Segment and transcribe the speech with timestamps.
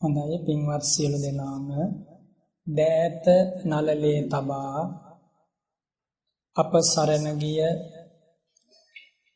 [0.00, 1.68] හොඳයි පින්වත් සියලු දෙනාම.
[2.66, 3.24] දෑත
[3.64, 4.78] නලලේ තබා
[6.56, 7.62] අප සරණ ගිය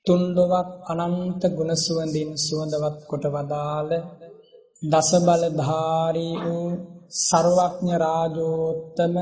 [0.06, 3.90] තුන්දොවක් අනන්ත ගුණ සුවඳින් සුවඳවත් කොට වදාළ
[4.82, 6.66] දස බලධාරී වූ
[7.20, 9.14] ਸਰවඥ රාජෝත්තම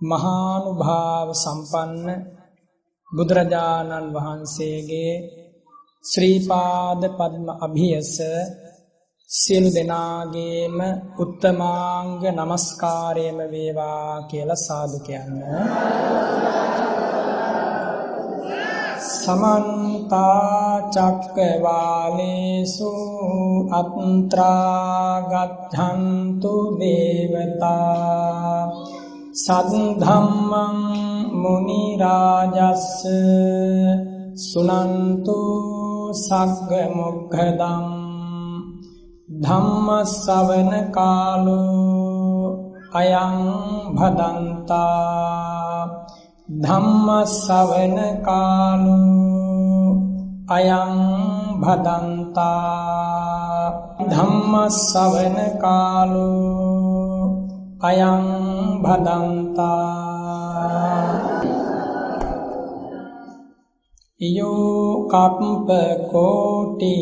[0.00, 2.06] මහානුභාව සම්පන්න
[3.12, 5.14] බුදුරජාණන් වහන්සේගේ
[6.04, 8.14] ශ්‍රී පාද පද්ම අභියස
[9.30, 10.78] සියලු දෙනාගේම
[11.18, 15.40] උත්තමාංග নমස්කාරයම වේවා කියලා සාදු කියන්න.
[19.08, 20.12] සමන්ත
[20.94, 22.92] චක්කවාලේසු
[23.72, 28.60] අත්‍රා ගච්ඡන්තු දේවතා
[29.36, 30.78] සද්ධම්මං
[31.34, 32.88] මුනි රාජස්ස
[34.44, 35.38] සුනන්තු
[36.16, 38.05] සග්ග මොක්ඛදං
[39.26, 42.46] ධම්මස්සවන කාලෝ
[42.94, 43.34] අයං
[43.98, 45.82] භදන්තා.
[46.62, 49.98] ධම්මස්සවන කාලෝ
[50.48, 50.94] අයං
[51.58, 52.46] භදන්තා.
[54.06, 57.26] ධම්මස්සවන කාලෝ
[57.82, 58.24] අයං
[58.82, 60.06] භදන්තා.
[64.20, 65.68] යෝ කප්ප
[66.10, 66.92] කෝටි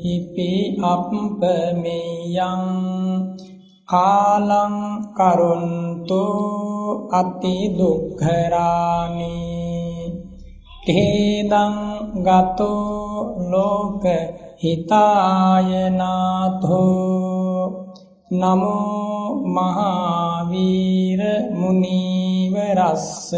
[0.00, 2.62] හිපි අප්පමෙයං
[3.88, 4.76] කාලං
[5.10, 6.22] කරුන්තු
[7.10, 9.34] අති දුක්ඛරාමි
[10.82, 11.74] තේදං
[12.22, 14.04] ගතෝ ලෝක
[14.62, 15.74] හිතායනාතෝ
[18.32, 21.20] නමෝ මහාවීර
[21.52, 23.34] මුනිවරස්ස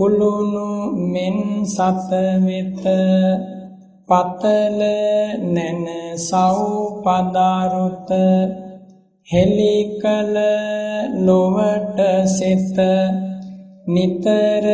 [0.00, 0.68] කුළුණු
[1.12, 2.84] මෙන් සත වෙත
[4.08, 4.80] පතල
[5.46, 5.84] නැන
[6.18, 6.60] සව්
[7.04, 8.08] පදාරුත
[9.28, 10.36] හෙලි කල
[11.20, 11.98] ලොවට
[12.28, 12.78] සෙත
[13.86, 14.66] නිතර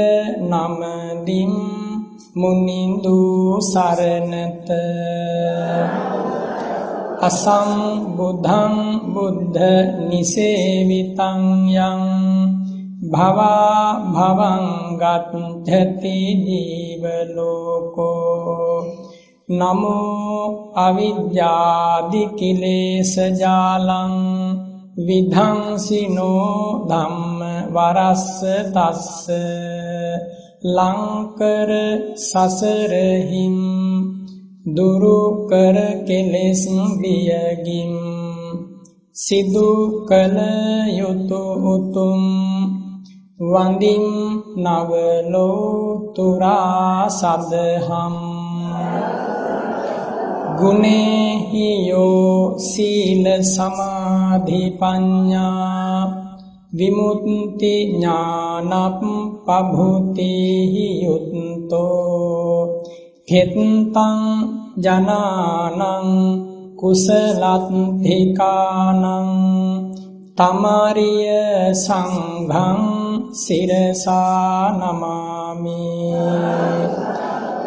[0.42, 1.54] නමදිම්
[2.34, 3.18] මුනිඳු
[3.62, 4.68] සරණත.
[7.20, 7.70] අසම්
[8.16, 8.74] බුද්ධං
[9.12, 9.60] බුද්ධ
[10.06, 11.42] නිසේවිතං
[11.82, 12.02] යං
[13.06, 14.64] භවා භවං
[15.00, 18.06] ගච්ඡති ජීවලෝකෝ
[19.48, 24.14] නමෝ අවිද්‍යාදි කිලේශ ජාලං
[24.98, 26.54] විධංසිනෝ
[26.88, 27.40] ධම්ම
[27.74, 28.40] වරස්ස
[28.74, 29.26] තස්ස.
[30.66, 31.70] ලංකර
[32.18, 33.56] සසරහිම්
[34.68, 36.62] දුරු කර කෙලෙස්
[37.00, 37.92] බියගින්
[39.16, 39.70] සිදු
[40.08, 40.36] කල
[40.92, 42.22] යුතු උතුම්
[43.40, 44.04] වඳින්
[44.56, 45.34] නවලෝතුරා
[47.10, 48.14] සදහම්
[50.58, 56.00] ගුණෙහියෝ සීල සමාධි පඤ්ඤා.
[56.72, 59.00] විමුක්ති ඥානප්
[59.44, 62.56] පභූතිහි යුත්තෝ.
[63.28, 64.18] හෙත්තං
[64.76, 66.08] ජනානං
[66.76, 67.76] කුසලත්ථිකානං.
[70.36, 71.28] තමාරිය
[71.74, 75.82] සංඝං සිරසා නමාමි.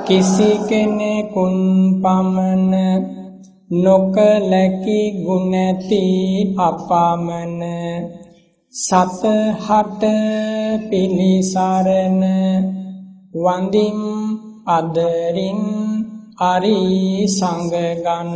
[0.05, 1.55] කිසි කෙනෙකුන්
[2.01, 2.73] පමණ
[3.69, 6.05] නොකලකි ගුණති
[6.59, 7.61] අපමණ.
[8.73, 10.03] සතහට
[10.89, 12.23] පිලිසරණ
[13.35, 13.99] වඳින්
[14.67, 15.61] අදරින්
[16.41, 18.35] අරි සංගගන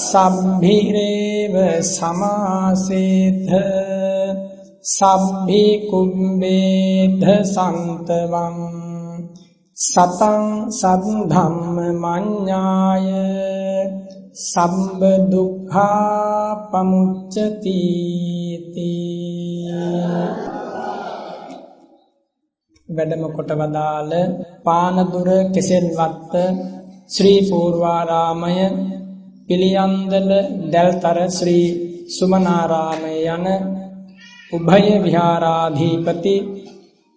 [0.00, 1.54] සම්භිරේව
[1.86, 3.48] සමාසේත
[4.88, 8.56] සම්භි කුම්බේධ සන්තවං
[9.78, 13.08] සතං සද්ධම්ම මඤ්ඤාය
[14.42, 17.80] සම්බ දුක්ඛා පමුච්චති
[22.88, 24.12] වැඩම කොට වදාළ
[24.64, 26.32] පානදුර කෙසෙල්වත්ත
[27.08, 28.56] ශ්‍රී පූර්වාරාමය
[29.52, 30.30] පිළියන්දල
[30.72, 31.64] දැල්තර ශ්‍රී
[32.08, 33.46] සුමනාරාමය යන
[34.52, 36.34] උභය විහාරාධීපති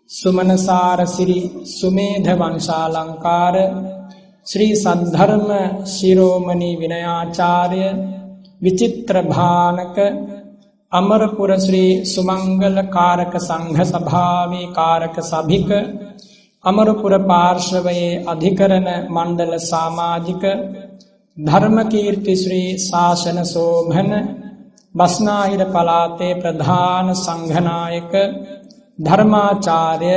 [0.09, 1.37] සුමනසාර සිරි
[1.71, 3.55] සුමේධ වංශාලංකාර
[4.47, 5.47] ශ්‍රී සද්ධර්ම
[5.87, 7.85] ශිරෝමණී විනයාචාර්ය
[8.61, 9.97] විචිත්‍ර භානක
[10.91, 15.71] අමරපුර ශ්‍රී සුමංගල කාරක සංඝ සභාවේ කාරක සභික
[16.63, 20.45] අමරපුර පාර්ශවයේ අධිකරණ මණ්ඩල සමාජික
[21.37, 24.11] ධර්මකීර්ති ශ්‍රී ශාසන සෝභන
[24.95, 28.13] බස්නාහිර පලාතේ ප්‍රධාන සංඝනායක
[28.99, 30.13] ධර්මාචාර්ය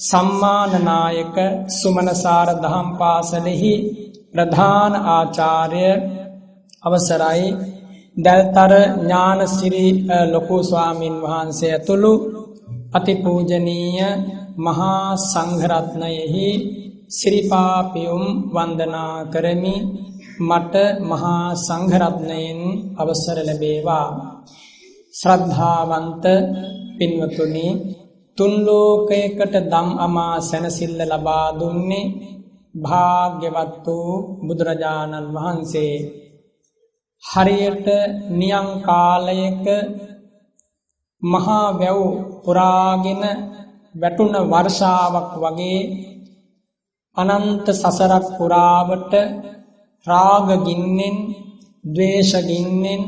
[0.00, 1.36] සම්මානනායක
[1.72, 3.74] සුමනසාර දහම් පාසලෙහි
[4.32, 5.84] ප්‍රධාන ආචාර්ය
[6.82, 7.48] අවසරයි.
[8.16, 9.86] දැල්තර ඥානසිරි
[10.32, 12.12] ලොකු ස්වාමින් වහන්සේ ඇතුළු
[12.94, 14.08] අතිපූජනීය
[14.58, 16.48] මහා සංඝරත්නයෙහි
[17.10, 19.76] සිරිපාපියුම් වන්දනා කරමි.
[20.38, 22.60] මට මහා සංඝරත්නයෙන්
[22.96, 24.08] අවසර ලැබේවා.
[25.14, 26.24] ශ්‍රද්ධාවන්ත
[26.96, 27.68] පින්වතුනි
[28.38, 32.12] තුන් ලෝකයකට දම් අමා සැනසෙල්ල ලබා දුන්නේ
[32.74, 34.12] භාග්‍යවත් වූ
[34.46, 35.94] බුදුරජාණන් වහන්සේ.
[37.24, 37.86] හරියට
[38.30, 39.64] නියං කාලයක
[41.22, 42.00] මහා වැව්
[42.44, 43.22] පුරාගෙන
[43.94, 45.80] වැටුන වර්ෂාවක් වගේ
[47.16, 49.12] අනන්ත සසරක් පුරාවට
[50.06, 51.16] රාගගින්නෙන්
[51.84, 53.02] දවේශගින්නෙන්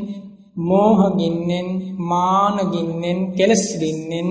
[0.60, 1.68] මෝහගින්නෙන්
[2.00, 4.28] මානගින්නෙන් කෙලෙස්ගින්නෙන්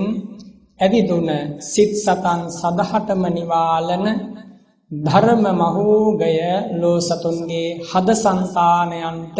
[0.80, 1.28] ඇවිදුන
[1.64, 4.06] සිත් සතන් සදහටම නිවාලන
[4.90, 6.36] ධර්ම මහෝගය
[6.80, 9.38] ලෝ සතුන්ගේ හද සංතානයන්ට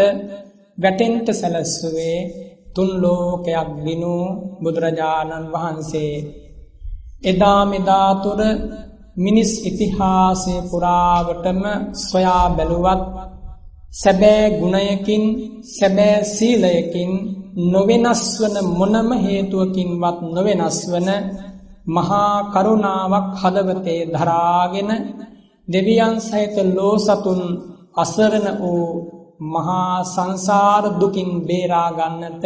[0.78, 2.18] වැටෙන්ට සැලස්സുවේ
[2.74, 4.16] තුන් ලෝකයක් ගිනු
[4.62, 6.14] බුදුරජාණන් වහන්සේ.
[7.22, 8.40] එදා මෙදාතුර
[9.18, 11.62] මිනිස් ඉතිහාසය පුරාවටම
[12.00, 13.02] සොයා බැලුවත්
[13.92, 15.24] සැබෑ ගුණයකින්
[15.68, 17.10] සැබෑ සීලයකින්
[17.64, 21.08] නොවෙනස් වන මොනම හේතුවකින්වත් නොවෙනස් වන
[21.88, 24.90] මහා කරුණාවක් හදවතේ දරාගෙන
[25.68, 27.42] දෙවියන් සහිත ලෝ සතුන්
[27.96, 28.86] අසරණ වූ
[29.46, 32.44] මහා සංසාර දුකින් බේරා ගන්නට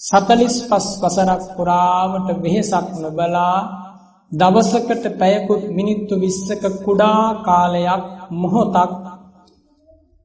[0.00, 3.85] සතලිස් පස් වසරක් පුරාවට වෙහෙසක් නොබලා
[4.32, 8.92] දවසකට පැයකුත් මිනිත්තු විස්සක කුඩා කාලයක් මොහොතක්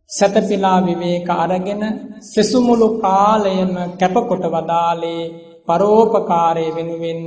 [0.09, 1.83] සැතපිලා විවේක අරගෙන
[2.23, 5.23] සෙසුමුළු කාලයම කැපකොට වදාලේ
[5.67, 7.19] පරෝපකාරය වෙනුවෙන්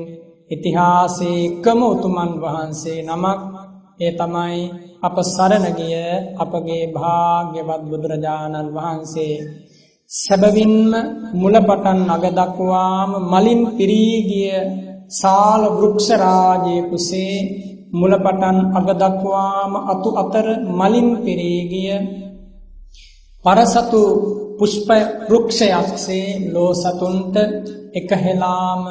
[0.51, 3.41] ඉතිහාසේ එකම උතුමන් වහන්සේ නමක්.
[4.01, 4.61] ඒ තමයි
[5.03, 6.03] අප සරණගිය
[6.37, 9.37] අපගේ භාග්‍යවත් බුදුරජාණන් වහන්සේ.
[10.11, 10.91] සැබවින්ම
[11.35, 14.59] මුලපටන් අගදක්වාම මලින් පිරීගිය
[15.15, 17.37] සාල වෘක්ෂරාජය කුසේ
[17.93, 21.93] මුලපටන් අගදක්වාම අතු අතර මලින් පිරීගිය
[23.45, 24.03] පරසතු
[24.59, 24.89] පුෂ්ප
[25.29, 27.37] වෘක්ෂයක්සේ ලෝ සතුන්ට
[27.95, 28.83] එකහෙලාම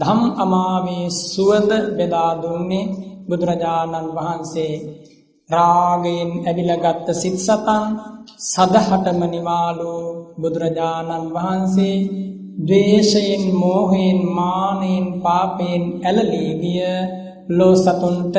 [0.00, 2.90] ධම් අමාවේ සුවඳ බෙදා දුන්නේ
[3.28, 4.74] බුදුරජාණන් වහන්සේ.
[5.50, 7.84] රාගයෙන් ඇවිලගත්ත සිත් සතන්
[8.44, 9.94] සදහටම නිවාලු
[10.40, 11.96] බුදුරජාණන් වහන්සේ
[12.58, 16.82] ද්වේෂයෙන් මෝහයෙන් මානයෙන් පාපයෙන් ඇලලී ගිය
[17.50, 18.36] ලෝ සතුන්ට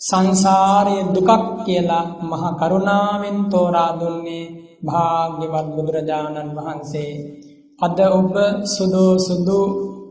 [0.00, 1.30] සංසාරය දුකක්
[1.64, 4.52] කියලා මහ කරුණාවෙන් තෝරා දුන්නේ
[4.86, 7.12] භාග්‍යවත් බුදුරජාණන් වහන්සේ.
[7.78, 8.34] අද ඔබ
[8.66, 9.60] සුදෝ සුදු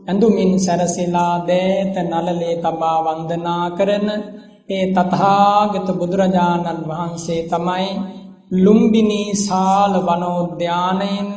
[0.08, 4.08] ඇඳුමින් සැරසිලා දෑත නලලේ තබා වන්දනා කරන
[4.70, 7.88] ඒ තථාගත බුදුරජාණන් වහන්සේ තමයි
[8.56, 11.28] ලුම්බිනී සාල වනෝද්‍යානයෙන්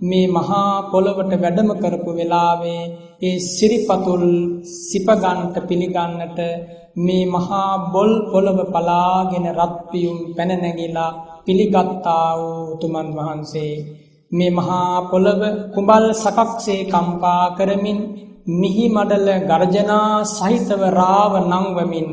[0.00, 2.82] මේ මහා පොළොවට වැඩම කරපු වෙලාවේ
[3.22, 4.24] ඒ සිරිපතුල්
[4.80, 6.38] සිපගන්ට පිළිගන්නට
[6.98, 11.12] මේ මහා බොල් පොළොව පලාගෙන රත්පියුම් පැන නැගිලා
[11.44, 13.74] පිළිගත්තා වූ උතුමන් වහන්සේ.
[14.32, 15.42] මේ මහා පොළව
[15.74, 17.98] කුඹල් සකක්සේ කම්පා කරමින්
[18.52, 22.08] මිහි මඩල ගර්ජනා සහිතව රාව නංවමින්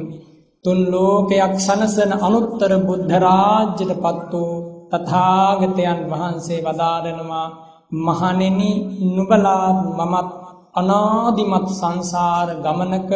[0.66, 4.54] තුන් ලෝකයක් සනසන අනුත්තර බුද්ධ රාජ්‍යයට පත් වූ
[4.92, 7.48] තථාගතයන් වහන්සේ වදාරනවා
[7.92, 8.72] මහණෙනි
[9.06, 10.30] නුඹලාත් මමත්
[10.74, 13.12] අනාදිමත් සංසාර ගමනක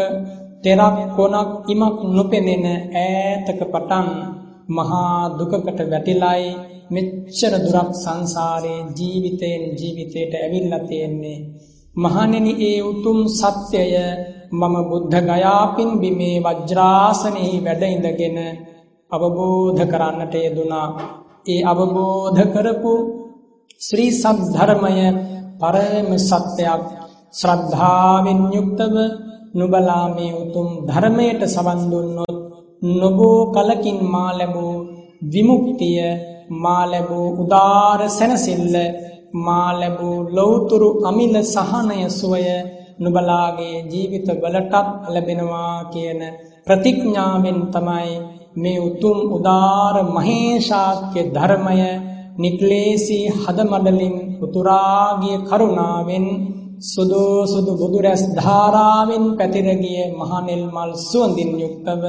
[0.63, 4.07] තෙරක් කොනක් ඉමක් නොපෙනෙන ඈතක පටන්
[4.67, 6.45] මහා දුකකට වැටිලයි
[6.87, 11.39] මෙච්චර දුරක් සංසාරයේ ජීවිතයෙන් ජීවිතයට ඇවිල්ලා තියෙන්නේ.
[11.95, 13.95] මහණෙනි ඒ උතුම් සත්‍යය
[14.51, 18.37] මම බුද්ධ ගයාපින් බිමේ වජ්‍රාසනෙහි වැඩ ඉඳගෙන
[19.11, 20.87] අවබෝධ කරන්නට යෙදුනා
[21.45, 22.93] ඒ අවබෝධ කරපු
[23.81, 24.99] ශ්‍රී සද්ධර්මය
[25.59, 26.83] පරම සත්‍යයක්.
[27.33, 28.95] ශ්‍රද්ධාවෙන් යුක්තව
[29.53, 32.37] නුබලා මේ උතුම් ධර්මයට සවන් දුන්නොත්
[32.93, 34.75] නොබෝ කලකින් මා ලැබූ
[35.25, 35.99] විමුක්තිය
[36.55, 38.75] මා ලැබූ උදාර සැනසෙල්ල
[39.37, 42.47] මා ලැබූ ලෞතුරු අමිල සහනය සුවය
[42.99, 46.21] නුබලාගේ ජීවිත වලටත් ලැබෙනවා කියන
[46.65, 48.11] ප්‍රතිඥාවෙන් තමයි
[48.55, 51.79] මේ උතුම් උදාර මහේශාක්‍ය ධර්මය
[52.35, 56.25] නික්ලේසී හදමඩලින් උතුරාගිය කරුණාවෙන්
[56.83, 62.03] සුදු සුදු බුදු රැස් ධාරාවෙන් පැතිරගිය මහනෙල් මල් සුවඳින් යුක්තව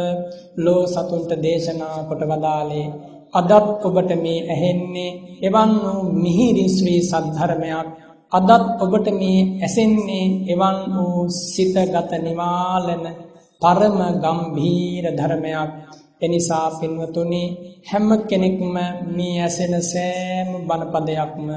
[0.56, 2.88] ලෝ සතුන්ට දේශනා කොට වදාලේ
[3.32, 3.52] අදත්
[3.82, 7.88] ඔබට මේ ඇහෙන්නේ එවන් වූ මිහිරි ශ්‍රී සද්ධර්මයක්.
[8.32, 13.04] අදත් ඔබට මේ ඇසෙන්නේ එවන් වූ සිතගත නිවාලන
[13.62, 15.70] පරම ගම්භීර ධර්මයක්.
[16.20, 17.42] එනිසා පින්වතුනි
[17.86, 18.76] හැම කෙනෙක්ම
[19.08, 21.48] මේ ඇසෙන සෑම බණපදයක්ම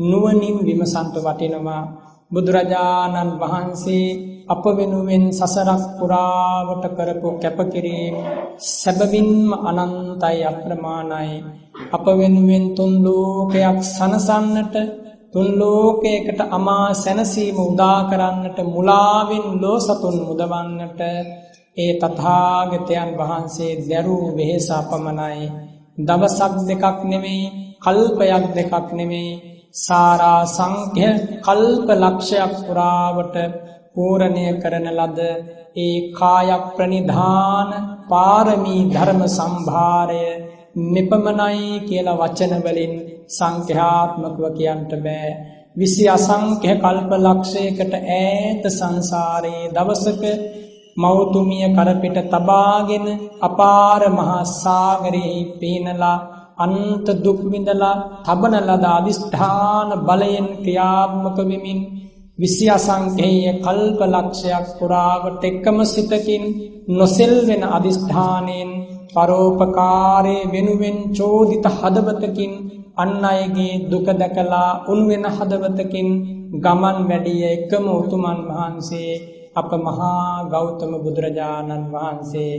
[0.00, 1.82] නුවණින් විමසන්ට වටිනවා.
[2.30, 4.08] බුදුරජාණන් වහන්සේ
[4.48, 8.14] අප වෙනුවෙන් සසරක් පුරාවට කරපු කැපකිරීම
[8.70, 11.30] සැබවින්ම අනන්තයි අප්‍රමාණයි.
[11.92, 14.74] අප වෙනුවෙන් තුන් ලෝකයක් සනසන්නට
[15.32, 21.00] තුන් ලෝකයකට අමා සැනසීම උදා කරන්නට මුලාවෙන් ලෝ සතුන් මුදවන්නට
[21.78, 25.46] ඒ තථාගතයන් වහන්සේ දැරූ වෙහෙස අපමණයි.
[25.98, 27.44] දවසක් දෙකක් නෙමෙයි
[27.78, 29.32] කල්පයක් දෙකක් නෙමෙයි.
[29.76, 31.08] සාරා සංඛ්‍ය
[31.40, 33.36] කල්ප ලක්ෂයක් පුරාවට
[33.94, 35.18] පූරණය කරන ලද
[35.76, 37.70] ඒ කාය ප්‍රනිධාන
[38.08, 40.24] පාරමී ධර්ම සම්භාරය
[40.86, 42.94] මෙපමණයි කියලා වචන වලින්
[43.28, 45.30] සංඛ්‍යාත්මකව කියන්ට බෑ.
[45.76, 50.24] විසි අසංඛ්‍ය කල්ප ලක්ෂයකට ඈත සංසාරයේ දවසක
[50.98, 53.06] මෞතුමිය කරපිට තබාගෙන
[53.40, 56.18] අපාර මහා සාගරයෙහි පීනලා
[56.58, 61.80] අන්ත දුක් විඳලා තබන ලද අදිෂ්ඨාන බලයෙන් ක්‍රියාත්මක වෙමින්
[62.38, 66.44] විසි අසංකේය කල්ප ලක්ෂයක් පුරාවට එක්කම සිතකින්
[66.90, 68.70] නොසෙල්වෙන අදිෂ්ඨානයෙන්
[69.10, 72.52] පරෝපකාරය වෙනුවෙන් චෝදිත හදවතකින්
[72.96, 76.08] අන්න අයගේ දුක දැකලා උන්වෙන හදවතකින්
[76.56, 79.12] ගමන් වැඩිය එකම උතුමන් වහන්සේ
[79.58, 82.54] අප මහා ගෞතම බුදුරජාණන් වහන්සේ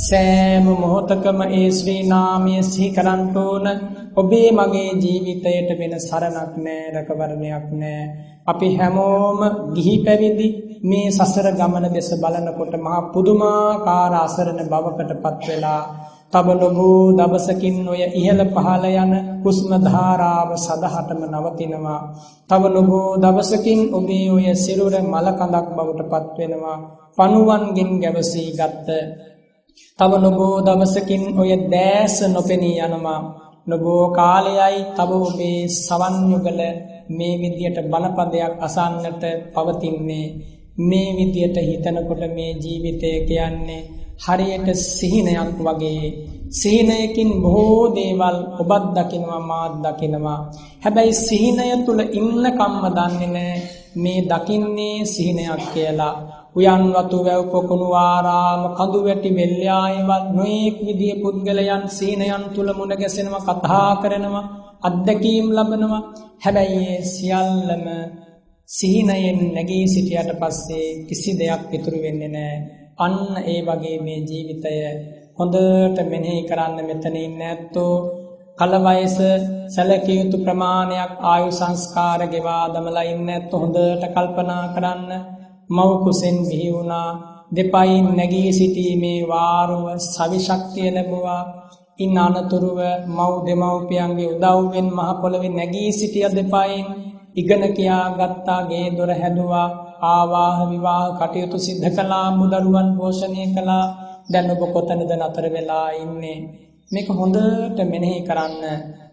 [0.00, 3.66] සෑම මොහොතකම ඒ ශ්‍රී නාමය සිහි කරන්ට ඕන.
[4.14, 8.02] ඔබේ මගේ ජීවිතයට වෙන සරණක් නෑ රැකවරණයක් නෑ.
[8.44, 9.40] අපි හැමෝම
[9.74, 10.48] ගිහි පැවිදි
[10.84, 15.82] මේ සසර ගමන දෙස බලනකොට මහා පුදුමාකාර අසරණ බවකට පත් වෙලා
[16.34, 19.12] තව නොබෝ දවසකින් ඔය ඉහළ පහළ යන
[19.42, 22.00] හුස්ම ධාරාව සදහටම නවතිනවා.
[22.50, 26.78] තව නොබෝ දවසකින් ඔබේ ඔය සිරුර මල කඳක් බවට පත් වෙනවා.
[27.16, 28.88] පණුවන්ගෙන් ගැවසී ගත්ත.
[29.98, 33.20] තව නොබෝ දවසකින් ඔය දැස නොපෙනී යනවා.
[33.66, 36.60] නොබෝ කාලයයි තව ඔබේ සවන් යුගල
[37.10, 39.22] මේ විදියට බණපදයක් අසන්නට
[39.54, 40.26] පවතින්නේ
[40.80, 43.82] මේ විදියට හිතනකොට මේ ජීවිතය කියන්නේ
[44.18, 46.06] හරියට සිහිනයක් වගේ.
[46.50, 50.40] සිහිනයකින් බොහෝ දේවල් ඔබත් දකිනවා මාත් දකිනවා.
[50.80, 53.58] හැබැයි සිහිනය තුල ඉන්න කම්ම දන්නේ නැහැ
[53.96, 56.14] මේ දකින්නේ සිහිනයක් කියලා.
[56.56, 63.46] උයන් වතු වැව් පොකුණු ආරාම කඳු වැටි වෙල්යායවත් නොඑක් විදිය පුද්ගලයන් සිහිනයන් තුල මුණ ගැසෙනවා
[63.48, 64.50] කතා කරනවා
[64.82, 66.02] අත්දැකීම් ලබනවා.
[66.44, 67.84] හැබැයි සියල්ලම
[68.68, 74.74] සිහිනයෙන් නැගී සිටියට පස්සේ කිසි දෙයක් ඉතුරු වෙන්නේ නැහැ අන්න ඒ වගේ මේ ජීවිතය
[75.36, 77.94] හොඳට මෙනෙහි කරන්න මෙතන ඉන්න ඇත්තෝ
[78.58, 79.16] කලවයස
[79.66, 85.10] සැලකිය යුතු ප්‍රමාණයක් ආයු සංස්කාර ගෙවා දමලා ඉන්න ඇත්තෝ හොඳට කල්පනා කරන්න.
[85.70, 87.10] මව් කුසෙන් බිහි වුණා.
[87.56, 91.42] දෙපයින් නැගී සිටීමේ වාරුව සවිශක්තිය ලැබුවා.
[91.98, 96.86] ඉන් අනතුරුව මව් දෙමව්පියන්ගේ උදව්වෙන් මහ පොළවේ නැගී සිටිය දෙපයින්.
[97.36, 99.68] ඉගෙන කියා ගත්තා ගේ දොර හැදුවා.
[100.06, 103.84] ආවාහ විවාහ කටයුතු සිද්ධ කළා මුදරුවන් පෝෂණය කළා.
[104.26, 106.38] දැන් ඔබ කොතනද නතර වෙලා ඉන්නේ?
[106.90, 108.62] මේක හොඳට මෙනෙහි කරන්න.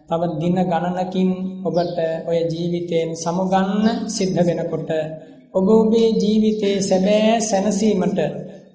[0.08, 1.30] තව දින ගණනකින්
[1.62, 4.90] ඔබට ඔය ජීවිතයෙන් සමුගන්න සිද්ධ වෙනකොට
[5.54, 8.20] ඔබ ඔබේ ජීවිතයේ සැබෑ සැනසීමට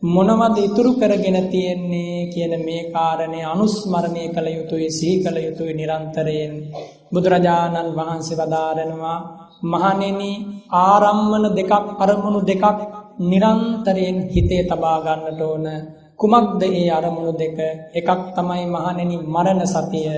[0.06, 6.54] මොනවද ඉතුරු කරගෙන තියෙන්නේ කියන මේ කාරණේ අනුස්මරණය කළ යුතුයි සිහි කළ යුතුයි නිරන්තරයෙන්.
[7.12, 9.20] බුදුරජාණන් වහන්සේ වදාරනවා
[9.64, 10.32] මහණෙනි
[10.82, 12.66] ආරම්මන දෙකක් අරමුණු දෙකක්
[13.22, 15.66] නිරන්තරයෙන් හිතේ තබා ගන්නට ඕන.
[16.20, 17.58] කුමක්ද ඒ අරමුණු දෙක?
[17.92, 20.10] එකක් තමයි මහණෙනි මරණ සතිය.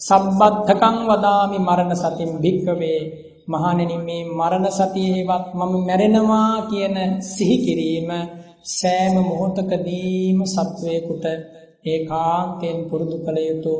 [0.00, 3.00] සබ්බත්තකං වදාමි මරණ සතින් භික්කවේ.
[3.48, 8.10] මහණෙනි මේ මරණ සතියේවත් මම මැරෙනවා කියන සිහි කිරීම
[8.70, 11.24] සෑම මොහොතකදීම සත්වයකට
[11.84, 13.72] ඒකාන්තයෙන් පුරුදු කළ යුතු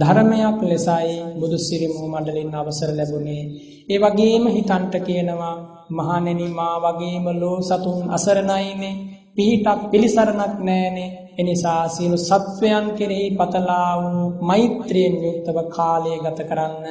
[0.00, 3.42] ධර්මයක් ලෙසයි බුදු සිරි මුහමඩලින් අවසර ලැබුණේ.
[3.88, 5.56] ඒ වගේම හිතන්ට කියනවා
[5.90, 9.00] මහණෙනි මා වගේම ලෝ සතුන් අසරණයිනේ.
[9.34, 11.10] පිහිටක් පිළිසරණක් නෑනේ.
[11.34, 16.86] එනිසා සියලු සත්වයන් කෙරෙහි පතලා වූ මෛත්‍රියෙන් යුක්තව කාලය ගත කරන්න.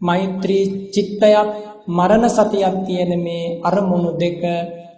[0.00, 1.50] මෛත්‍රී චිත්තයක්
[1.88, 4.42] මරණ සතියක් තියෙන මේ අරමුණු දෙක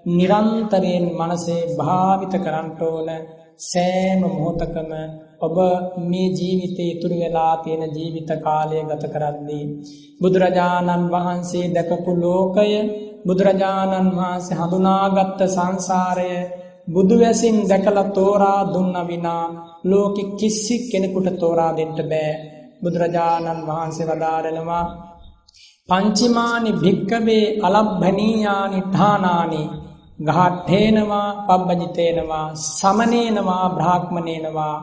[0.08, 3.08] නිරන්තරයෙන් මනසේ භාවිත කරන්න ඕන.
[3.60, 4.90] සෑම මොහොතකම
[5.40, 5.56] ඔබ
[6.02, 9.64] මේ ජීවිතේ ඉතුරු වෙලා තියෙන ජීවිත කාලය ගත කරද්දී
[10.20, 12.75] බුදුරජාණන් වහන්සේ දැකපු ලෝකය
[13.26, 16.32] බුදුරජාණන් වහන්සේ හඳුනාගත්ත සංසාරය
[16.88, 19.44] බුදු වැසින් දැකලා තෝරා දුන්න විනා
[19.84, 22.30] ලෝකෙ කිසි කෙනෙකුට තෝරා දෙන්න බෑ.
[22.82, 24.84] බුදුරජාණන් වහන්සේ වදාරනවා
[25.88, 29.62] පංචමානි භික්කවේ අලබ්භනීයානි ඨානානි
[30.18, 34.76] ගහට්ඨේනවා පබ්බජිතේනවා සමනේනවා බ්‍රාහ්මණේනවා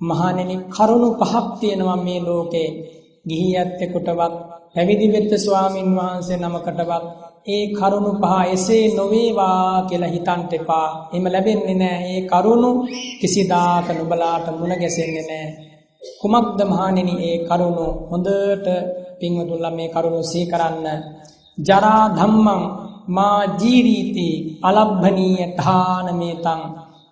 [0.00, 2.68] මහණෙනි කරුණු පහක් තියෙනවා මේ ලෝකේ
[3.26, 4.34] ගිහි ඇත්තෙකුටවත්
[4.74, 7.04] පැවිදි වෙච්ච ස්වාමින් වහන්සේ නමකටවත්
[7.46, 10.88] ඒ කරුණු පහ එසේ නොවේවා කියලා හිතන්න එපා.
[11.06, 12.12] එහෙම ලැබෙන්නේ නැහැ.
[12.12, 12.70] ඒ කරුණු
[13.20, 15.50] කිසිදාක නුඹලාට මුණ ගැසෙන්නේ නැහැ.
[16.20, 18.66] කුමක්ද මහණෙනි ඒ කරුණු හොඳට
[19.18, 20.86] පින්වතුන්ලා මේ කරුණු සිහි කරන්න.
[21.58, 22.62] ජරා ධම්මං
[23.08, 24.28] මා ජීරීති
[24.62, 26.62] අලබ්භනීය ඨානමේතං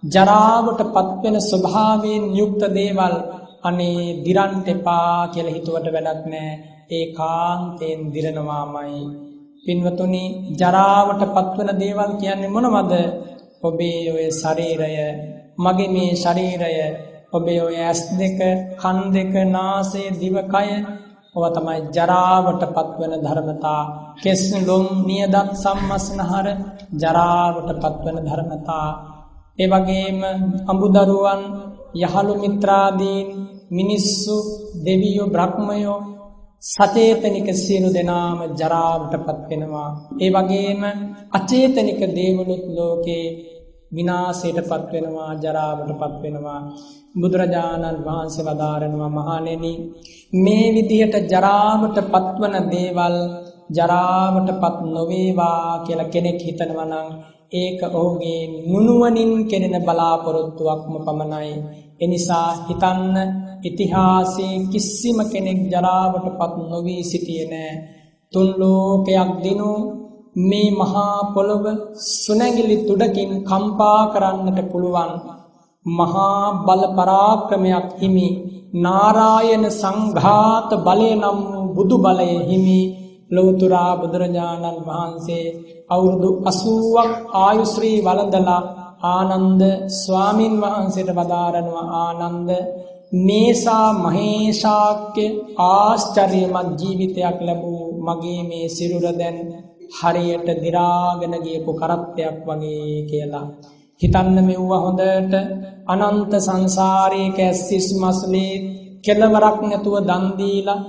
[0.04, 3.14] ජරාවට පත්වෙන ස්වභාවයෙන් යුක්ත දේවල්
[3.62, 6.54] අනේ දිරන්ට එපා කියලා හිතුවට වැඩක් නැහැ.
[6.90, 9.02] ඒ කාන්තයෙන් දිරනවාමයි.
[9.64, 12.92] පින්වතුනි ජරාවට පත්වන දේවල් කියන්නේ මොනවද?
[13.62, 14.94] ඔබේ ඔය ශරීරය,
[15.56, 16.72] මගේ මේ ශරීරය,
[17.32, 18.40] ඔබේ ඔය ඇස් දෙක,
[18.76, 20.68] කන් දෙක, නාසය, දිව, කය
[21.34, 23.82] ඔව තමයි ජරාවට පත්වන ධර්මතා.
[24.22, 26.46] කෙස් ලොම් නියදත් සම්මස්නහර
[26.94, 28.88] ජරාවට පත්වන ධර්මතා.
[29.58, 30.20] ඒ වගේම
[30.66, 31.42] අඹදරුවන්
[31.96, 33.28] යහළු මිත්‍රාදීන්
[33.70, 34.36] මිනිස්සු
[34.84, 35.98] දෙවියෝ බ්‍රහ්මයෝ
[36.62, 39.90] සචේතනික සියලු දෙනාම ජරාවට පත් වෙනවා.
[40.20, 40.82] ඒ වගේම
[41.32, 43.26] අචේතනික දේවලුත් ලෝකේ
[43.92, 46.61] විනාශයට පත් වෙනවා ජරාවට පත් වෙනවා.
[47.14, 49.72] බුදුරජාණන් වහන්සේ වදාරනවා මහණෙනි
[50.34, 53.16] මේ විදිහට ජරාවට පත්වන දේවල්
[53.70, 57.08] ජරාවට පත් නොවේවා කියලා කෙනෙක් හිතනවා නම්
[57.52, 61.52] ඒක ඔහුගේ නුනුවණින් කෙරෙන බලාපොරොත්තුවක්ම පමණයි.
[62.00, 63.16] එනිසා හිතන්න
[63.64, 67.72] ඉතිහාසයේ කිසිම කෙනෙක් ජරාවට පත් නොවී සිටියේ නෑ.
[68.32, 69.70] තුන් ලෝකයක් දිනු
[70.36, 71.64] මේ මහා පොළොව
[72.14, 75.12] සුනැගිලි තුඩකින් කම්පා කරන්නට පුළුවන්.
[75.86, 78.28] මහා බල පරාක්‍රමයක් හිමි.
[78.75, 82.80] නාරායන සංඝාත බලය නම් වූ බුදු බලය හිමි.
[83.30, 85.47] ලෞතුරා බුදුරජාණන් වහන්සේ
[85.90, 86.97] අවුරුදු 80ක්
[87.38, 88.62] ආයුශ්‍රී වළඳලා
[89.10, 89.62] ආනන්ද
[89.95, 92.50] ස්වාමින් වහන්සේට වදාරනවා ආනන්ද
[93.21, 95.26] මේසා මහේශාක්‍ය
[95.66, 99.38] ආශ්චර්යමත් ජීවිතයක් ලැබූ මගේ මේ සිරුර දැන්
[99.93, 103.47] හරියට දි รา ගෙන ගියපු කරත්තයක් වගේ කියලා.
[104.00, 105.35] හිතන්න මෙව්ව හොඳට
[105.87, 108.55] අනන්ත සංසාරයේ කැස්සිස් මස්ලේ
[109.05, 110.81] කෙලවරක් නැතුව දන් දීලා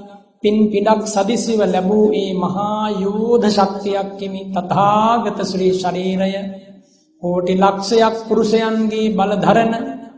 [0.42, 6.34] පින් පිඩක් සදිසිව ලැබූ ඒ මහා යෝධ ශක්තියක් කිමි තථාගත ශ්‍රී ශරීරය.
[7.24, 9.74] කෝටි ලක්ෂයක් පුරුෂයන්ගේ බලධරන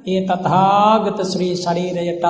[0.06, 2.26] ඒ තථාගත ශ්‍රී ශරීරයටත්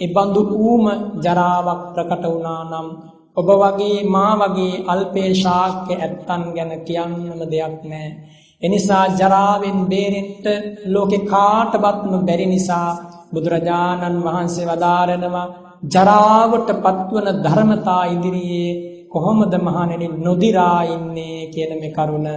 [0.00, 0.84] එබඳු ඌම
[1.18, 2.88] ජරාවක් ප්‍රකට වුණා නම්
[3.36, 8.10] ඔබ වගේ මා වගේ අල්පේ ශාක්‍ය ඇත්තන් ගැන කියන්නම දෙයක් නැහැ.
[8.62, 12.90] එනිසා ජරාවෙන් බේරෙන්න ලෝකේ කාටවත්ම බැරි නිසා
[13.32, 15.46] බුදුරජාණන් වහන්සේ වදාරනවා
[15.86, 18.70] ජරාවට පත්වන ධර්මතා ඉදිරියේ
[19.08, 22.28] කොහොමද මහණෙනි නොදිරා ඉන්නේ කියන මේ කරුණ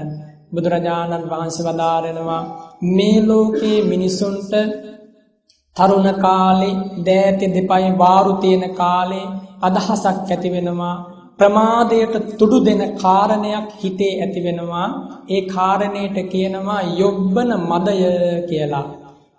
[0.54, 2.42] බුදුරජාණන් වහන්සේ වදාරනවා
[2.90, 4.52] මේ ලෝකේ මිනිසුන්ට
[5.78, 6.76] තරුණ කාලේ
[7.06, 9.28] දෑති දෙපයි වාරු තියෙන කාලේ
[9.62, 10.96] අදහසක් ඇති වෙනවා.
[11.40, 14.88] ප්‍රමාදයට තුඩු දෙන කාරණයක් හිතේ ඇති වෙනවා.
[15.30, 17.96] ඒ කාරණයට කියනවා යොබ්බන මදය
[18.50, 18.88] කියලා.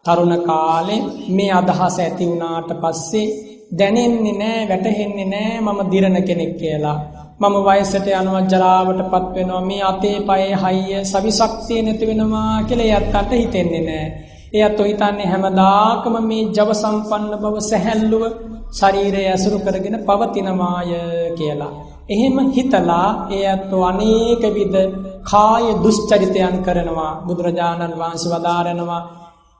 [0.04, 3.26] තරුණ කාලේ මේ අදහස ඇති වුණාට පස්සේ
[3.72, 6.98] දැනෙන්නේ නෑ වැටහෙන්නේ නෑ මම දිරණ කෙනෙක් කියලා.
[7.40, 13.32] මම වයසට යනවා ජරාවට පත් වෙනවා මේ අතේ පයේ හයිය සවිශක්තිය නැති වෙනවා කියලා එයත්
[13.34, 14.06] හිතෙන්නේ නෑ.
[14.54, 18.24] එයත් හිතන්නේ හැමදාකම මේ ජව සම්පන්න බව සැහැල්ලුව
[18.72, 20.92] ශරීරය ඇසුරු කරගෙන පවතිනමාය
[21.32, 21.72] කියලා.
[22.08, 24.76] එහෙම හිතලා එයත් අනේක විද
[25.24, 29.02] කාය දුෂ්චරිතයන් කරනවා බුදුරජාණන් වහන්සේ වදාරනවා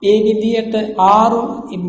[0.03, 0.75] ඒ විදියට
[1.07, 1.42] ආරු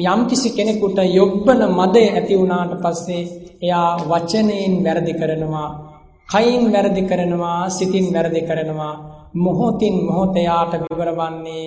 [0.07, 3.23] යම්කිසි කෙනෙකුට යොබ්බන මදය ඇති වුණාට පස්සේ
[3.61, 5.69] එයා වචනයෙන් වැරදි කරනවා
[6.29, 8.93] කයින් වැරදි කරනවා සිතින් වැරදි කරනවා
[9.35, 11.65] මොහොතින් මොහොත යාට විවරවන්නේ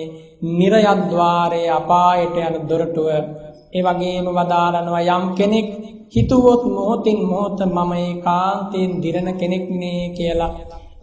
[0.51, 3.07] නිරයද්්වාරයේ අපායට යන දොරටුව
[3.73, 5.67] ඒ වගේම වදාරනවා යම් කෙනෙක්
[6.09, 10.53] හිතුවොත් මොහොතින් මොහොත මම ඒකාන්තයෙන් දිරණ කෙනෙක්නේ කියලා.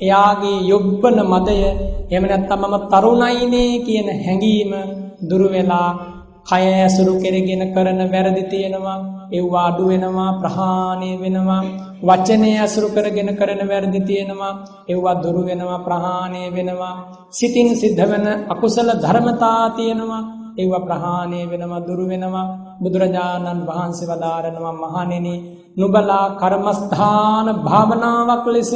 [0.00, 1.56] එයාගේ යොබ්බන මදය
[2.06, 4.72] එහෙම නැත්නම් මම තරුණයිනේ කියන හැඟීම
[5.20, 5.90] දුරු වෙලා
[6.44, 8.98] කය ඇසුරු කෙරගෙන කරන වැරදි තියෙනවා
[9.30, 11.62] ඒවා අඩු වෙනවා ප්‍රහාණය වෙනවා
[12.02, 14.52] වචනය ඇසුරු කරගෙන කරන වැරදි තියෙනවා
[14.88, 16.94] ඒවා දුරු වෙනවා ප්‍රහාණය වෙනවා.
[17.30, 20.22] සිතින් සිද්ධ වෙන අකුසල ධර්මතා තියෙනවා.
[20.54, 22.46] ඒව ප්‍රහාණය වෙනවා දුරු වෙනවා.
[22.80, 25.34] බුදුරජාණන් වහන්සේ වදාරනවා මහණෙනි
[25.76, 28.72] නුබලා කර්මස්ථාන භාවනාවක් ලෙස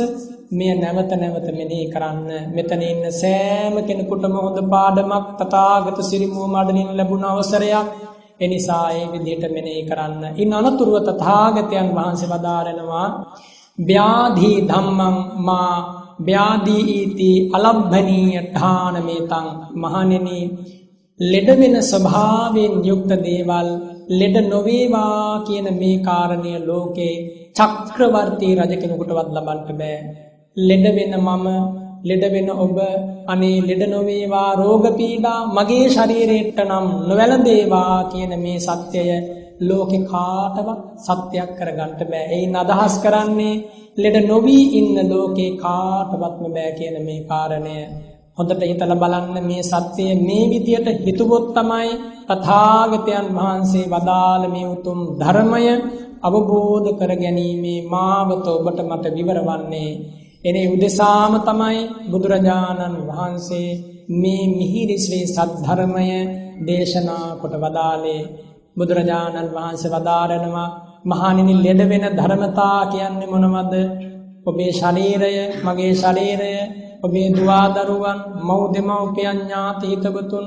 [0.51, 2.31] මෙය නැවත නැවත මෙනෙහි කරන්න.
[2.51, 7.88] මෙතන ඉන්න සෑම කෙනෙකුටම හොඳ පාඩමක් තථාගත සිරිමෝ මඩලින් ලැබුණ අවසරයක්.
[8.41, 10.23] එනිසා ඒ විදිහට මෙනෙහි කරන්න.
[10.37, 13.09] ඉන් අනතුරුව තථාගතයන් වහන්සේ වදාරනවා
[13.79, 15.73] ව්‍යාධී ධම්මං මා
[16.21, 20.38] ව්‍යාධී ඊති අලබ්බනීය ඨානමේතං මහණෙනි
[21.20, 23.68] ලෙඩ වෙන ස්වභාවයෙන් යුක්ත දේවල්
[24.11, 27.14] ලෙඩ නොවේවා කියන මේ කාරණය ලෝකේ
[27.57, 29.96] චක්‍රවර්තී රජ කෙනෙකුටවත් ලබන්න බෑ
[30.57, 31.46] ලෙඩ වෙන මම
[32.04, 32.78] ලෙඩ වෙන ඔබ
[33.26, 39.11] අනේ ලෙඩ නොවේවා රෝග පීඩා මගේ ශරීරයට නම් නොවැළඳේවා කියන මේ සත්‍යය
[39.61, 42.26] ලෝකෙ කාටවත් සත්‍යයක් කරගන්න බෑ.
[42.28, 43.57] එයින් අදහස් කරන්නේ
[43.96, 47.76] ලෙඩ නොවී ඉන්න ලෝකේ කාටවත්ම බෑ කියන මේ කාරණය
[48.38, 51.90] හොඳට හිතලා බලන්න මේ සත්‍යය මේ විදියට හිතුවොත් තමයි
[52.29, 55.64] තථාගතයන් වහන්සේ වදාළ මේ උතුම් ධර්මය
[56.22, 59.90] අවබෝධ කර ගැනීමේ මාවත ඔබට මට විවරවන්නේ
[60.44, 61.79] එනේ උදෙසාම තමයි
[62.11, 63.70] බුදුරජාණන් වහන්සේ
[64.12, 66.09] මේ මිහිරි ශ්‍රී සද්ධර්මය
[66.62, 68.22] දේශනා කොට වදාලේ
[68.77, 70.68] බුදුරජාණන් වහන්සේ වදාරනවා
[71.05, 73.74] මහණෙනි ලෙඩ වෙන ධර්මතා කියන්නේ මොනවද?
[74.46, 75.33] ඔබේ ශරීරය
[75.64, 76.53] මගේ ශරීරය
[76.98, 80.46] ඔබේ දුවා දරුවන් මව් දෙමව්පියන් ඥාති හිතවතුන්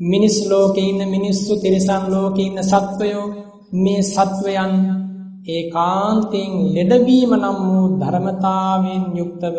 [0.00, 3.26] මිනිස් ලෝකේ ඉන්න මිනිස්සු තිරිසන් ලෝකේ ඉන්න සත්වයෝ
[3.74, 4.74] මේ සත්වයන්
[5.48, 9.56] ඒකාන්තයෙන් ලෙඩවීම නම් වූ ධර්මතාවෙන් යුක්තව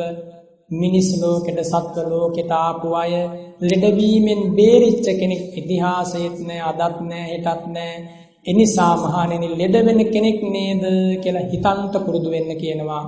[0.72, 3.14] මිනිස් ලෝකෙට සත්ව ලෝකෙට ආපු අය
[3.62, 7.94] ලෙඩවීමෙන් බේරිච්ච කෙනෙක් ඉතිහාසයේත් නෑ අදත් නෑ හෙටත් නෑ
[8.46, 10.84] එනිසා මහණෙනි ලෙඩ වෙන කෙනෙක් නේද
[11.24, 13.04] කියලා හිතන්ට පුරුදු වෙන්න කියනවා.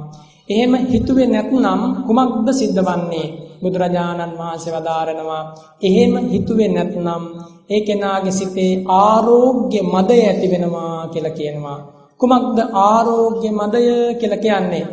[0.50, 3.28] එහෙම හිතුවේ නැත්නම් කුමක්ද සිද්ධ වන්නේ?
[3.62, 5.44] බුදුරජාණන් වහන්සේ වදාරනවා
[5.82, 7.24] එහෙම හිතුවේ නැත්නම්
[7.70, 11.80] ඒ කෙනාගේ සිතේ ආරෝග්‍ය මදය ඇති වෙනවා කියලා කියනවා.
[12.20, 14.86] කුමක්ද ආරෝග්‍ය මදය කියලා කියන්නේ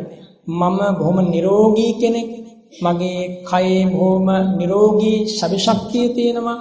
[0.49, 2.29] මම බොහොම නිරෝගී කෙනෙක්
[2.75, 6.59] මගේ කයේ බොහොම නිරෝගී ශක්තිය තියෙනවා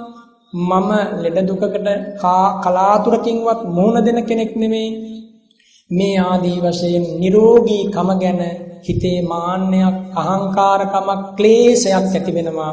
[0.52, 0.90] මම
[1.22, 1.88] ලෙඩ දුකකට
[2.62, 4.90] කලාතුරකින්වත් මුහුණ දෙන කෙනෙක් නෙමෙයි
[5.92, 8.40] මේ ආදී වශයෙන් නිරෝගී කම ගැන
[8.82, 12.72] හිතේ මාන්නයක් අහංකාරකමක් ක්ලේශයක් ඇති වෙනවා.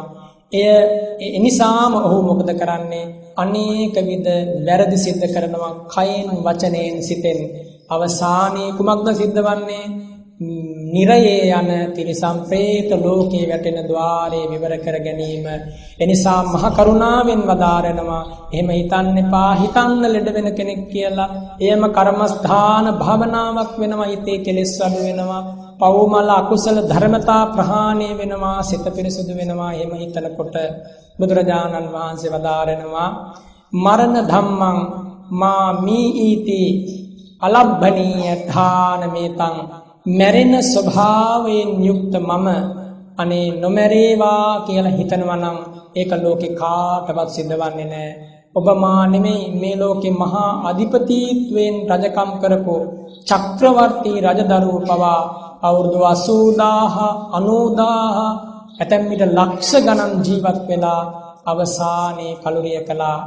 [0.53, 3.05] එය එනිසාම ඔහු මොකද කරන්නේ?
[3.37, 4.27] අනේක විද
[4.67, 7.39] වැරදි සිද්ධ කරනවා කයෙන් වචනයෙන් සිතෙන්.
[7.89, 9.85] අවසානයේ කුමක්ද සිද්ධ වන්නේ?
[10.39, 15.47] නිරයේ යන තිරිසම් പ്രേත ලෝකේ වැටෙන ద్వාරේ විවර කර ගැනීම.
[15.99, 18.23] එනිසා මහ කරුණාවෙන් වදාරනවා.
[18.49, 19.51] එහෙම හිතන්න එපා.
[19.55, 21.29] හිතන්න ලෙඩ වෙන කෙනෙක් කියලා.
[21.61, 24.07] එයම කර්මස්ථාන භවනාවක් වෙනවා.
[24.07, 25.41] හිතේ කෙලෙස් අඩු වෙනවා.
[25.77, 28.63] පවුමල අකුසල ධර්මතා ප්‍රහාණය වෙනවා.
[28.63, 29.71] සිත පිරිසුදු වෙනවා.
[29.73, 30.55] එහෙම හිතනකොට
[31.19, 33.09] බුදුරජාණන් වහන්සේ වදාරනවා
[33.73, 34.77] මරණ ධම්මං
[35.31, 36.61] මා මී ඊති
[37.41, 39.55] අලබ්බනීය ධානමේතං
[40.09, 42.47] මැරෙන ස්වභාවයෙන් යුක්ත මම
[43.17, 45.57] අනේ නොමැරේවා කියලා හිතනවා නම්
[45.95, 48.11] ඒක ලෝකේ කාටවත් සිද්ධවන්නේ නැහැ.
[48.55, 52.75] ඔබ මා නෙමෙයි මේ ලෝකේ මහා අධිපතිත්වයෙන් රජකම් කරපු
[53.27, 55.21] චක්‍රවර්ති රජදරුව පවා
[55.61, 58.27] අවුරුදු 80000 90000
[58.79, 61.01] ඇතැම් විට ලක්ෂ ගණන් ජීවත් වෙලා
[61.45, 63.19] අවසානයේ කලුරිය කළා.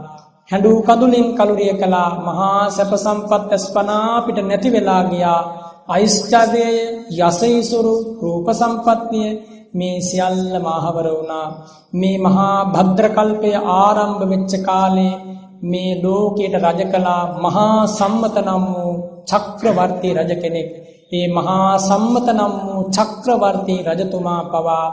[0.51, 2.11] හැඬු කඳුලින් කලුරිය කළා.
[2.18, 5.42] මහා සැප සම්පත් අස්පනා පිට නැති වෙලා ගියා.
[5.88, 6.77] ඓශ්චර්යය
[7.21, 9.31] යසයිසුරු රූප සම්පත්තිය
[9.75, 11.47] මේ සියල්ල මාහවර වුණා.
[11.92, 15.21] මේ මහා භද්‍රකල්පය ආරම්භ වෙච්ච කාලේ
[15.62, 18.92] මේ ලෝකයට රජ කළා මහා සම්මත නම් වූ
[19.27, 20.71] චක්‍රවර්ති රජ කෙනෙක්.
[21.12, 24.87] ඒ මහා සම්මත නම් වූ චක්‍රවර්ති රජතුමා පවා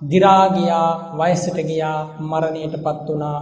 [0.00, 3.38] දි รา ගියා වයසට ගියා මරණයටපත් වුණා.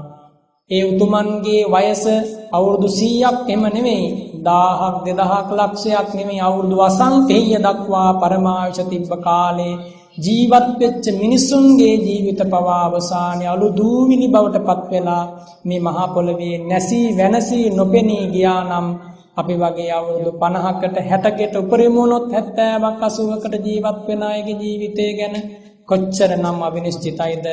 [0.70, 2.04] ඒ උතුමන්ගේ වයස
[2.50, 4.06] අවුරුදු 100ක් එම නෙමෙයි.
[4.44, 6.40] 1000ක් 2000ක් ලක්ෂයක් නෙමෙයි.
[6.40, 9.74] අවුරුදු අසංඛේය දක්වා පරමායුෂ තිබ්බ කාලේ
[10.18, 15.24] ජීවත් වෙච්ච මිනිසුන්ගේ ජීවිත පවා අවසානයේ අලු දූවිලි බවට පත් වෙලා
[15.64, 18.86] මේ මහා පොළවේ නැසී වෙනසී නොපෙනී ගියා නම්
[19.36, 25.34] අපි වගේ අවුරුදු 50කට 60කට උපරිම වුණොත් 70ක් 80කට ජීවත් වෙන අයගේ ජීවිතය ගැන
[25.88, 27.46] කොච්චරනම් අවිනිශ්චිතයිද?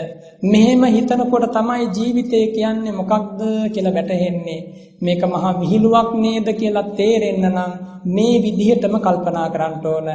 [0.43, 4.61] මෙහෙම හිතනකොට තමයි ජීවිතය කියන්නේ මොකක්ද කියලා වැටහෙන්නේ.
[5.01, 7.71] මේක මහා විහිළුවක් නේද කියලා තේරෙන්න නම්
[8.07, 10.07] මේ විදිහටම කල්පනා කරන්න ඕන.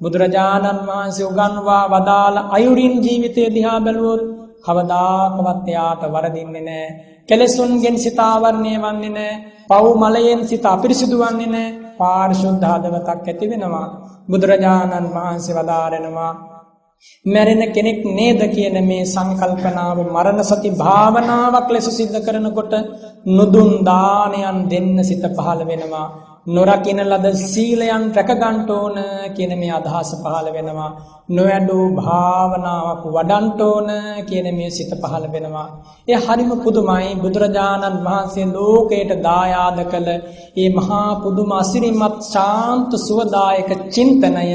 [0.00, 4.22] බුදුරජාණන් වහන්සේ උගන්වා වදාළ අයුරින් ජීවිතය දිහා බැලුවොත්
[4.64, 6.88] කවදාකවත් එයාට වරදින්නේ නැහැ.
[7.28, 9.42] කෙලෙසුන්ගෙන් සිත ආවරණය වන්නේ නැහැ.
[9.68, 11.76] පව් මලයෙන් සිත අපිරිසිදු වන්නේ නැහැ.
[11.98, 13.86] පාරිශුද්ධ හදවතක් ඇති වෙනවා.
[14.28, 16.32] බුදුරජාණන් වහන්සේ වදාරනවා
[17.26, 22.74] මැරෙන කෙනෙක් නේද කියන මේ සංකල්පනාව මරණ සති භාවනාවක් ලෙස සිද්ධ කරනකොට
[23.28, 26.06] නුදුන් දානයන් දෙන්න සිත පහළ වෙනවා.
[26.46, 28.96] නොරකින ලද සීලයන් රැකගන්න ඕන
[29.34, 30.90] කියන මේ අදහස පහළ වෙනවා.
[31.30, 33.88] නොවැඩූ භාවනාවක් වඩන්ට ඕන
[34.24, 35.68] කියන මේ සිත පහළ වෙනවා.
[36.08, 37.10] ඒ හරිම පුදුමයි.
[37.16, 40.08] බුදුරජාණන් වහන්සේ ලෝකයට දායාද කළ
[40.54, 44.50] මේ මහා පුදුම අසිරිමත් ශාන්ත සුවදායක චින්තනය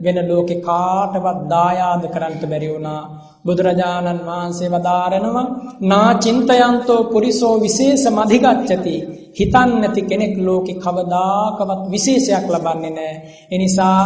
[0.00, 3.02] වෙන ලෝකෙ කාටවත් දායාද කරන්නට බැරි වුණා.
[3.44, 5.46] බුදුරජාණන් වහන්සේ වදාරනවා
[5.82, 8.96] නා චින්තයන්තෝ පුරිසෝ විශේෂ මධිගච්ඡති
[9.34, 13.16] හිතන් නැති කෙනෙක් ලෝකෙ කවදාකවත් විශේෂයක් ලබන්නේ නැහැ.
[13.52, 14.00] ඒ නිසා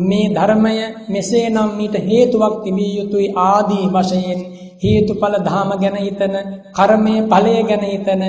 [0.00, 0.74] මේ ධර්මය
[1.08, 4.40] මෙසේනම් මීට හේතුවක් තිබිය යුතුයි ආදී වශයෙන්.
[4.82, 6.34] හේතුඵල ධාම ගැන හිතන
[6.72, 8.22] කර්මය ඵලය ගැන හිතන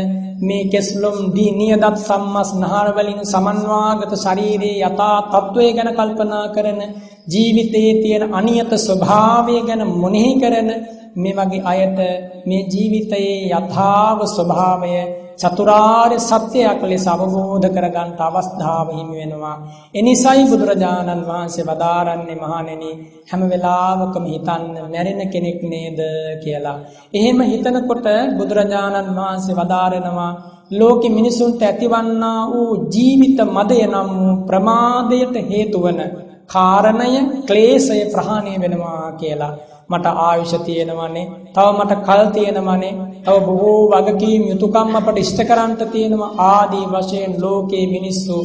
[0.44, 6.82] මේ කෙස්ලොම් දී නියදත් සම්මස් නහර වලින් සමන්වාගත ශරීරයේ යථා තත්වය ගැන කල්පනා කරන
[7.28, 10.70] ජීවිතයේ තියෙන අනියත ස්වභාවය ගැන මොනෙහි කරන
[11.16, 12.00] මේ වගේ අයට
[12.46, 14.94] මේ ජීවිතයේ යථාව ස්වභාවය
[15.38, 19.58] චතුරාර්ය සත්‍යයක් ලෙස අවබෝධ කරගන්න අවස්ථාව හිමි වෙනවා.
[19.94, 22.92] එනිසයි බුදුරජාණන් වහන්සේ වදාරන්නේ මහණෙනි
[23.24, 26.00] හැම වෙලාවකම හිතන්න මැරෙන කෙනෙක් නේද
[26.44, 26.78] කියලා.
[27.14, 30.32] එහෙම හිතනකොට බුදුරජාණන් වහන්සේ වදාරනවා
[30.72, 36.02] ලෝකෙ මිනිසුන්ට ඇතිවන්නා වූ ජීවිත මදය නම් වූ ප්‍රමාදයට හේතු වන
[36.48, 37.12] කාරණය
[37.44, 39.54] ක්ලේශය ප්‍රහාණය වෙනවා කියලා.
[39.90, 41.26] මට ආයුෂ තියෙනවනේ.
[41.54, 42.94] තව මට කල් තියෙනවනේ.
[43.26, 46.36] තව බොහෝ වගකීම් යුතුයකම් අපට ඉෂ්ට කරන්ට තියෙනවා.
[46.50, 48.38] ආදී වශයෙන් ලෝකේ මිනිස්සු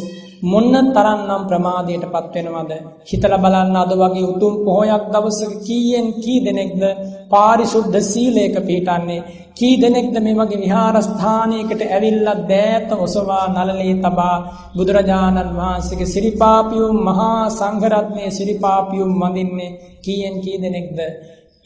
[0.43, 2.73] මොන්න තරන්නම් ප්‍රමාදයටපත් වෙනවද?
[3.05, 6.83] හිතලා බලන්න අද වගේ උතුම් පොහොයක් දවසක කීයෙන් කී දෙනෙක්ද
[7.29, 9.25] පාරිශුද්ධ සීලයක පිළිටන්නේ
[9.55, 14.37] කී දෙනෙක්ද මේ වගේ විහාරස්ථානයකට ඇවිල්ලා දෑත ඔසවා නළලේ තබා?
[14.77, 20.99] බුදුරජාණන් වහන්සේගේ සිරිපාපියුම් මහා සංඝරත්නයේ සිරිපාපියුම් වඳින්නේ කීයෙන් කී දෙනෙක්ද?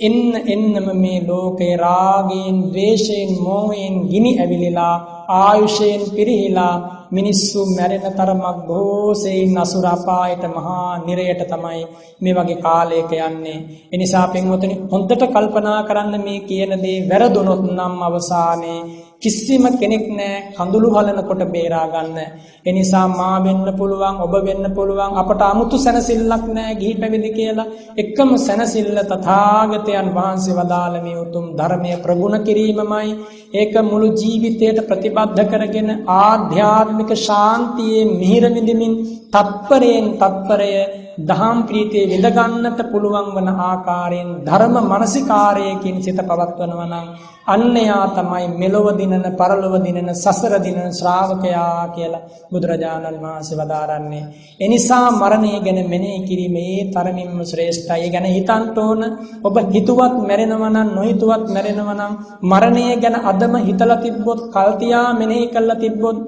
[0.00, 4.96] එන්න එන්නම මේ ලෝකේ රාගයෙන් ද්වේෂයෙන් මෝහයෙන් ගිනි ඇවිලිලා
[5.36, 6.76] ආයුෂයෙන් පිරිහිලා
[7.12, 11.80] මිනිස්සු මැරෙන තරමක් බොහෝසෙයින් අසුර අපායට මහා නිරයට තමයි
[12.20, 13.58] මේ වගේ කාලයක යන්නේ.
[13.92, 18.80] ඒ නිසා පින්වතුනි හොඳට කල්පනා කරන්න මේ කියන දේ වැරදුනොත් නම් අවසානයේ
[19.22, 22.18] කිසිම කෙනෙක් නෑ කඳුළු හලනකොට බේරා ගන්න.
[22.62, 25.12] ඒ නිසා මා වෙන්න පුළුවන්, ඔබ වෙන්න පුළුවන්.
[25.14, 27.68] අපට 아무තු සැනසෙල්ලක් නෑ ගිහි පැවිදි කියලා.
[27.96, 33.10] එකම සැනසෙල්ල තථාගතයන් වහන්සේ වදාළ මේ උතුම් ධර්මය ප්‍රගුණ කිරීමමයි.
[33.54, 38.94] ඒක මුළු ජීවිතයට ප්‍රතිබද්ධ කරගෙන ආධ්‍යාත්මික ශාන්තියේ මිහිර විඳිමින්
[39.30, 40.72] තත්පරයෙන් තත්පරය
[41.20, 47.08] දහම් ප්‍රීතිය විඳගන්නට පුළුවන් වන ආකාරයෙන් ධර්ම මානසිකාරයකින් සිත පවත්වනවා නම්
[47.46, 54.24] අන්නයා තමයි මෙලොව දිනන පරලොව දිනන සසර දිනන ශ්‍රාවකයා කියලා බුදුරජාණන් වහන්සේ වදාරන්නේ.
[54.60, 58.10] එනිසා මරණය ගැන මෙනෙහි කිරීම ඒ තරමින්ම ශ්‍රේෂ්ඨයි.
[58.10, 59.00] ගැන හිතන්න ඕන.
[59.42, 62.12] ඔබ හිතුවත් මැරෙනවා නම් නොහිතුවත් මැරෙනවා නම්
[62.44, 66.18] මරණය ගැන අදම හිතලා තිබ්බොත් කල්තියා මෙනෙහි කළා තිබ්බොත්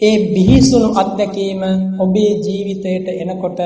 [0.00, 1.62] ඒ බිහිසුණු අත්දැකීම
[1.98, 3.60] ඔබේ ජීවිතයට එනකොට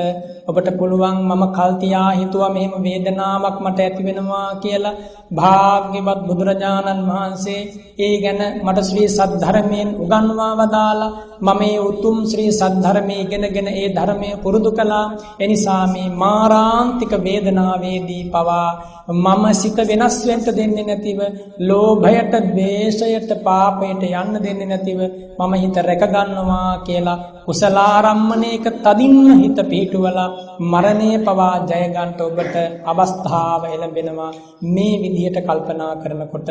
[0.49, 4.99] ඔබට පුළුවන් මම කල්තියා හිතුවා මෙහෙම වේදනාවක් මට ඇති වෙනවා කියලා
[5.31, 7.61] භාග්‍යවත් බුදුරජාණන් වහන්සේ
[7.99, 14.29] ඒ ගැන මට ශ්‍රී සද්ධර්මයෙන් උගන්වා වදාලා මම මේ උතුම් ශ්‍රී සද්ධර්මයේ ඉගෙනගෙන ඒ ධර්මය
[14.43, 15.05] පුරුදු කළා.
[15.39, 18.69] එනිසා මේ මාරාන්තික වේදනාවේදී පවා
[19.15, 21.19] මම සිත වෙනස් වෙන්න දෙන්නේ නැතිව
[21.61, 24.99] ලෝභයට, ද්වේෂයට, පාපයට යන්න දෙන්නේ නැතිව
[25.39, 30.29] මම හිත රැක ගන්නවා කියලා කුසලාරම්මණයක තදින්ම හිත පිහිටුවලා
[30.63, 34.31] මරණය පවා ජය ගන්නට ඔබට අවස්ථාව එළඹෙනවා.
[34.65, 36.49] මේ විදිහට කල්පනා කරනකොට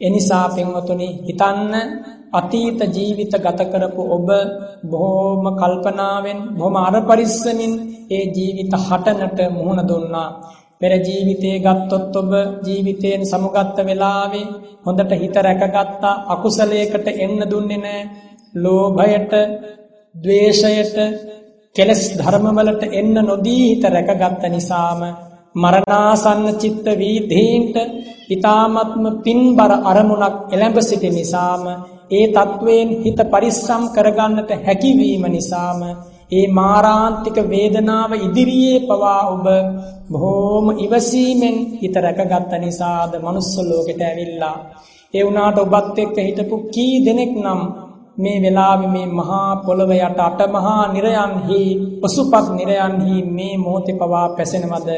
[0.00, 1.74] එනිසා පින්වතුනි හිතන්න
[2.32, 4.28] අතීත ජීවිත ගත කරපු ඔබ
[4.84, 7.72] බොහෝම කල්පනාවෙන් බොහොම අර පරිස්සමින්
[8.10, 10.30] ඒ ජීවිත හටනට මුහුණ දුන්නා.
[10.80, 12.30] පෙර ජීවිතේ ගත්තොත් ඔබ
[12.64, 14.46] ජීවිතයෙන් සමුගත්ත වෙලාවේ
[14.84, 18.04] හොඳට හිත රැකගත්තා අකුසලයකට එන්න දුන්නේ නැහැ
[18.54, 19.32] ලෝභයට
[20.14, 20.96] ද්වේෂයට
[21.74, 25.00] කෙලස් ධර්මවලට එන්න නොදී හිත රැකගත්ත නිසාම
[25.54, 27.76] මරණාසන්න චිත්ත වීදීන්ට
[28.28, 31.64] ඊ타මත්ම පින්බර අරමුණක් එළඹ සිටි නිසාම
[32.10, 35.80] ඒ තත්වයෙන් හිත පරිස්සම් කරගන්නට හැකිවීම නිසාම
[36.30, 39.46] ඒ මාරාන්තික වේදනාව ඉදිරියේ පවා ඔබ
[40.10, 44.56] බොහෝම ඉවසීමෙන් හිත රැකගත්ත නිසාද manuss ලෝකෙට ඇවිල්ලා.
[45.14, 47.60] ඒ වුණාට ඔබත් එක්ක හිටපු කී දෙනෙක් නම්
[48.18, 51.60] මේ වෙලාවේ මේ මහා පොළව යට අට මහා නිරයන්හි
[52.00, 54.88] පසුපත් නිරයන්හි මේ මොහොතේ පවා පැසෙනවද?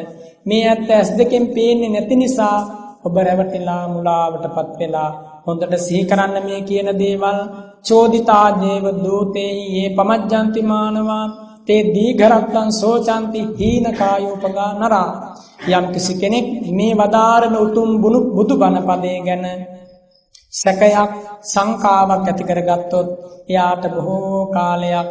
[0.47, 2.57] මේ ඇත්ත ඇස් දෙකෙන් පේන්නේ නැති නිසා
[3.05, 5.11] ඔබ රැවටිලා මුලාවටපත් වෙලා
[5.47, 7.39] හොඳට සිහි කරන්න මේ කියන දේවල්.
[7.85, 11.25] චෝදිතා දේව දූතේහි ඒ පමජ්ජන්ති මානවා
[11.67, 15.11] තේ දීඝරත්තං සෝචන්ති හීන කායෝපගා නරා.
[15.69, 17.91] යම් කිසි කෙනෙක් මේ වදාරන උතුම්
[18.35, 19.45] බුදු බණ පදේ ගැන
[20.53, 21.11] සැකයක්
[21.45, 23.09] සංකාවක් ඇති කරගත්තොත්
[23.49, 25.09] එයාට බොහෝ කාලයක්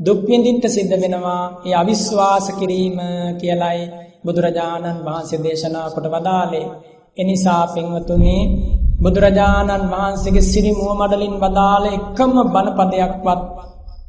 [0.00, 1.44] දුක් විඳින්න සිද්ධ වෙනවා.
[1.66, 2.98] ඒ අවිශ්වාස කිරීම
[3.40, 3.80] කියලයි
[4.24, 6.72] බුදුරජාණන් වහන්සේ දේශනා කොට වදාළේ.
[7.16, 8.36] එනිසා පින්වතුනි
[9.02, 13.40] බුදුරජාණන් වහන්සේගේ සිරි මුව මඩලින් වදාළ එකම බණපදයක්වත්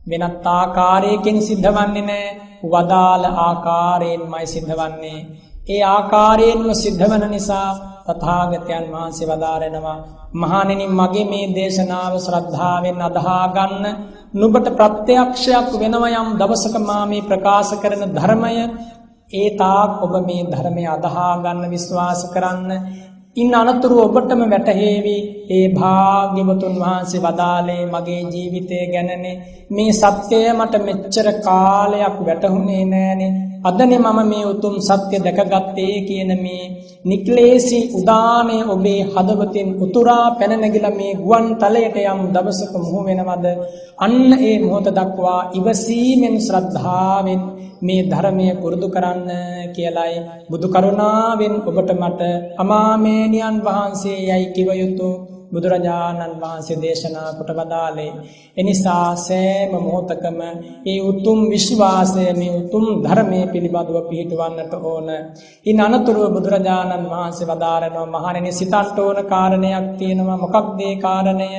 [0.09, 2.37] වෙනත් ආකාරයකින් සිද්ධවන්නේ නැහැ.
[2.65, 5.19] වදාළ ආකාරයෙන්මයි සිද්ධවන්නේ.
[5.67, 7.69] ඒ ආකාරයෙන්ම සිද්ධවන නිසා
[8.07, 9.97] තථාගතයන් වහන්සේ වදාරනවා
[10.35, 13.85] මහණෙනි මගේ මේ දේශනාව ශ්‍රද්ධාවෙන් අදහා ගන්න
[14.33, 18.53] නුඹට ප්‍රත්‍යක්ෂයක් වෙනව යම් දවසක මා මේ ප්‍රකාශ කරන ධර්මය.
[19.31, 22.71] ඒ තාක් ඔබ මේ ධර්මය අදහා ගන්න විශ්වාස කරන්න.
[23.35, 25.17] ඉන් අනතුරු ඔබටම වැටහේවි.
[25.49, 29.35] ඒ භාග්‍යවතුන් වහන්සේ වදාලේ මගේ ජීවිතය ගැනනේ.
[29.69, 33.46] මේ සත්‍යය මට මෙච්චර කාලයක් වැටහුණේ නෑනේ.
[33.61, 36.63] අදනේ මම මේ උතුම් සත්‍ය දැකගත්තේ කියන මේ
[37.05, 43.45] නික්ලේසි උදානය ඔබේ හදවතින් උතුරා පැන නැගිලා මේ ගුවන් තලයට යම් දවසක මුහු වෙනවද?
[43.97, 47.41] අන්න ඒ මොහොත දක්වා ඉවසීමෙන් ශ්‍රද්ධාවෙන්
[47.81, 49.29] මේ ධර්මය පුරුදු කරන්න
[49.69, 50.15] කියලයි
[50.49, 52.21] බුදු කරුණාවෙන් ඔබට මට
[52.57, 55.09] අමාමේනියන් වහන්සේ යයි කිව යුතු
[55.51, 58.11] බුදුරජාණන් වහන්සේ දේශනා කොට වදාළේ
[58.57, 60.39] එනිසා සෑම මොහොතකම
[60.85, 65.09] ඒ උතුම් විශ්වාසය මේ උතුම් ධර්මයේ පිළිබඳව පිහිටවන්නට ඕන.
[65.65, 71.51] ඉන් අනතුරුව බුදුරජාණන් වහන්සේ වදාරනවා මහණෙනි සිතන්ට ඕන කාරණයක් තියෙනවා මොකක්ද ඒ කාරණය?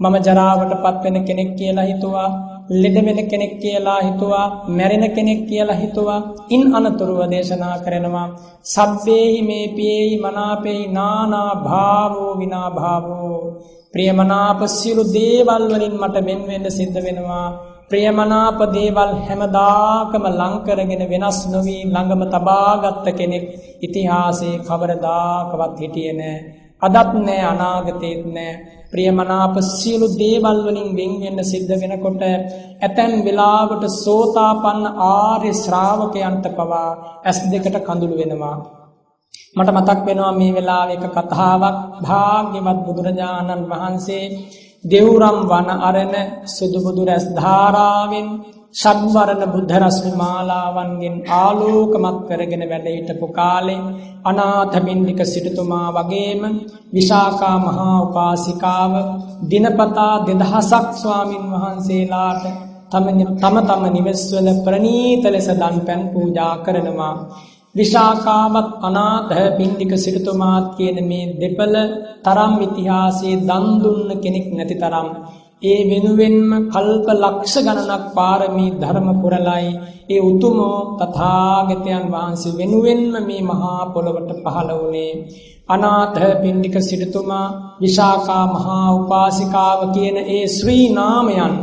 [0.00, 2.28] මම ජරාවට පත්වෙන කෙනෙක් කියලා හිතුවා
[2.72, 6.18] ලෙඩ වෙන කෙනෙක් කියලා හිතුවා මැරෙන කෙනෙක් කියලා හිතුවා
[6.50, 8.28] ඉන් අනතුරුව දේශනා කරනවා
[8.66, 13.19] සබ්බේහි මේ පියේහි මනාපේහි නානා භාවෝ විනා භාවෝ
[13.94, 17.46] ප්‍රියමනාප සියලු දේවල් වලින් මට වෙන් වෙන්න සිද්ධ වෙනවා.
[17.90, 23.44] ප්‍රියමනාප දේවල් හැමදාකම ලං කරගෙන වෙනස් නොවි ළඟම තබාගත් කෙනෙක්
[23.82, 26.38] ඉතිහාසයේ කවරදාකවත් හිටියේ නැහැ
[26.82, 34.84] අදත් නැහැ අනාගතේත් නැහැ ප්‍රියමනාප සියලු දේවල් වලින් වෙන් වෙන්න සිද්ධ වෙනකොට ඇතැම් වෙලාවට සෝතාපන්න
[35.08, 36.88] ආර්ය ශ්‍රාවකයන්ට පවා
[37.24, 38.56] ඇස් දෙකට කඳුළු වෙනවා.
[39.56, 44.24] මට මතක් වෙනවා මේ වෙලාවේ එක කතාවක් භාග්‍යවත් බුදුරජාණන් වහන්සේ
[44.84, 46.14] දෙව්රම් වන අරණ
[46.48, 48.28] සුදු බුදු රැස් ධාරාවෙන්
[48.72, 53.80] ෂඩ්වරණ බුද්ධ රශ්මි මාලාවන්ගෙන් ආලෝකමත් කරගෙන වැඩ හිටපු කාලේ
[54.24, 56.42] අනාථබින්දික සිටුතුමා වගේම
[56.90, 58.92] විශාකා මහා උපාසිකාව
[59.50, 62.44] දිනපතා දෙදහසක් ස්වාමින් වහන්සේලාට
[62.90, 67.14] තම තම තම නිවෙස්වල ප්‍රනීත ලෙස දන් පැන් පූජා කරනවා.
[67.74, 71.76] විශාකාවත් අනාථ පින්ඩික සිටුතුමාත් කියන මේ දෙපළ
[72.24, 75.08] තරම් ඉතිහාසයේ දන් දුන්න කෙනෙක් නැති තරම්
[75.62, 79.66] ඒ වෙනුවෙන්ම කල්ප ලක්ෂ ගණනක් පාරමී ධර්ම පුරලයි.
[80.08, 85.12] ඒ උතුමෝ තථාගතයන් වහන්සේ වෙනුවෙන්ම මේ මහා පොළොවට පහළ වුණේ.
[85.68, 87.46] අනාථ පින්ඩික සිටුතුමා
[87.80, 91.54] විශාකා මහා උපාසිකාව කියන ඒ ශ්‍රී නාමයන්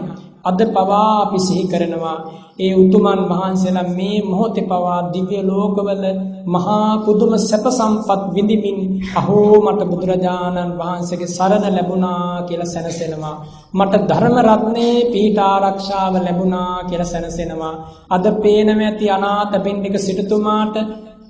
[0.43, 2.20] අද පවා අපි සිහි කරනවා.
[2.60, 6.04] ඒ උතුමන් වහන්සේලා මේ මොහොතේ පවා දිව්‍ය ලෝකවල
[6.48, 8.80] මහා පුදුම සැප සම්පත් විඳිමින්
[9.15, 13.36] අහෝ මට බුදුරජාණන් වහන්සේගේ සරණ ලැබුණා කියලා සැනසෙනවා.
[13.74, 17.76] මට ධර්ම රත්නේ පීඨ ආරක්ෂාව ලැබුණා කියලා සැනසෙනවා.
[18.10, 20.76] අද පේනම ඇති අනාථ පින්ඩික සිටුතුමාට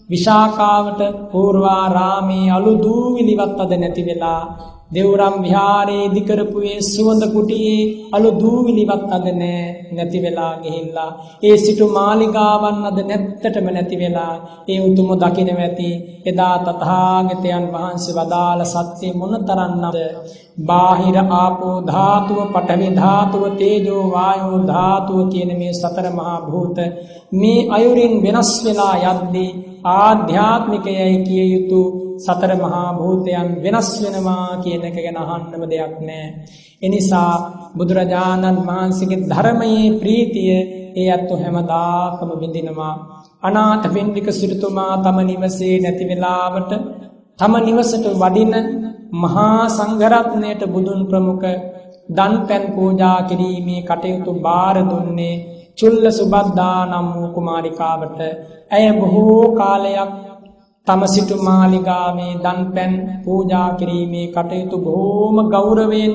[0.10, 4.42] විශාකාවට පූර්වාරාමේ අලු දූවිලිවත් අද නැති වෙලා
[4.94, 11.12] දෙව්රම් විහාරයේ ඉදිකරපු ඒ සුවඳ කුටියේ අලු දූවිලිවත් අද නෑ නැති වෙලා ගිහිල්ලා.
[11.44, 14.34] ඒ සිටු මාලිගාවන් අද නැත්තටම නැති වෙලා.
[14.68, 15.90] ඒ උතුම දකින්න ඇති
[16.26, 19.96] එදා තථාගතයන් වහන්සේ වදාළ සත්‍ය මොනතරම්ද
[20.62, 26.78] බාහිර ආපෝ ධාතුව පඨවි ධාතුව තේජෝ වායෝ ධාතුව කියන මේ සතර මහා භූත
[27.34, 29.52] මේ අයුරින් වෙනස් වෙලා යද්දී
[29.96, 31.82] ආධ්‍යාත්මිකයයි කිය යුතු
[32.18, 36.26] සතර මහා භූතයන් වෙනස් වෙනවා කියන එක ගැන අහන්නම දෙයක් නෑ.
[36.82, 37.32] එනිසා
[37.76, 40.52] බුදුරජාණන් වහන්සේගේ ධර්මයේ ප්‍රීතිය
[40.96, 42.94] ඒ අත්තු හැමදාකම විඳිනවා.
[43.42, 46.72] අනාථ පින්ඩික සිටුතුමා තම නිවසේ නැති වෙලාවට
[47.40, 48.54] තම නිවසට වඩින
[49.14, 51.48] මහා සංඝරත්නයට බුදුන් ප්‍රමුඛ
[52.10, 55.36] දන් පැන් පූජා කිරීමේ කටයුතු බාර දුන්නේ
[55.78, 58.20] චුල්ල සුබද්දා නම් වූ කුමාරිකාවට
[58.72, 60.12] ඇය බොහෝ කාලයක්
[60.88, 66.14] තම සිටු මාලිගාමේ දන් පැන් පූජා කිරීමේ කටයුතු බොහෝම ගෞරවයෙන්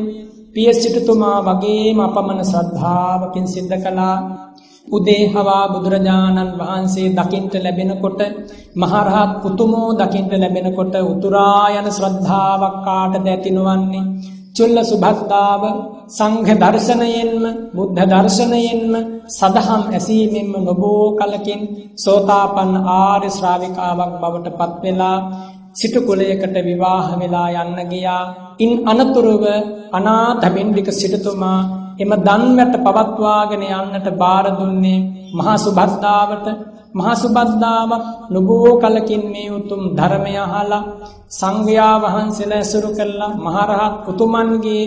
[0.54, 4.16] පිය සිටුතුමා වගේම අපමණ ශ්‍රද්ධාවකින් සිද්ධ කළා.
[4.88, 8.20] උදේ හවා බුදුරජාණන් වහන්සේ දකින්ට ලැබෙනකොට
[8.76, 14.04] මහරහත් උතුමෝ දකින්ට ලැබෙනකොට උතුරා යන ශ්‍රද්ධාවක් කාටද ඇතිනවන්නේ?
[14.56, 15.62] චුල්ල සුභද්දාව
[16.12, 18.94] සංඝ දර්ශනයෙන්ම බුද්ධ දර්ශනයෙන්ම
[19.30, 21.60] සදහම් ඇසීමෙන්ම නොබෝ කලකින්
[21.96, 25.18] සෝතාපන්න ආර්ය ශ්‍රාවිකාවක් බවට පත් වෙලා
[25.72, 28.24] සිටු කුලයකට විවාහ වෙලා යන්න ගියා.
[28.58, 29.44] ඉන් අනතුරුව
[29.92, 31.60] අනාථපිණ්ඩික සිටුතුමා
[31.98, 35.00] එම දන්වැට පවත්වාගෙන යන්නට බාර දුන්නේ
[35.32, 36.46] මහා සුබද්දාවට
[36.94, 40.88] මහා සුබද්දාවක් නොබෝ කලකින් මේ උතුම් ධර්මය අහලා
[41.30, 44.84] සංඝයා වහන්සේලා ඇසුරු කළා මහරහත් උතුමන්ගේ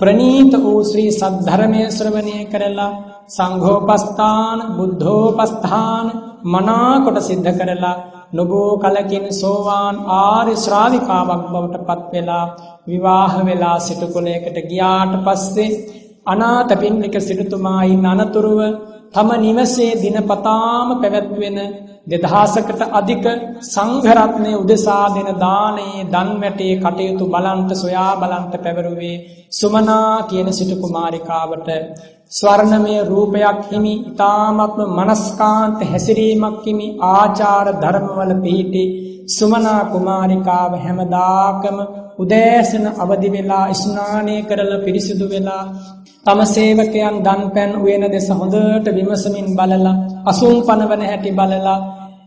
[0.00, 2.92] ප්‍රනීත වූ ශ්‍රී සද්ධර්මය ශ්‍රවණය කරලා
[3.28, 6.06] සංඝෝපස්ථාන බුද්ධෝපස්ථාන
[6.44, 7.94] මනාකොට සිද්ධ කරලා
[8.32, 12.46] නොබෝ කලකින් සෝවාන් ආර්ය ශ්‍රාවිකාවක් බවට පත් වෙලා
[12.86, 15.70] විවාහ වෙලා සිටු කුලයකට ගියාට පස්සේ
[16.26, 18.60] අනාථපිණ්ඩික සිටුතුමායින් අනතුරුව
[19.14, 21.58] තම නිවසේ දිනපතාම පැවැත්වෙන
[22.06, 23.26] දෙදහසකට අධික
[23.66, 29.16] සංඝරත්නය උදෙසා දෙන දානයේ දන්වැටේ කටයුතු බලන්ට සොයා බලන්ට පැවරුවේ
[29.50, 31.68] සුමනා කියන සිටු කුමාරිකාවට
[32.30, 38.84] ස්වර්ණමය රූපයක් හිමි ඉතාමත්ම මනස්කාන්ත හැසිරීමක් හිමි ආචාර ධර්මවල පිහිටි
[39.28, 41.78] සුමනා කුමාරිකාව හැමදාකම
[42.18, 45.64] උදෑසන අවදි වෙලා ස්නානය කරලා පිරිසිදු වෙලා
[46.26, 49.94] තම සේවකයන් දන් පැන් උයන දෙස හොඳට විමසමින් බලලා
[50.24, 51.78] අසුන් පනවන හැටි බලලා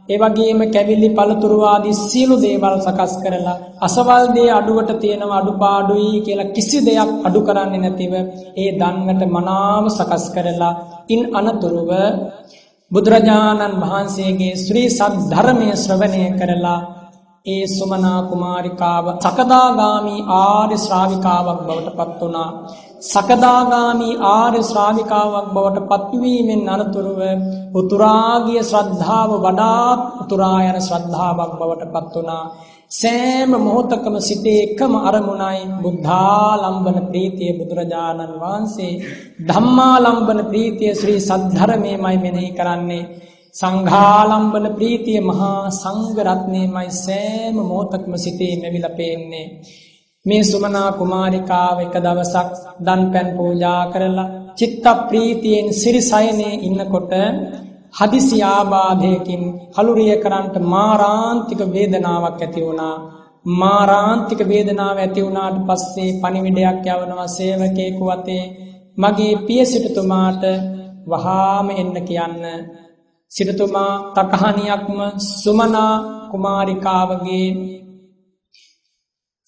[0.10, 6.54] ඒ වගේම කැවිලි පළතුරු ආදී සියලු දේවල් සකස් කරලා අසවල් දේ අඩුවට තියෙනවා අඩුපාඩුයි කියලා
[6.56, 8.14] කිසි දෙයක් අඩු කරන්නේ නැතිව
[8.58, 10.74] ඒ දන්වට මනාව සකස් කරලා
[11.10, 11.92] ඉන් අනතුරුව
[12.92, 16.80] බුදුරජාණන් වහන්සේගේ ශ්‍රී සද්ධර්මය ශ්‍රවණය කරලා
[17.46, 22.50] ඒ සුමනා කුමාරිකාව සකදාගාමි ආර්ය ශ්‍රාවිකාවක් බවට පත් වුණා.
[23.00, 27.22] සකදාගාමි ආර්ය ශ්‍රාවිකාවක් බවට පත්වීමෙන් අනතුරුව
[27.76, 32.44] උතුරාගිය ශ්‍රද්ධාව වඩාත් උතුරා යන ශ්‍රද්ධාවක් බවට පත් වුණා.
[32.92, 38.94] සෑම මොහොතකම සිතේ එකම අරමුණයි බුද්ධාලම්බන ප්‍රීතිය බුදුරජාණන් වහන්සේ.
[39.48, 43.10] ධම්මාලම්බන ප්‍රීතිය ශ්‍රී සද්ධර්මයමයි මෙනෙහි කරන්නේ.
[43.56, 49.48] සංඝාලම්බන ප්‍රීතිය මහා සංඝරත්නයමයි සෑම මොහොතක්ම සිතේ මෙවිලා පේන්නේ.
[50.28, 52.50] මේ සුමනා කුමාරිකාව එක දවසක්
[52.80, 57.12] දන් පැන් පූජා කරලා චිත්ත ප්‍රීතියෙන් සිරිසයනේ ඉන්නකොට
[57.94, 62.96] හදිසි ආබාධයකින් කලුරිය කරන්ට මාරාන්තික වේදනාවක් ඇති වුණා.
[63.54, 68.44] මාරාන්තික වේදනාව ඇති වුණාට පස්සේ පණිවිඩයක් යවනවා සේවකයෙකු අතේ
[68.98, 70.44] මගේ පිය සිටුතුමාට
[71.08, 72.44] වහාම එන්න කියන්න.
[73.32, 75.00] සිටතුමා තකහනියක්ම
[75.36, 75.94] සුමනා
[76.32, 77.48] කුමාරිකාවගේ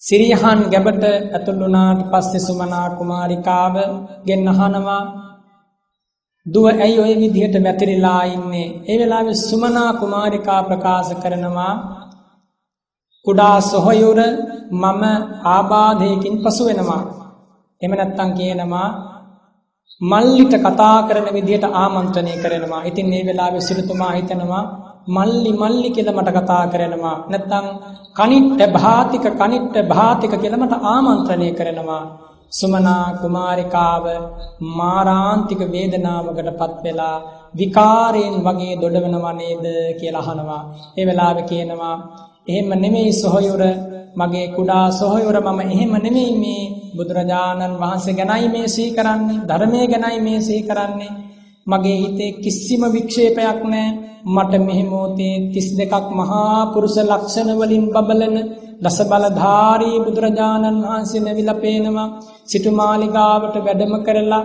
[0.02, 3.74] සිරියහන් ගැබට ඇතුළුනාට පස්සෙ සුමනා කුමාරිකාව
[4.26, 5.02] ගෙන් අහනවා
[6.46, 8.68] දුව ඇයි ඔය විදිහට වැතිරිලා ඉන්නේ?
[8.88, 11.74] ඒ වෙලාවෙ සුමනා කුමාරිකා ප්‍රකාශ කරනවා
[13.26, 14.18] කුඩා සොහයුර
[14.72, 15.02] මම
[15.46, 17.02] ආබාධයකින් පසු වෙනවා.
[17.80, 18.88] එම නැත්තං කියනවා
[20.00, 22.82] මල්ලිට කතා කරන විදිහට ආමන්ත්‍රණය කරනවා.
[22.84, 24.64] ඉතින් මේ වෙලාවේ සිටුතුමා හිතනවා
[25.06, 27.16] මල්ලි මල්ලි කියලා මට කතා කරනවා.
[27.28, 27.66] නැත්නම්
[28.14, 32.04] කනිට්ට භාතික කනිට්ට භාතික කියලා මට ආමන්ත්‍රණය කරනවා.
[32.50, 34.04] සුමනා කුමාරිකාව
[34.70, 37.16] මාරාන්තික වේදනාවකට පත් වෙලා
[37.54, 39.64] විකාරයෙන් වගේ දොඩවනවා නේද
[40.00, 40.62] කියලා අහනවා.
[40.96, 41.96] ඒ වෙලාවේ කියනවා
[42.48, 43.62] එහෙම නෙමෙයි සොහයුර
[44.16, 46.62] මගේ කුඩා සොහයුර මම එහෙම නෙමෙයි මේ
[46.96, 51.12] බුදුරජාණන් වහන්සේ ගැනයි මේ සිහි කරන්නේ ධර්මයේ ගැනයි මේ සිහි කරන්නේ
[51.66, 58.36] මගේ හිතේ කිසිම වික්ෂේපයක් නැහැ මට මෙහි මොහොතේ 32ක් මහා පුරුෂ ලක්ෂණ වලින් බබලන
[58.82, 62.08] දස බලධාරී බුදුරජාණන් වහන්සේ නැවිලා පේනවා.
[62.46, 64.42] සිටුමාලිගාවට වැඩම කරලා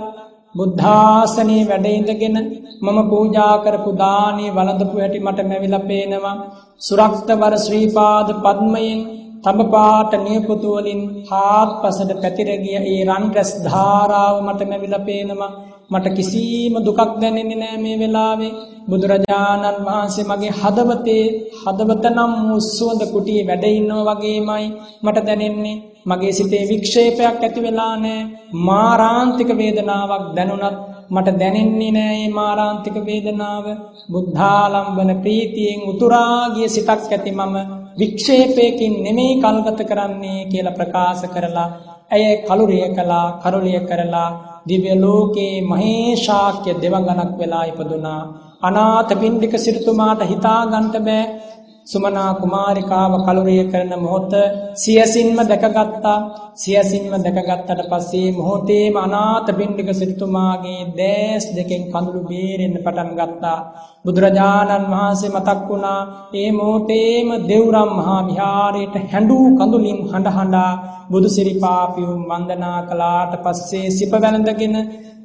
[0.56, 2.38] බුද්ධාසනයේ වැඩ ඉඳගෙන
[2.82, 6.36] මම පූජා කරපු දානේ වළඳපු හැටි මට මැවිලා පේනවා.
[6.82, 9.00] සුරක්තවර ශ්‍රීපාද පද්මයෙන්
[9.44, 15.52] තඹ පාට නියපොතු වලින් හාත්පසට පැතිර ගිය ඒ රන් රැස් ධාරාව මට මැවිලා පේනවා.
[15.92, 18.54] මට කිසිම දුකක් දැනෙන්නේ නෑ මේ වෙලාවේ.
[18.90, 21.26] බුදුරජාණන් වහන්සේ මගේ හදවතේ
[21.62, 24.66] හදවත නම් වූ සුවඳ කුටියේ වැඩ ඉන්නවා වගේමයි
[25.04, 25.78] මට දැනෙන්නේ.
[26.10, 28.20] මගේ සිතේ වික්ෂේපයක් ඇති වෙලා නෑ.
[28.68, 30.78] මාරාන්තික වේදනාවක් දැනුණත්
[31.14, 33.66] මට දැනෙන්නේ නෑ මේ මාරාන්තික වේදනාව.
[34.12, 37.56] බුද්ධාලම්බන ප්‍රීතියෙන් උතුරා ගිය සිතක් ඇති මම
[38.00, 41.70] වික්ෂේපයකින් නෙමෙයි කල්ගත කරන්නේ කියලා ප්‍රකාශ කරලා
[42.14, 44.30] ඇය කලුරිය කළා කරුලිය කරලා
[44.66, 48.22] දිව්‍ය ලෝකේ මහේශාක්‍ය දෙවඟනක් වෙලා ඉපදුනා.
[48.62, 51.24] අනාථ පින්ඩික සිටුමාට හිතා ගන්න බෑ.
[51.88, 54.32] සුමනා කුමාරිකාව කලුරිය කරන මොහොත
[54.76, 56.16] සියසින්ම දැකගත්තා.
[56.56, 63.60] සියසින්ම දැකගත්තට පස්සේ මොහොතේම අනාථ පිණ්ඩික සිටුමාගේ දැස් දෙකෙන් කඳුළු බේරෙන්න පටන් ගත්තා.
[64.04, 66.00] බුදුරජාණන් වහන්සේ මතක් වුණා
[66.34, 70.72] ඒ මොහොතේම දෙව්රම් මහා විහාරයට හැඬූ කඳුලින් හඬ හඬා
[71.10, 74.76] බුදු සිරිපාපියුම් වන්දනා කළාට පස්සේ සිප වැළඳගෙන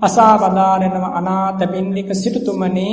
[0.01, 2.93] අසා වදාරනව අනාථ පිණ්ඩික සිටුතුමනේ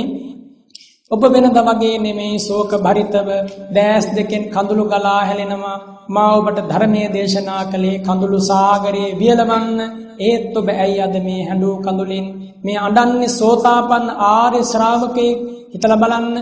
[1.10, 3.28] ඔබ වෙනද වගේ නෙමෙයි ශෝක භරිතව
[3.72, 5.76] දැස් දෙකෙන් කඳුළු ගලා හැලෙනවා.
[6.08, 9.78] මා ඔබට ධර්මයේ දේශනා කළේ කඳුළු සාගරයේ වියලවන්න
[10.20, 12.26] ඒත් ඔබ ඇයි අද මේ හැඬු කඳුලින්
[12.64, 15.38] මේ අඬන්නේ සෝතාපන්න ආර්ය ශ්‍රාවකෙක්
[15.72, 16.36] හිතලා බලන්න.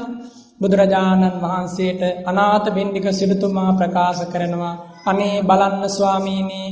[0.60, 4.74] බුදුරජාණන් වහන්සේට අනාථ බින්දික සිටුතුමා ප්‍රකාශ කරනවා.
[5.06, 6.62] අනේ බලන්න ස්වාමීනි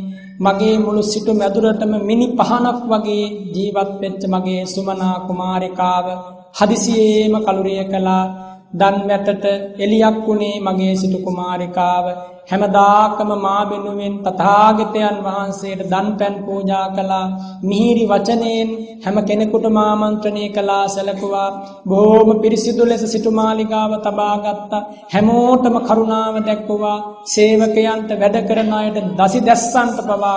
[0.41, 6.07] මගේ මුළු සිටු මැදුරටම මිනි පහනක් වගේ ජීවත් වෙච්ච මගේ සුමනා කුමාරිකාව
[6.55, 8.25] හදිසියේම කලුරිය කළා.
[8.73, 9.45] දන් වැටට
[9.79, 12.07] එලියක් වුණේ මගේ සිටු කුමාරිකාව.
[12.51, 17.27] හැමදාකම මා වෙනුවෙන් තථාගතයන් වහන්සේට දන් පැන් පූජා කළා.
[17.63, 18.71] මිහිරි වචනයෙන්
[19.05, 21.51] හැම කෙනෙකුටම ආමන්ත්‍රණය කළා සැලකුවා.
[21.89, 24.83] බොහොම පිරිසිදු ලෙස සිටු මාලිගාව තබා ගත්තා.
[25.13, 26.99] හැමෝටම කරුණාව දැක්වුවා.
[27.27, 30.37] සේවකයන්ට වැඩ කරන අයට දසි දැස්සන්ට පවා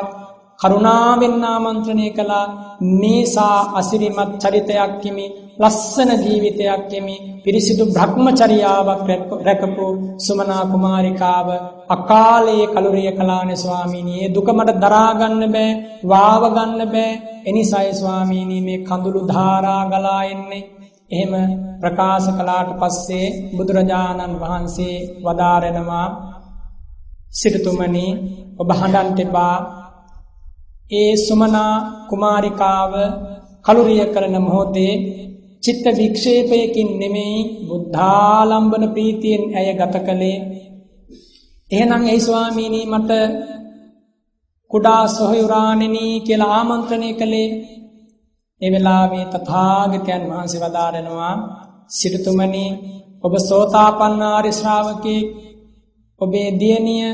[0.59, 2.45] කරුණාවෙන් ආමන්ත්‍රණය කළා.
[2.99, 5.28] මේසා අසිරිමත් චරිතයක් කිමි
[5.60, 9.01] ලස්සන ජීවිතයක් කෙමි පිරිසිදු බ්‍රහ්මචරියාවක්
[9.41, 9.86] රැකපු
[10.18, 11.49] සුමනා කුමාරිකාව
[11.89, 15.72] අකාලයේ කලුරිය කලානේ ස්වාමීනි ඒ දුක මට දරා ගන්න බෑ
[16.03, 17.12] වාව ගන්න බෑ.
[17.45, 20.64] එනිසායි ස්වාමීනි මේ කඳුළු ධාරා ගලා එන්නේ.
[21.12, 21.34] එහෙම
[21.82, 26.08] ප්‍රකාශ කළාට පස්සේ බුදුරජාණන් වහන්සේ වදාරනවා
[27.32, 28.08] සිටුතුමනි
[28.60, 29.55] ඔබ හඬන්ට එපා.
[30.91, 31.74] ඒ සුමනා
[32.10, 32.93] කුමාරිකාව
[33.66, 34.93] කලුරිය කරන මොහොතේ
[35.68, 40.38] චිත්ත වික්ෂේපයකින් නෙමෙයි බුද්ධාලම්බන ප්‍රීතියෙන් ඇය ගත කළේ.
[41.72, 43.11] එහෙනම් ඒ ස්වාමීනි මට
[44.72, 47.49] කුඩා සොහයුරාණෙනි කියලා ආමන්ත්‍රණය කළේ.
[48.61, 51.36] ඒ වෙලාවේ තථාගතයන් වහන්සේ වදාරනවා
[51.89, 52.65] සිටුතුමනි
[53.24, 55.22] ඔබ සෝතාපන්න ආර්ය ශ්‍රාවකේ
[56.22, 57.07] ඔබේ දියණිය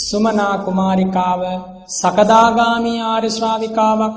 [0.00, 1.42] සුමනා කුමාරිකාව
[1.90, 4.16] සකදාගාමී ආර්ය ශ්‍රාවිකාවක්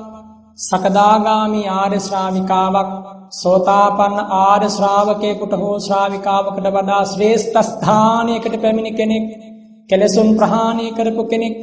[0.60, 2.92] සකදාගාමි ආර්ය ශ්‍රාවිකාවක්
[3.34, 9.26] සෝතාපන්න ආර්ය ශ්‍රාවකයෙකුට හෝ ශ්‍රාවිකාවකට වඩා ශ්‍රේෂ්ඨ ස්ථානයකට පැමිණි කෙනෙක්
[9.90, 11.58] කෙලෙසුන් ප්‍රහාණය කරපු කෙනෙක්.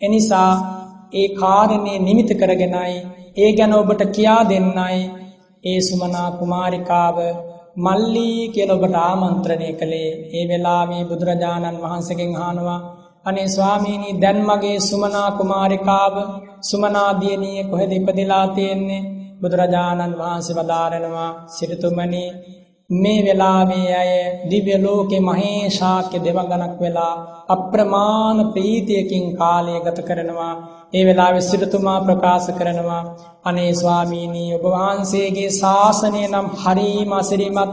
[0.00, 0.50] එනිසා
[1.12, 2.96] ඒ කාරණේ නිමිති කරගෙනයි
[3.36, 4.98] ඒ ගැන ඔබට කියා දෙන්නයි
[5.64, 7.16] ඒ සුමනා කුමාරිකාව
[7.78, 10.10] මල්ලී කියලා ඔබට ආමන්ත්‍රණය කළේ.
[10.32, 12.80] ඒ වෙලාවේ බුදුරජාණන් වහන්සේගෙන් අහනවා
[13.26, 16.14] අනේ ස්වාමීනි දැන් මගේ සුමනා කුමාරිකාව
[16.62, 19.02] සුමනා දියණිය කොහෙද ඉපදලා තියෙන්නේ?
[19.44, 22.24] බුදුරජාණන් වහන්සේ වදාරනවා සිරිතුමනි
[22.90, 24.10] මේ වෙලාවේ අය
[24.44, 27.14] දිව්‍ය ලෝකේ මහේශාක්‍ය දෙවඟනක් වෙලා
[27.48, 30.54] අප්‍රමාණ ප්‍රීතියකින් කාලය ගත කරනවා.
[30.94, 33.02] ඒ වෙලාවේ සිරිතුමා ප්‍රකාශ කරනවා
[33.44, 37.72] අනේ ස්වාමීනි ඔබ වහන්සේගේ ශාසනය නම් හරීම අසිරිමත්.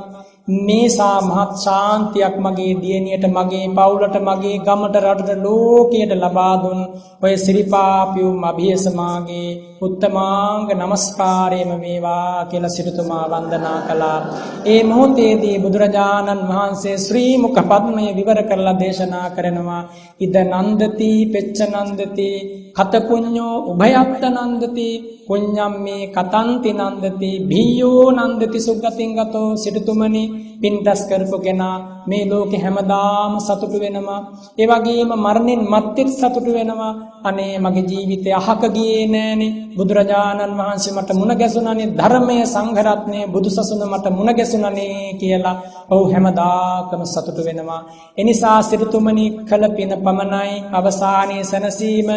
[0.60, 6.80] මේසා මහත් ශාන්තියක් මගේ දියණියට මගේ පවුලට මගේ ගමට රටට ලෝකයට ලබා දුන්.
[7.24, 9.50] ඔය සිරිපාපියුම් අභියසමාගේ
[9.82, 14.20] උත්තමාංග নমස්කාරයම වේවා කියලා සිටුතුමා වන්දනා කළා.
[14.66, 19.84] ඒ මොහොතේදී බුදුරජාණන් වහන්සේ ශ්‍රී මුඛ පද්මය විවර කරලා දේශනා කරනවා.
[20.20, 22.30] ඉද නන්දති පෙච්ච නන්දති
[22.74, 24.88] කත පුඤ්ඤෝ උභයත්ත නන්දති
[25.28, 30.24] පුඤ්ඤම් මේ කතන්ති නන්දති භීයෝ නන්දති සුගතින් ගතෝ සිටුතුමනි
[30.62, 34.20] පින්දස් කරපු කෙනා මේ ලෝකෙ හැමදාම සතුටු වෙනවා.
[34.58, 36.94] ඒ වගේම මරණින් මත්තෙත් සතුටු වෙනවා.
[37.22, 39.52] අනේ මගේ ජීවිතය අහක ගියේ නෑනේ.
[39.72, 45.56] බුදුරජාණන් වහන්සේ මට මුණ ගැසුණනේ ධර්මයේ සංඝරත්නය බුදුසසුන මට මුණ ගැසුණනේ කියලා.
[45.90, 47.82] ඔහු හැමදාකම සතුටු වෙනවා.
[48.18, 52.10] එනිසා සිටුතුමනි කළ පින පමණයි අවසානයේ සැනසීම.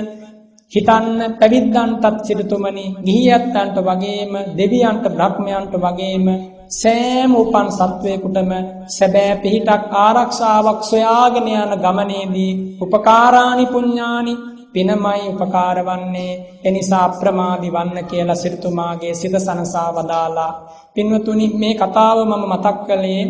[0.73, 6.27] හිතන්න පැවිද්දන්ටත් සිටුතුමනි ගිහියත්තන්ට වගේම දෙවියන්ට බ්‍රහ්මයන්ට වගේම
[6.71, 8.51] සෑම උපන් සත්වයකුටම
[8.89, 14.35] සැබෑ පිහිටක් ආරක්ෂාවක් සොයාගෙන යන ගමනේදී උපකාරානි පුඤ්ඤානි
[14.73, 16.33] පිනමයි උපකාර වන්නේ.
[16.65, 20.53] එනිසා අප්‍රමාදි වන්න කියලා සිරිතුමාගේ සිත සනසා වදාලා.
[20.95, 23.25] පින්වතුනි මේ කතාව මම මතක් කළේ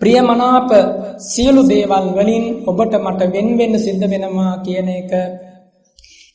[0.00, 0.70] ප්‍රියමනාප
[1.24, 5.12] සියලු දේවල් වලින් ඔබට මට වෙන් වෙන්න සිද්ධ වෙනවා කියන එක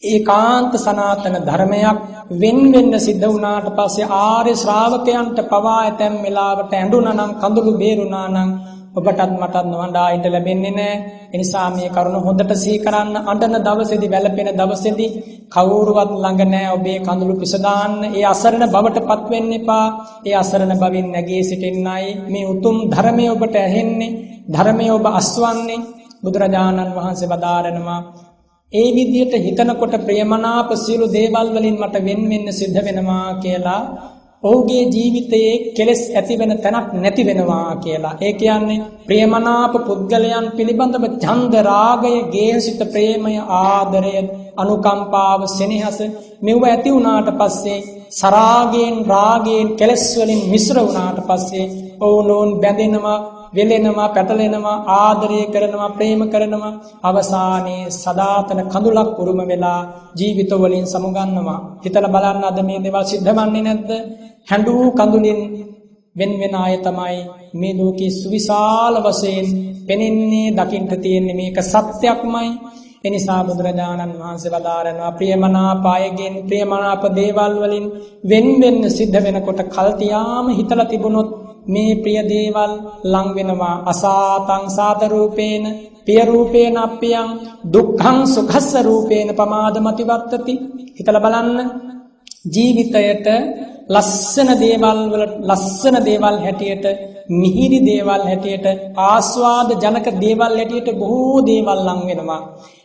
[0.04, 1.98] ඒකාන්ත සනාතන ධර්මයක්
[2.32, 8.50] වෙන් වෙන්න සිද්ධ වුණාට පස්සේ ආර්ය ශ්‍රාවකයන්ට පවා ඇතැම් වෙලාවට ඇඬුණා නම් කඳුළු බේරුණා නම්
[8.96, 10.98] ඔබටත් මටත් නොහඬා ඉඳ ලැබෙන්නේ නැහැ.
[11.28, 15.10] ඒ නිසා මේ කරුණ හොඳට සිහි කරන්න අඬන දවසේදී වැළපෙන දවසේදී
[15.50, 17.98] කවුරුවත් ළඟ නැහැ ඔබේ කඳුළු පිස දාන්න.
[18.10, 19.86] ඒ අසරණ බවටපත් වෙන්න එපා.
[20.26, 24.16] ඒ අසරණ බවින් නැගී සිටින්නයි මේ උතුම් ධර්මය ඔබට ඇහෙන්නේ.
[24.48, 25.86] ධර්මය ඔබ අස්වන්නේ
[26.24, 28.02] බුදුරජාණන් වහන්සේ වදාරනවා
[28.74, 33.84] ඒ විදිහට හිතනකොට ප්‍රියමනාප සියලු දේවල් වලින් මට වෙන් වෙන්න සිද්ධ වෙනවා කියලා
[34.44, 38.18] ඔහුගේ ජීවිතයේ කෙලෙස් ඇති වෙන තැනක් නැති වෙනවා කියලා.
[38.22, 44.14] ඒ කියන්නේ ප්‍රියමනාප පුද්ගලයන් පිළිබඳව ඡන්ද රාගය, ගේහසිත ප්‍රේමය, ආදරය,
[44.58, 46.00] අනුකම්පාව, සෙනෙහස
[46.42, 47.80] මෙව ඇති වුණාට පස්සේ
[48.12, 51.66] සරාගයෙන් රාගයෙන් කෙලෙස් වලින් මිශ්‍ර වුණාට පස්සේ
[52.02, 53.20] ඔවුනෝන් බැඳෙනවා
[53.54, 56.74] වෙලෙනවා පැටලෙනවා ආදරය කරනවා ප්‍රේම කරනවා.
[57.04, 59.82] අවසානයේ සදාතන කඳුලක් උරුම වෙලා
[60.16, 61.60] ජීවිත වලින් සමුගන්නවා.
[61.84, 63.92] හිතලා බලන්න අද මේ දේවල් සිද්ධ වෙන්නේ නැද්ද?
[64.48, 65.42] හැඬු කඳුලින්
[66.16, 67.18] වෙන වෙන අය තමයි
[67.54, 69.48] මේ ලෝකේ සුවිශාල වශයෙන්
[69.88, 72.50] පෙනෙන්නේ දකින්න තියෙන්නේ මේක සත්‍යක්මයි
[73.04, 77.86] එනිසා බුදුරජාණන් වහන්සේ වදාරනවා ප්‍රියමනාප අයගෙන් ප්‍රියමනාප දේවල් වලින්
[78.24, 81.30] වෙන් වෙන්න සිද්ධ වෙනකොට කල්තියාම හිතලා තිබුණොත්
[81.68, 82.72] මේ ප්‍රිය දේවල්
[83.06, 83.76] ලං වෙනවා.
[83.86, 85.64] අසාතං සාත රූපේන
[86.06, 87.28] පිය රූපේන අප්පියං
[87.68, 90.54] දුක්ඛං සුඛස්ස රූපේන පමාදමති වත්තති
[90.98, 91.60] හිතලා බලන්න.
[92.54, 93.28] ජීවිතයට
[93.90, 96.86] ලස්සන දේවල් වල ලස්සන දේවල් හැටියට
[97.32, 98.66] මිහිරි දේවල් හැටියට
[99.06, 102.42] ආස්වාද ජනක දේවල් හැටියට බොහෝ දේවල් ලං වෙනවා.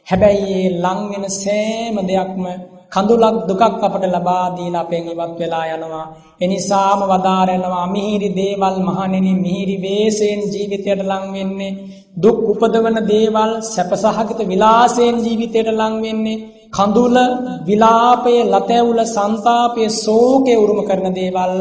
[0.06, 2.44] හැබැයි ඒ ලං වෙන සෑම දෙයක්ම
[2.92, 6.06] කඳුලක් දුකක් අපට ලබා දීලා අපෙන් ඉවත් වෙලා යනවා.
[6.40, 11.78] එනිසාම වදාරනවා මිහිරි දේවල් මහණෙනි මිහිරි වේසෙන් ජීවිතයට ලං වෙන්නේ.
[12.16, 16.42] දුක් උපදවන දේවල් සැපසහගත විලාසයෙන් ජීවිතයට ලං වෙන්නේ.
[16.70, 17.16] කඳුල
[17.66, 21.54] විලාපය ලතැවුල සංతాපය ශෝකය උරුම කරන දේවල්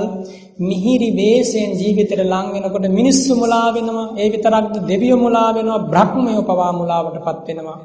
[0.61, 4.07] මිහිරි වේසෙන් ජීවිතයට ලං වෙනකොට මිනිස්සු මුලා වෙනවා.
[4.17, 7.79] ඒ විතරක්ද දෙවියෝ මුලා වෙනවා බ්‍රහ්මයෝ පවා මුලාවටපත් වෙනවා.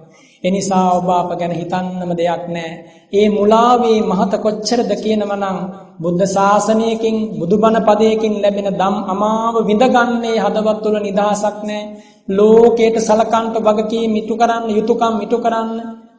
[0.46, 2.74] එනිසා ඔබ අප ගැන හිතන්නම දෙයක් නැහැ
[3.12, 5.58] ඒ මුලාවේ මහත කොච්චරද කියනවනම්
[5.98, 11.84] බුද්ධ ශාසනයකින් බුදුබණ පදයකින් ලැබෙන දම් අමාව විඳගන්නේ හදවත් තුළ නිදහසක් නැහැ
[12.28, 15.70] ලෝකයට සලකන්ට වගකීම් ඉටු කරන්න යුතුයකම් ඉටු කරන්න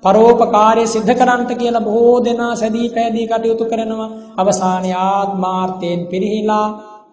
[0.04, 4.10] පරෝපකාරය සිද්ධ කරන්නට කියලා බොහෝ දෙනා සැදී පැහැදී කටයුතු කරනවා.
[4.38, 6.68] අවසානයේ ආත්මාර්ථයෙන් පිරිහිලා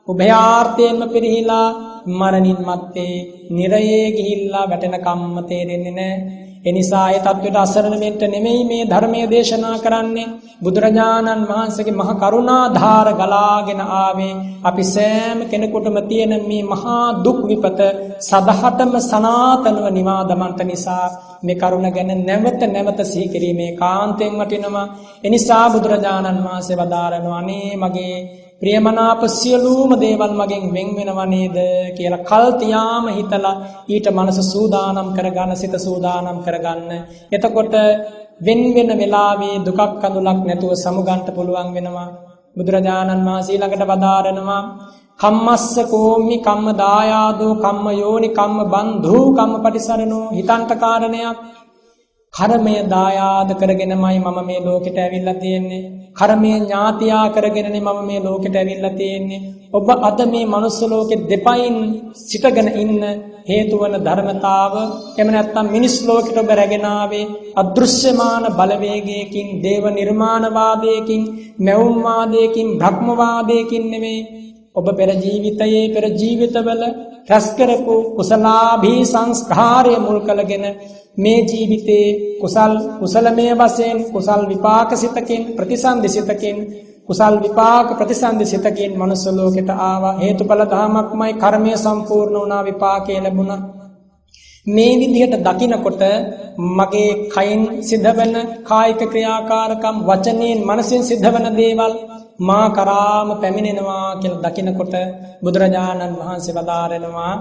[0.08, 1.68] උභයාර්ථයෙන්ම පිරිහිලා
[2.10, 3.14] මරණින් මත්තේ
[3.50, 9.76] නිරයේ ගිහිල්ලා වැටෙන කම්ම තේරෙන්නේ නැහැ එනිසා ඒ தത്വෙට අසරණ වෙන්න නෙමෙයි මේ ධර්මයේ දේශනා
[9.78, 10.32] කරන්නේ.
[10.62, 14.34] බුදුරජාණන් වහන්සේගේ මහ කරුණාධාර ගලාගෙන ආවේ.
[14.62, 17.80] අපි සෑම කෙනෙකුටම තියෙන මේ මහා දුක් විපත
[18.20, 21.06] සදහටම සනාතනව නිවා දමන්ත නිසා
[21.42, 24.86] මේ කරුණ ගැන නැවත නැවත සිහි කිරීමේ කාන්තෙන් වටිනවා.
[25.24, 28.16] එනිසා බුදුරජාණන් වහන්සේ වදාරනවා අනේ මගේ
[28.62, 31.57] ප්‍රියමනාප සියලුම දේවල් මගෙන් වෙන් වෙනව නේද
[31.92, 33.55] කියලා කල් තියාම හිතලා
[33.88, 36.90] ඊට මනස සූදානම් කරගන්න සිත සූදානම් කරගන්න.
[37.30, 37.74] එතකොට
[38.40, 42.09] වෙන් වෙන වෙලාවේ දුකක් කඳුලක් නැතුව සමුගන්ට පුළුවන් වෙනවා.
[42.57, 44.62] බුදුරජාණන් වහන්සේ ළඟට වදාරනවා
[45.20, 51.38] කම්මස්ස කෝම්මි කම්ම දායාදෝ කම්ම යෝනි කම්ම බන්ධූ කම්ම පටිසරණෝ හිතන්ට කාරණයක්
[52.35, 55.82] කර්මය දායාද කරගෙනමයි මම මේ ලෝකෙට ඇවිල්ලා තියෙන්නේ.
[56.12, 59.41] කර්මය ඥාතියා කරගෙනනේ මම මේ ලෝකෙට ඇවිල්ලා තියෙන්නේ.
[59.72, 61.76] ඔබ අද මේ manuss ලෝකෙ දෙපයින්
[62.20, 63.03] සිටගෙන ඉන්න
[63.45, 64.74] හේතු වන ධර්මතාව
[65.12, 71.22] එහෙම නැත්නම් මිනිස් ලෝකෙට ඔබ රැගෙන ආවේ අදෘශ්‍යමාන බලවේගයකින්, දේව නිර්මාණවාදයකින්,
[71.61, 74.20] මෞම්වාදයකින්, භ්‍රමවාදයකින් නෙමෙයි
[74.74, 76.82] ඔබ පෙර ජීවිතයේ පෙර ජීවිතවල
[77.28, 80.64] රැස් කරපු කුසලාභී සංස්කාරය මුල් කරගෙන
[81.18, 82.06] මේ ජීවිතේ
[82.40, 86.56] කුසල් කුසලමය වශයෙන් කුසල් විපාක සිතකින් ප්‍රතිසන්දි සිතකින්
[87.06, 90.14] කුසල් විපාක ප්‍රතිසන්දි සිතකින් මනුස්ස ලෝකෙට ආවා.
[90.14, 93.60] හේතුඵල ධමයක්මයි කර්මය සම්පූර්ණ වුණා විපාකේ ලැබුණා.
[94.66, 96.02] මේ විදිහට දකිනකොට
[96.58, 101.94] මගේ කයින් සිද්ධවන කායික ක්‍රියාකාරකම් වචනයෙන් මනසින් සිද්ධවන දේවල්
[102.40, 104.94] මා කරාම පැමිණෙනවා කියලා දකිනකොට
[105.42, 107.34] බුදුරජාණන් වහන්සේ වදාරනවා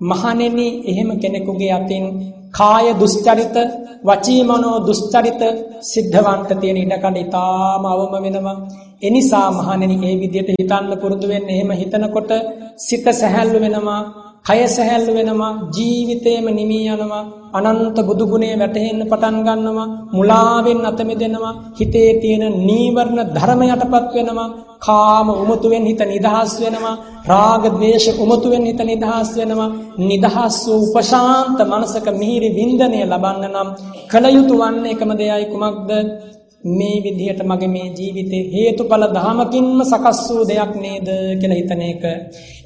[0.00, 2.04] මහණෙනි එහෙම කෙනෙකුගේ අතින්
[2.54, 3.56] කාය දුස්චරිත
[4.04, 5.42] වචී මනෝ දුස්චරිත
[5.84, 8.56] සිද්ධවන්ට තියෙන ඉඩකඩ ඊටාම අවම වෙනවා.
[9.02, 12.30] එනිසා මහණෙනි ඒ විදිහට හිතන්න පුරුදු වෙන්න එහෙම හිතනකොට
[12.78, 14.00] සිත සැහැල්ලු වෙනවා.
[14.44, 17.22] කය සැහැල්ලු වෙනවා ජීවිතේම නිමී යනවා
[17.58, 24.48] අනන්ත බුදු ගුණේ වැටහෙන්න පටන් ගන්නවා මුලාවෙන් අත මිදෙනවා හිතේ තියෙන නීවරණ ධර්ම යටපත් වෙනවා
[24.80, 26.94] කාම උමතුවෙන් හිත නිදහස් වෙනවා
[27.26, 29.70] රාග ద్వේෂ උමතුවෙන් හිත නිදහස් වෙනවා
[30.02, 33.68] නිදහස් වූ උපශාන්ත මනසක මිහිරි වින්දනය ලබන්න නම්
[34.10, 35.90] කල යුතු වන්නේ එකම දෙයයි කුමක්ද?
[36.64, 41.08] මේ විදිහට මගේ මේ ජීවිතේ හේතුඵල ධමකින්ම සකස් වූ දෙයක් නේද
[41.40, 42.04] කියලා හිතන එක.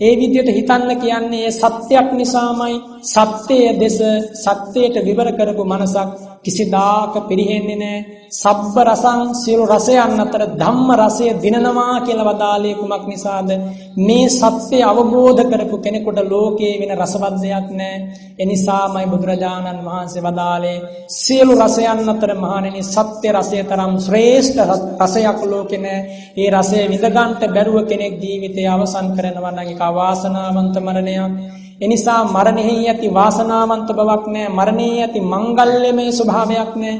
[0.00, 3.98] ඒ විදිහට හිතන්න කියන්නේ සත්‍යයක් නිසාමයි සත්‍යය දෙස
[4.36, 6.08] සත්‍යයට විවර කරපු මනසක්
[6.48, 8.18] කිසිදාක පිරිහෙන්නේ නැහැ.
[8.30, 13.50] සබ්බ රසං සියලු රසයන් අතර ධම්ම රසය දිනනවා කියලා වදාළේ කුමක් නිසාද?
[13.98, 17.98] මේ සත්‍ය අවබෝධ කරපු කෙනෙකුට ලෝකේ වෙන රසවත් දෙයක් නැහැ.
[18.38, 20.76] ඒ නිසාමයි බුදුරජාණන් වහන්සේ වදාළේ
[21.16, 24.60] සියලු රසයන් අතර මහණෙනි සත්‍ය රසය තරම් ශ්‍රේෂ්ඨ
[25.00, 26.02] රසයක් ලෝකේ නැහැ.
[26.36, 31.32] ඒ රසය විඳගන්න බැරුව කෙනෙක් ජීවිතය අවසන් කරනවා නම් ඒක අවාසනාවන්ත මරණයක්.
[31.80, 36.96] එනිසා මරණෙහි ඇති වාසනාවන්ත බවක් නෑ මරණයේ ඇති මංගල්‍යමය ස්වභාවයක් නෑ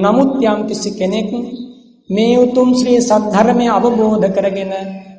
[0.00, 1.30] නමුත් යම් කිසි කෙනෙක්
[2.10, 4.72] මේ උතුම් ශ්‍රී සද්ධර්මය අවබෝධ කරගෙන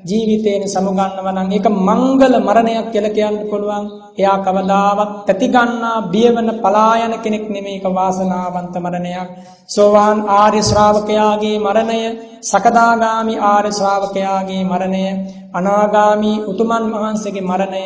[0.03, 3.85] ජීවිතයෙන් සමුගන්නවා නම් ඒක මංගල මරණයක් කියලා කියන්න පුළුවන්.
[4.17, 9.29] එයා කවදාවත් තැති ගන්නා බියවන පලායන කෙනෙක් නෙමෙයි ඒක වාසනාවන්ත මරණයක්.
[9.67, 12.01] සෝවාන් ආර්ය ශ්‍රාවකයාගේ මරණය,
[12.41, 15.05] සකදාගාමි ආර්ය ශ්‍රාවකයාගේ මරණය,
[15.53, 17.85] අනාගාමි උතුමන් වහන්සේගේ මරණය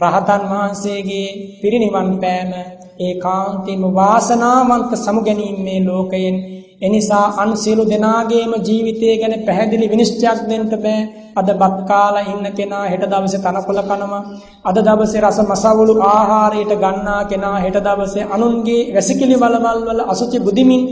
[0.00, 1.28] රහතන් වහන්සේගේ
[1.60, 2.52] පිරිනිවන් පෑම
[3.00, 6.36] ඒකාන්තයෙන්ම වාසනාවන්ත සමුගැනීම මේ ලෝකයෙන්.
[6.80, 11.00] එනිසා අන් සියලු දෙනාගේම ජීවිතය ගැන පැහැදිලි විනිශ්චයක් දෙන්න බෑ.
[11.36, 14.22] අද බත් කාලා ඉන්න කෙනා හෙට දවසේ තනකොළ කනවා.
[14.64, 20.82] අද දවසේ රස මසවුළු ආහාරයට ගන්නා කෙනා හෙට දවසේ අනුන්ගේ වැසිකිලි වලවල් වල අසුචි බුදිමින්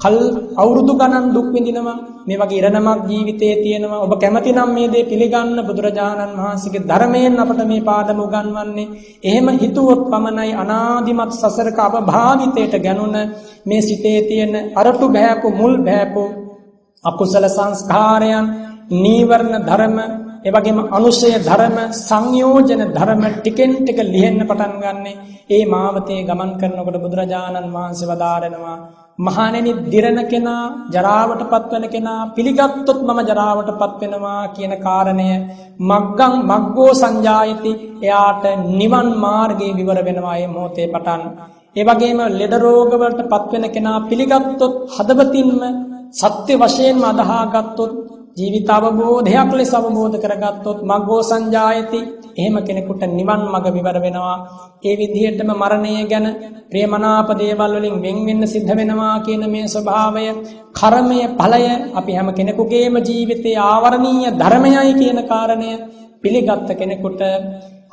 [0.00, 0.16] කල්
[0.54, 1.96] අවුරුදු ගණන් දුක් විඳිනවා.
[2.24, 4.00] මේ වගේ ඉරණමක් ජීවිතයේ තියෙනවා.
[4.00, 8.92] ඔබ කැමති නම් මේ දේ පිළිගන්න බුදුරජාණන් වහන්සේගේ ධර්මයෙන් අපට මේ පාඩම උගන්වන්නේ.
[9.22, 13.16] එහෙම හිතුවොත් පමණයි අනාදිමත් සසරක අපභාවිතයට ගැනුණ
[13.66, 16.22] මේ සිතේ තියෙන අරටු බෑපු මුල් බෑපු
[17.04, 18.46] අකුසල සංස්කාරයන්
[18.94, 19.96] නීවරණ ධර්ම
[20.44, 25.12] එවැගේම අනුශය ධර්ම සංයෝජන ධර්ම ටිකෙන් ටික ලිහෙන්න පටන් ගන්නෙ.
[25.50, 28.78] ඒ මාවතේ ගමන් කරනකොට බුදුරජාණන් වහන්සේ වදාරනවා
[29.18, 35.28] මහණෙනි දිරණ කෙනා ජරාවට පත්වන කෙනා පිළිගත්තොත් මම ජරාවට පත්වෙනවා කියන කාරණය.
[35.82, 37.72] මග්ගං මග්ගෝ සංජායති
[38.02, 41.22] එයාට නිවන් මාර්ගයේ විවර වෙනවා මේ මොහොතේ පටන්.
[41.76, 45.50] ඒ වගේම ලෙඩ රෝග වලට පත්වෙන කෙනා පිළිගත්තොත් හදවතින්ම
[46.12, 47.92] සත්‍ය වශයෙන්ම අදහාගත්තොත්
[48.38, 52.00] ජීවිත අවබෝධයක් ලෙස අවබෝධ කරගත්තොත් මග්ගෝ සංජායති.
[52.34, 54.36] එහෙම කෙනෙකුට නිවන් මඟ විවර වෙනවා.
[54.80, 56.26] ඒ විදිහටම මරණය ගැන
[56.68, 60.26] ප්‍රියමනාප දේවල් වලින් වෙන් වෙන්න සිද්ධ වෙනවා කියන මේ ස්වභාවය
[60.72, 65.70] කර්මය ඵලය අපි හැම කෙනෙකුගේම ජීවිතයේ ආවරණීය ධර්මයයි කියන කාරණය
[66.22, 67.22] පිළිගත් කෙනෙකුට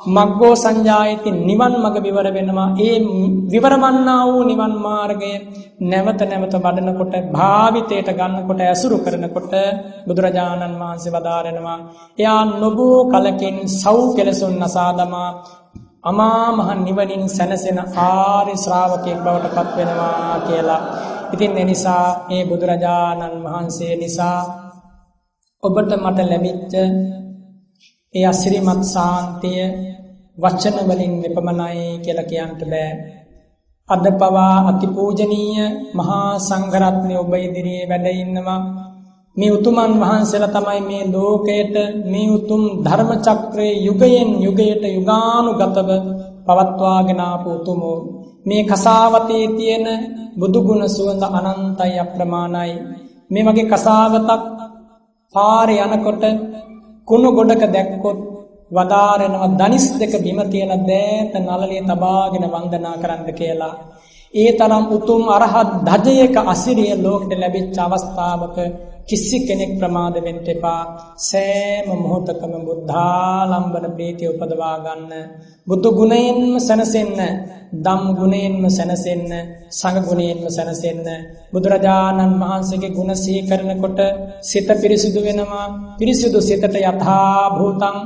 [0.00, 2.96] මග්ගෝ සංජායති නිවන් මඟ විවර වෙනවා ඒ
[3.46, 5.32] විවරමන්නා වූ නිවන් මාර්ගය
[5.82, 9.54] නැවත නැවත වඩනකොට භාවිතයට ගන්නකොට ඇසුරු කරනකොට
[10.06, 11.78] බුදුරජාණන් වහන්සේ වදාරනවා
[12.18, 15.30] එයා නොබෝ කලකින් සව් කෙලසුන් නසා දමා
[16.04, 20.82] අමා මහ නිවනින් සැනසෙන ආර්ය ශ්‍රාවකයෙක් බවට පත් වෙනවා කියලා.
[21.32, 24.40] ඉතින් ඒ නිසා මේ බුදුරජාණන් වහන්සේ නිසා
[25.62, 26.74] ඔබට මට ලැබිච්ච
[28.14, 29.62] ඒ අසිරිමත් සාන්තිය
[30.38, 32.90] වචන වලින් මෙපමණයි කියලා කියන්න බෑ.
[33.88, 38.60] අද පවා අතිපූජනීය මහා සංඝරත්නය ඔබ ඉදිරියේ වැඩ ඉන්නවා.
[39.36, 45.90] මේ උතුමන් වහන්සේලා තමයි මේ ලෝකයට මේ උතුම් ධර්ම චක්‍රයේ යුගයෙන් යුගයට යුගානුගතව
[46.46, 47.98] පවත්වාගෙන ආපු උතුමෝ
[48.46, 49.86] මේ කසාවතේ තියෙන
[50.38, 52.74] බුදු ගුණ සුවඳ අනන්තයි අප්‍රමාණයි
[53.30, 54.42] මේ වගේ කසාවතක්
[55.34, 56.24] පාරේ යනකොට
[57.08, 58.18] කුණු ගොඩක දැක්කොත්
[58.70, 63.74] වදාරනවා දනිස් දෙක බිම තියලා දෑත නළලේ තබාගෙන වන්දනා කරන්න කියලා.
[64.34, 68.56] ඒ තරම් උතුම් අරහත් ධජයක අසිරිය ලෝකෙට ලැබිච්ච අවස්ථාවක
[69.06, 70.82] කිසි කෙනෙක් ප්‍රමාද වෙන්න එපා.
[71.20, 75.12] සෑම මොහොතකම බුද්ධාලම්බන ප්‍රීතිය උපදවා ගන්න.
[75.66, 77.20] බුදු ගුණයෙන්ම සැනසෙන්න,
[77.76, 79.30] ධම් ගුණයෙන්ම සැනසෙන්න,
[79.70, 81.06] සංඝ ගුණයෙන්ම සැනසෙන්න.
[81.52, 84.00] බුදුරජාණන් වහන්සේගේ ගුණ සිහි කරනකොට
[84.42, 85.66] සිත පිරිසිදු වෙනවා.
[85.98, 87.96] පිරිසිදු සිතට යථා භූතං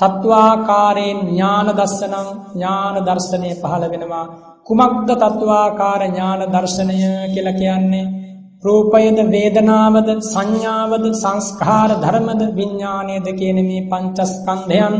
[0.00, 4.26] තත්වාකාරයෙන් ඥාන දස්සනං ඥාන දර්ශනය පහළ වෙනවා.
[4.66, 6.98] කුමක්ද තත්වාකාර ඥාන දර්ශනය
[7.32, 8.06] කියලා කියන්නේ?
[8.62, 14.94] රූපයද වේදනාවද සංඥාවද සංස්කාර ධර්මද විඥානයද කියන මේ පංචස්කන්ධයන්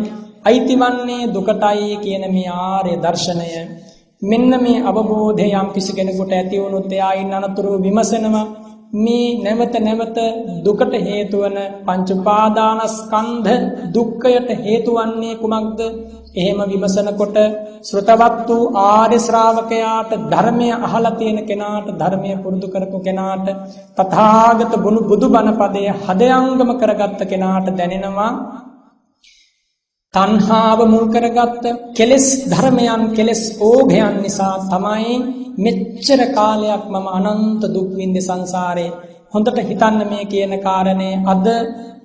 [0.45, 3.49] අයිතිවන්නේ දුකටයි කියන මේ ආර්ය දර්ශනය
[4.23, 8.47] මෙන්න මේ අවබෝධය යම් කිසි කෙනෙකුට ඇති වුණොත් එයා ඉන්න අනතුරු විමසනවා
[8.99, 10.19] මේ නැවත නැවත
[10.61, 13.51] දුකට හේතු වන පංච උපාදානස්කන්ධ
[13.93, 15.81] දුක්ඛයට හේතු වන්නේ කුමක්ද?
[16.39, 17.37] එහෙම විමසනකොට
[17.83, 23.49] ශ්‍රතවත් වූ ආර්ය ශ්‍රාවකයාට ධර්මය අහලා තියෙන කෙනාට ධර්මය පුරුදු කරපු කෙනාට
[23.97, 24.73] තථාගත
[25.11, 28.31] බුදුබණ පදය හදයංගම කරගත්ත කෙනාට දැනෙනවා
[30.15, 31.65] තණ්හාව මුල් කරගත්ත
[31.95, 35.13] කෙලෙස් ධර්මයන් කෙලෙස් ඕඝයන් නිසා තමයි
[35.59, 38.91] මෙච්චර කාලයක් මම අනන්ත දුක් විඳි සංසාරේ
[39.33, 41.15] හොඳට හිතන්න මේ කියන කාරණේ.
[41.25, 41.47] අද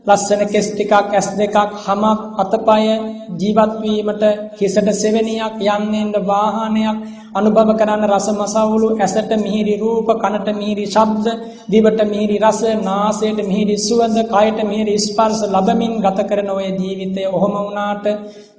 [0.06, 2.88] ලස්සන කෙස් ටිකක් ඇස් දෙකක් හමක් අතපය
[3.34, 4.24] ජීවත්වීමට
[4.56, 6.98] හිසට සෙවනියක් යන්නෙන්ට වාහනයක්
[7.34, 11.28] අනුභව කරන්න රස මසවුලු ඇසට මිහිරි රූප කනට මිහිරි ශබ්ද
[11.68, 17.56] දිවට මිහිරි රස නාසයට මිහිරි සුවඳ කයට මිහිරි ස්පර්ශ ලබමින් ගත කරන ඔය ජීවිතය ඔහොම
[17.58, 18.06] වුණාට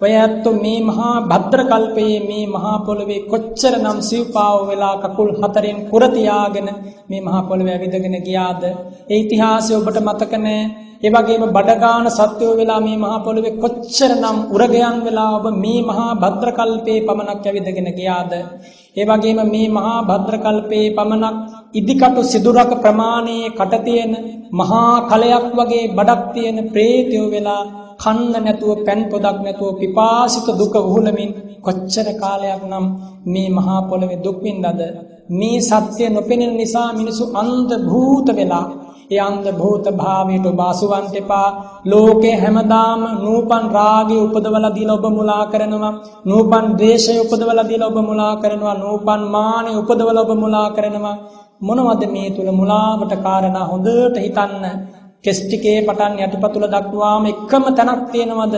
[0.01, 5.79] ඔය ඇත්තු මේ මහා භද්‍ර කල්පයේ මේ මහා පොළවේ කොච්චර නම් සිව්පාව වෙලා කකුල් හතරෙන්
[5.91, 6.71] කුරතියාගෙන
[7.09, 8.63] මේ මහා පොළවේ ඇවිදගෙන ගියාද?
[9.07, 14.97] ඒ ඉතිහාසය ඔබට මතක නැහැ ඒ වගේම බඩගාන සත්වෝ වෙලා මේ මහා පොළොවේ කොච්චරනම් උරගයන්
[15.05, 18.33] වෙලා ඔබ මේ මහා භද්‍රකල්පේ පමණක් ඇවිදගෙන ගියාද?
[18.97, 21.37] ඒ වගේම මේ මහා භද්‍රකල්පේ පමණක්
[21.75, 24.13] ඉදිකටු සිදුරක ප්‍රමාණයේ කට තියෙන
[24.53, 27.63] මහා කලයක් වගේ බඩක් තියෙන ප්‍රේතයෝ වෙලා
[27.97, 31.31] කන්න නැතුව පැන් පොදක් නැතුව පිපාසිත දුක උහුලමින්
[31.65, 32.87] කොච්චර කාලයක් නම්
[33.27, 34.81] මේ මහා පොළොවේ දුක් විඳද?
[35.31, 38.67] මේ සත්‍ය නොපෙනෙන නිසා මිනිසු අන්ධ භූත වෙලා
[39.11, 41.49] ඒ අන්ධ භූත භාවයට ඔබ අසුවන්ට එපා.
[41.85, 45.95] ලෝකේ හැමදාම නූපන් රාගය උපදවලා දීලා ඔබ මුලා කරනවා.
[46.27, 48.77] නූපන් ද්වේෂය උපදවලා දීලා ඔබ මුලා කරනවා.
[48.77, 51.17] නූපන් මානෙ උපදවලා ඔබ මුලා කරනවා.
[51.61, 54.65] මොනවද මේ තුල මුලාවට කාරණා හොඳට හිතන්න.
[55.25, 58.57] කෙස් ටිකේ පටන් යටිපතුල දක්වාම එකම තැනක් තියෙනවද?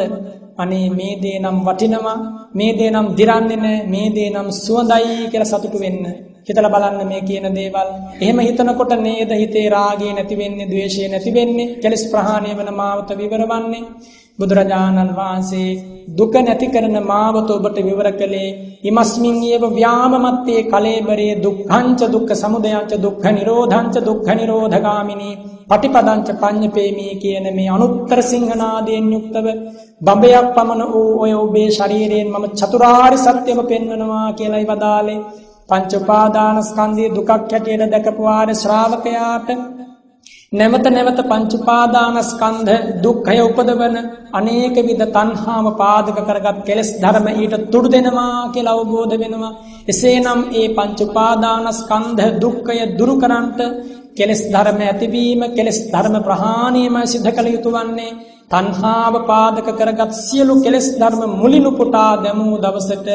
[0.59, 2.17] අනේ මේ දේ නම් වටිනවා
[2.55, 6.07] මේ දේ නම් දිරන්නේ නැහැ මේ දේ නම් සුවඳයි කියලා සතුටු වෙන්න
[6.49, 7.89] හිතලා බලන්න මේ කියන දේවල්.
[8.21, 13.83] එහෙම හිතනකොට නේද හිතේ රාගය නැති වෙන්නේ, ద్వේෂය නැති වෙන්නේ, කෙලස් ප්‍රහාණය වෙන මාවත විවරවන්නේ.
[14.39, 15.69] බුදුරජාණන් වහන්සේ
[16.11, 18.49] දුක නැති කරන මාවත ඔබට විවර කළේ
[18.83, 27.71] ඉමස්මින් යව ව්‍යාමමත්තේ කලේබරේ දුක්ඛංච දුක්ඛ සමුදයංච දුක්ඛ නිරෝධංච දුක්ඛ නිරෝධගාමිනී පටිපදංච පඤ්ඤපේමී කියන මේ
[27.71, 29.47] අනුත්තර සිංහනාදයෙන් යුක්තව
[30.01, 35.25] බඹයක් පමණ වූ ඔය ඔබේ ශරීරයෙන් මම චතුරාර්ය සත්‍යම පෙන්වනවා කියලායි වදාලේ
[35.69, 39.49] පංච උපාදානස්කන්ධයේ දුකක් හැටියට දැකපුවාර ශ්‍රාවකයාට
[40.53, 42.71] නැවත නැවත පංච උපාදානස්කන්ධ
[43.03, 43.97] දුක්ඛය උපදවන
[44.33, 49.57] අනේක විද තණ්හාව පාදක කරගත් කෙලෙස් ධර්ම ඊට තුඩු දෙනවා කියලා අවබෝධ වෙනවා.
[49.89, 53.61] එසේනම් ඒ පංච උපාදානස්කන්ධ දුක්ඛය දුරු කරන්ට
[54.17, 58.17] කෙලෙස් ධර්ම ඇතිවීම කෙලෙස් ධර්ම ප්‍රහාණයමයි සිද්ධ කළ යුතු වන්නේ.
[58.47, 63.09] තණ්හාව පාදක කරගත් සියලු කෙලෙස් ධර්ම මුලිනු පුටා දැමූ දවසට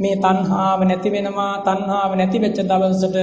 [0.00, 1.54] මේ තණ්හාව නැති වෙනවා.
[1.60, 3.16] තණ්හාව නැති වෙච්ච දවසට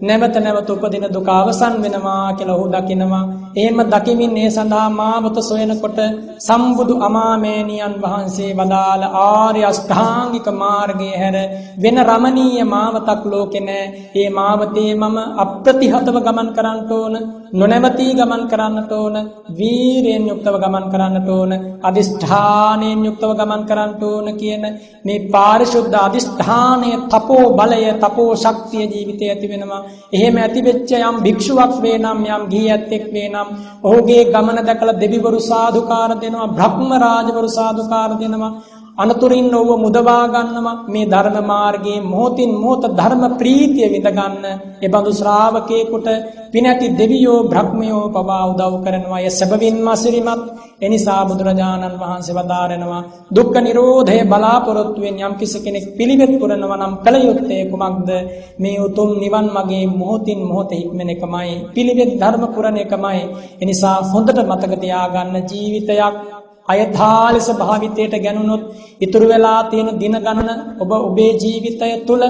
[0.00, 3.24] නැවත නැවත උපදින දුක අවසන් වෙනවා කියලා ඔහු දකිනවා
[3.54, 5.98] එහෙම දකිමින් ඒ සඳහා මාවත සොයනකොට
[6.40, 11.36] සම්බුදු අමාමේනියන් වහන්සේ වදාළ ආර්ය අෂ්ටාංගික මාර්ගයේ හැර
[11.80, 13.88] වෙන රමණීය මාවතක් ලෝකේ නැහැ.
[14.14, 17.14] මේ මාවතේ මම අප්‍රතිහතව ගමන් කරන්නට ඕන,
[17.52, 19.16] නොනැවතී ගමන් කරන්නට ඕන,
[19.58, 24.64] වීරයෙන් යුක්තව ගමන් කරන්නට ඕන, අදිෂ්ඨානයෙන් යුක්තව ගමන් කරන්නට ඕන කියන
[25.04, 29.82] මේ පාරිශුද්ධ අදිෂ්ඨානය, තපෝ බලය, තපෝ ශක්තිය ජීවිතයේ ඇති වෙනවා.
[30.12, 33.48] එහෙම ඇති වෙච්ච යම් භික්ෂුවක් වේ නම් යම් ගිහියැත්තෙක් වේ නම්
[33.84, 38.52] ඔහුගේ ගමන දැකලා දෙවිවරු සාදුකාර දෙනවා බ්‍රහ්ම රාජවරු සාදුකාර දෙනවා.
[39.00, 40.76] අනතුරින් ඔව්ව මුදවා ගන්නවා.
[40.88, 44.44] මේ ධර්ම මාර්ගයේ මොහොතින් මොහොත ධර්ම ප්‍රීතිය විඳ ගන්න
[44.82, 46.08] ඒ බඳු ශ්‍රාවකේකට
[46.52, 49.20] පිනැති දෙවියෝ බ්‍රහ්මයෝ පවා උදව් කරනවා.
[49.20, 50.44] ඒ සැබවින්ම අසිරිමත්.
[50.80, 57.62] එනිසා බුදුරජාණන් වහන්සේ වදාරනවා දුක්ඛ නිරෝධය බලාපොරොත්තු වෙන යම් කෙනෙක් පිළිවෙත් පුරනවා නම් කල යුත්තේ
[57.70, 58.10] කුමක්ද?
[58.58, 61.50] මේ උතුම් නිවන් මාගේ මොහොතින් මොහොත ඉක්මන එකමයි.
[61.74, 63.22] පිළිවෙත් ධර්ම පුරණ එකමයි.
[63.60, 68.62] එනිසා හොඳට මතක තියාගන්න ජීවිතයක් අයථාලෙස භාවිතයට ගැනුණොත්
[69.00, 72.24] ඉතුරු වෙලා තියෙන දින ගණන ඔබ ඔබේ ජීවිතය තුළ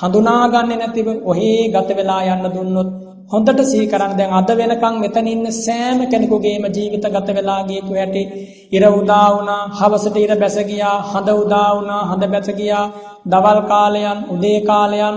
[0.00, 2.90] හඳුනාගන්නේ නැතිව ඔහේ ගත වෙලා යන්න දුන්නොත්
[3.30, 8.22] හොඳට සිහි කරන්න දැන් අද වෙනකන් මෙතන ඉන්න සෑම කෙනෙකුගේම ජීවිත ගත වෙලා ගියපු හැටි
[8.70, 12.86] ඉර උදා වුණා හවසට ඉර බැස ගියා හඳ උදා වුණා හඳ බැස ගියා.
[13.26, 15.16] දවල් කාලයන් උදේ කාලයන්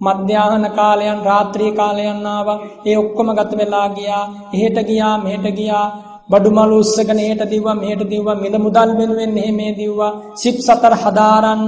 [0.00, 2.58] මධ්‍යාහන කාලයන් රාත්‍රී කාලයන් ආවා.
[2.86, 4.24] ඒ ඔක්කොම ගත වෙලා ගියා.
[4.54, 5.86] එහෙට ගියා මෙහෙට ගියා.
[6.28, 10.12] බඩු මලු උස්සගෙන එහෙට දිව්වා මෙහෙට දිව්වා මිල මුදල් වෙනුවෙන් එහෙ මේ දිව්වා.
[10.34, 11.62] සිප් සතර හදාරන්න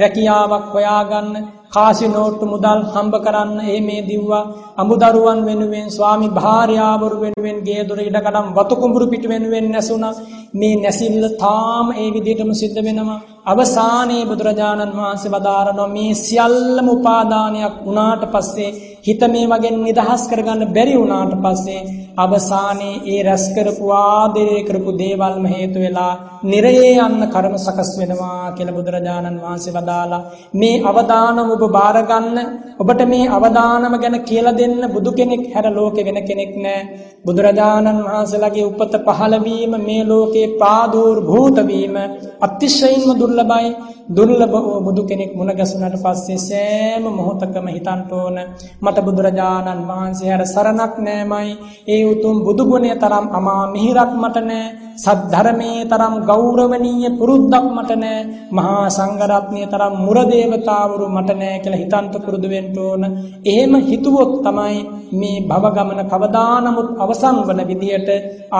[0.00, 1.34] රැකියාවක් හොයාගන්න
[1.68, 4.44] කාසි නෝට්ටු මුදල් හම්බ කරන්න ඒ මේ දිව්වා.
[4.78, 10.14] අමුදරුවන් වෙනුවෙන් ස්වාමි භාර්යාවරු වෙනුවෙන් ගේ දොර ඉඩකඩම් වතු කුඹුරු පිට වෙනුවෙන් නැසුණා.
[10.54, 13.20] මේ නැසිල්ල තාම ඒ විදිහටම සිද්ධ වෙනවා.
[13.46, 18.70] අවසානයේ බුදුරජාණන් වහන්සේ වදාරනවා මේ සියල්ලම උපාදානයක් වුණාට පස්සේ
[19.06, 21.80] හිත මේ වගේ නිදහස් කරගන්න බැරි වුණාට පස්සේ
[22.18, 26.12] අවසානයේ ඒ රැස් කරපු ආදරය කරපු දේවල්ම හේතු වෙලා
[26.44, 30.22] නිරයේ යන්න කර්ම සකස් වෙනවා කියලා බුදුරජාණන් වහන්සේ වදාලා
[30.54, 32.38] මේ අවදානම ඔබ බාරගන්න
[32.78, 36.80] ඔබට මේ අවදානම ගැන කියලා දෙන්න බුදු කෙනෙක් හැර ලෝකෙ වෙන කෙනෙක් නෑ.
[37.24, 41.96] බුදුරජාණන් වහන්සේලාගේ උපත පහළ වීම මේ ලෝකේ ප්‍රාදුර්භූත වීම
[42.40, 43.70] අතිශයින්ම දුර්ලභයි.
[44.08, 48.36] දුර්ලභ වූ බුදු කෙනෙක් මුණ ගැසුණට පස්සේ සෑම මොහොතකම හිතන්න ඕන.
[48.80, 51.50] මට බුදුරජාණන් වහන්සේ හැර සරණක් නෑමයි.
[51.88, 58.18] ඒ උතුම් බුදු ගුණය තරම් අමා මිහිරක් මට නෑ සද්ධර්මයේ තරම් ගෞරවනීය පුරුද්දක් මට නෑ
[58.50, 63.02] මහා සංඝරත්නය තරම් මුරදේවතාවරු මට නෑ කියලා හිතන්ත පුරුදු වෙන්න ඕන.
[63.44, 64.78] එහෙම හිතුවොත් තමයි
[65.12, 68.08] මේ භව ගමන කවදා නමුත් අවසන් වන විදියට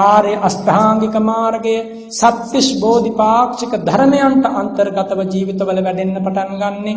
[0.00, 1.76] ආර්ය අෂ්ටාංගික මාර්ගය
[2.12, 6.94] සත්‍විස් බෝධිපාක්ෂික ධර්මයන්ට අන්තර්ගතව ජීවිතවල වැඩෙන්න පටන් ගන්නෙ.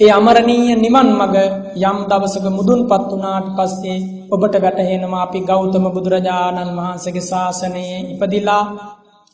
[0.00, 1.36] ඒ අමරණීය නිවන් මඟ
[1.82, 8.62] යම් දවසක මුදුන්පත් වුණාට පස්සේ ඔබට වැටහෙනවා අපි ගෞතම බුදුරජාණන් වහන්සේගේ ශාසනයේ ඉපදිලා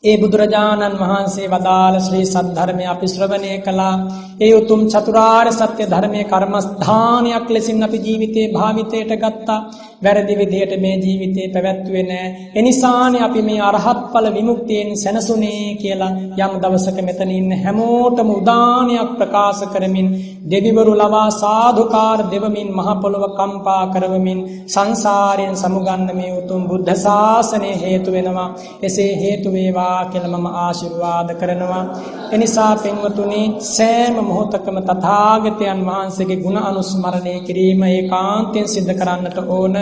[0.04, 3.94] ඒ බුදුරජාණන් වහන්සේ වදාළ ශ්‍රී සද්ධර්මය අපි ශ්‍රවණය කළා.
[4.38, 9.60] ඒ උතුම් චතුරාර්ය සත්‍ය ධර්මයේ කර්මස්ථානයක් ලෙසින් අපි ජීවිතේ භාවිතයට ගත්තා.
[10.02, 12.28] වැරදි විදිහට මේ ජීවිතේ පැවැත්වුවේ නැහැ.
[12.54, 19.64] එනිසානේ අපි මේ අරහත් ඵල විමුක්තියෙන් සැනසුනේ කියලා යම් දවසක මෙතන ඉන්න හැමෝටම උදානයක් ප්‍රකාශ
[19.68, 20.08] කරමින්
[20.46, 28.10] දෙවිවරු ලවා සාදුකාර දෙවමින් මහ පොළොව කම්පා කරවමින් සංසාරයෙන් සමුගන්න මේ උතුම් බුද්ධ ශාසනය හේතු
[28.10, 28.48] වෙනවා.
[28.82, 31.84] එසේ හේතු වේවා වේවා කියලා මම ආශිර්වාද කරනවා.
[32.30, 39.74] එනිසා පින්වතුනි සෑම මොහොතකම තථාගතයන් වහන්සේගේ ගුණ අනුස්මරණය කිරීම ඒකාන්තයෙන් සිද්ධ කරන්නට ඕන.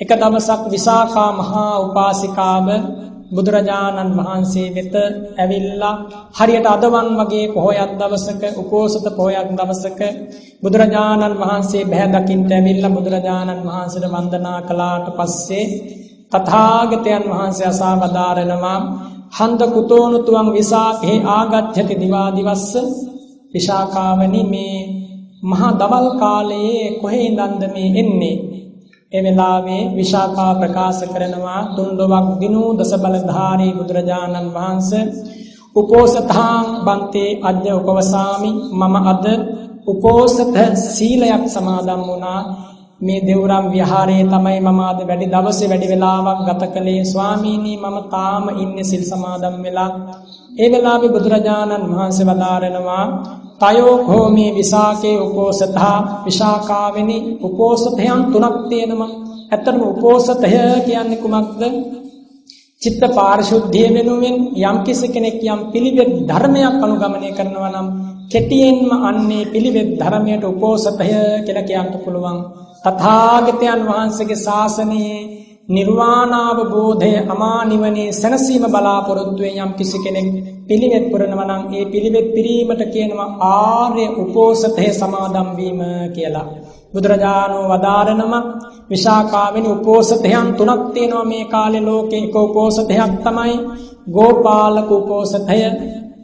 [0.00, 2.68] එක දවසක් විසාකා මහා උපාසිකාව
[3.30, 4.94] බුදුරජාණන් වහන්සේ වෙත
[5.36, 5.94] ඇවිල්ලා
[6.34, 10.00] හරියට අදවන් වගේ පොහොයක් දවසක උපෝසත පොහොයක් දවසක
[10.62, 15.66] බුදුරජාණන් වහන්සේ බැහැ දකින්ට ඇවිල්ලා බුදුරජාණන් වහන්සේට වන්දනා කළාට පස්සේ
[16.32, 18.78] තථාගතයන් වහන්සේ අසා වදාරනවා
[19.32, 22.72] හන්ද කුතෝනුතුවං විසාකෙහි ආගච්ඡති දිවා දිවස්ස.
[23.54, 24.76] විශාකාවනි මේ
[25.42, 28.36] මහා දවල් කාලයේ කොහේ ඉඳන්ද මේ එන්නේ?
[29.12, 35.04] ඒ වෙලාවේ විශාකා ප්‍රකාශ කරනවා තුන්දොවක් දිනූ දස බලධාරී බුදුරජාණන් වහන්සේ.
[35.76, 38.50] උපෝසතාං බන්තේ අජ්ජ උපවසාමි.
[38.72, 39.24] මම අද
[39.86, 40.38] උපෝසත
[40.86, 42.40] සීලයක් සමාදන් වුණා.
[43.02, 47.02] මේ දෙවුරම් විහාරයේ තමයි මම අද වැඩි දවසේ වැඩි වෙලාවක් ගත කළේ.
[47.04, 49.90] ස්වාමීනි මම තාම ඉන්නේ සිල් සමාදන් වෙලා.
[50.54, 53.04] ඒ වෙලාවේ බුදුරජාණන් වහන්සේ වදාරනවා
[53.60, 59.10] තයෝ භෝමී විසාකේ උපෝසතා විශාකාවෙනි උපෝසතයන් තුනක් තියෙනවා.
[59.50, 60.48] ඇත්තටම උපෝසතය
[60.86, 61.62] කියන්නේ කුමක්ද?
[62.82, 64.76] චිත්ත පාරිශුද්ධිය වෙනුවෙන් යම්
[65.08, 67.88] කෙනෙක් යම් පිළිවෙත් ධර්මයක් අනුගමනය කරනවා නම්
[68.30, 71.06] කෙටියෙන්ම අන්නේ පිළිවෙත් ධර්මයට උපෝසතය
[71.44, 72.38] කියලා කියන්න පුළුවන්.
[72.84, 75.16] තථාගතයන් වහන්සේගේ ශාසනයේ
[75.68, 80.28] නිර්වාණාවබෝධය අමා නිවනේ සැනසීම බලාපොරොත්තුවෙන් යම් කිසි කෙනෙක්
[80.68, 85.80] පිළිවෙත් පුරනවා නම් ඒ පිළිවෙත් පිරීමට කියනවා ආර්ය උපෝසතය සමාදම් වීම
[86.14, 86.46] කියලා.
[86.92, 88.34] බුදුරජාණෝ වදාරනම
[88.90, 93.54] විශාකාවෙනි උපෝසතයන් තුනක් තියෙනවා මේ කාලේ ලෝකේ එක උපෝසතයක් තමයි
[94.10, 95.60] ගෝපාලක උපෝසතය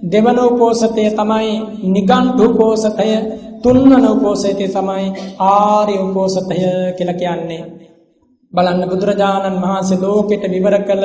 [0.04, 1.52] දෙවන උපෝසතය තමයි
[1.86, 3.10] නිගණ්ඨ උපෝසතය
[3.58, 5.06] තුන්වන උපෝසතය තමයි
[5.48, 6.56] ආර්ය උපෝසතය
[6.96, 7.62] කියලා කියන්නේ.
[8.52, 11.04] බලන්න බුදුරජාණන් වහන්සේ ලෝකෙට විවර කළ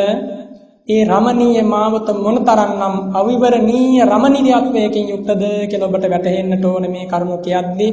[0.89, 7.91] ඒ රමණීය මාවත මොනතරම්නම් අවිවරණීය රමණීයත්වයකින් යුක්තද කියලා ඔබට වැටහෙන්නට ඕන මේ කරුණු කියද්දී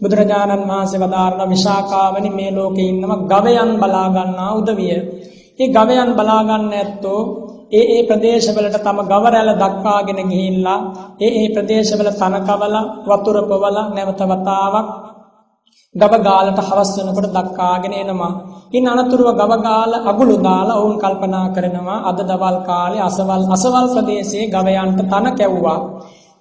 [0.00, 4.98] බුදුරජාණන් වහන්සේ වදාारण විශාකාවනි මේ ලෝකේ ඉන්නම ගවයන් බලා ගන්නා උදවිය.
[5.58, 7.20] ඒ ගවයන් බලා ගන්න ඇත්තෝ
[7.74, 10.78] ඒ ඒ ප්‍රදේශවලට තම ගවරැල දක්වාගෙන ගිහිල්ලා
[11.20, 14.88] ඒ ඒ ප්‍රදේශවල තනකවල වතුර පොවල නැවත වතාවක්
[15.94, 18.32] ගව ගාලට හවස් වෙනකොට දක්කාගෙන එනවා.
[18.72, 24.50] ඉන් අනතුරුව ගව ගාල අගුළු දාලා ඔවුන් කල්පනා කරනවා අද දවල් කාලේ අසවල් අසවල් ප්‍රදේශයේ
[24.50, 25.78] ගවයන්ට තන කැව්වා.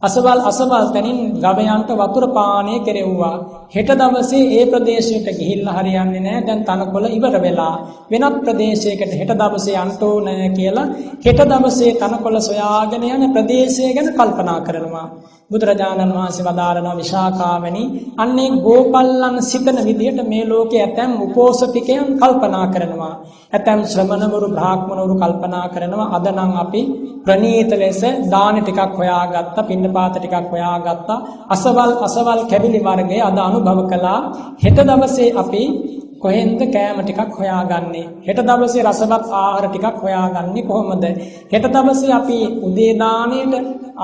[0.04, 3.36] අසවල් අසවල් තැනින් ගවයන්ට වතුර පානය කෙරෙව්වා.
[3.70, 6.42] හෙට දවසේ ඒ ප්‍රදේශයට ගිහිල්ලා හරියන්නේ නැහැ.
[6.44, 7.76] දැන් තනකොළ ඉවර වෙලා
[8.12, 10.88] වෙනත් ප්‍රදේශයකට හෙට දවසේ යන්න ඕන කියලා
[11.26, 15.08] හෙට දවසේ තනකොළ සොයාගෙන යන ප්‍රදේශය ගැන කල්පනා කරනවා.
[15.52, 17.84] බුදුරජාණන් වහන්සේ වදාරනවා විශාකාවනි
[18.18, 23.14] අන්නේ ගෝපල්ලන් සිතන විදිහට මේ ලෝකයේ ඇතැම් උපෝසතිකයන් කල්පනා කරනවා.
[23.54, 26.82] ඇතැම් ශ්‍රමණවරු බ්‍රාහ්මණවරු කල්පනා කරනවා අද නම් අපි
[27.26, 31.20] ප්‍රණීත ලෙස දාන ටිකක් හොයාගත්තා, පින්නපාත ටිකක් හොයාගත්තා.
[31.50, 34.20] අසවල් අසවල් කැවිලි වර්ගයේ අද අනුභව කළා.
[34.64, 35.64] හෙට දවසේ අපි
[36.24, 38.06] කොහෙන්ද කෑම ටිකක් හොයාගන්නේ?
[38.22, 41.06] හෙට දවසේ රසවත් ආහාර ටිකක් හොයාගන්නේ කොහොමද?
[41.52, 43.54] හෙට දවසේ අපි උදේ දාණයට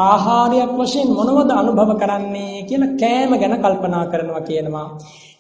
[0.01, 4.87] ආහාරයක් වශයෙන් මොනවද අනුභව කරන්නේ කියලා කෑම ගැන කල්පනා කරනවා කියනවා.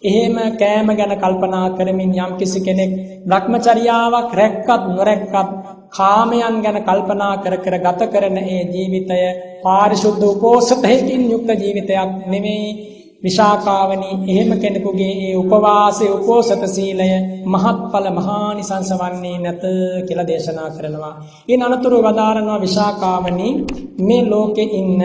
[0.03, 2.91] එහෙම කෑම ගැන කල්පනා කරමින් යම්කිසි කෙනෙක්
[3.25, 5.33] භ්‍රමචර්යාවක් රැක්කත් නොරැක්කත්
[5.91, 9.19] කාමයන් ගැන කල්පනා කර කර ගත කරන ඒ ජීවිතය
[9.63, 12.69] පාරිශුද්ධ උපෝසතයකින් යුක්ත ජීවිතයක් නෙමෙයි.
[13.23, 17.09] විශාකාවනි එහෙම කෙනෙකුගේ ඒ උපවාසයේ උපෝසත සීලය
[17.45, 19.63] මහත්ඵල මහානිසංස වන්නේ නැත
[20.07, 21.15] කියලා දේශනා කරනවා.
[21.49, 23.49] ඊන අනතුරු වදාරනවා විශාකාවනි
[23.99, 25.03] මේ ලෝකේ ඉන්න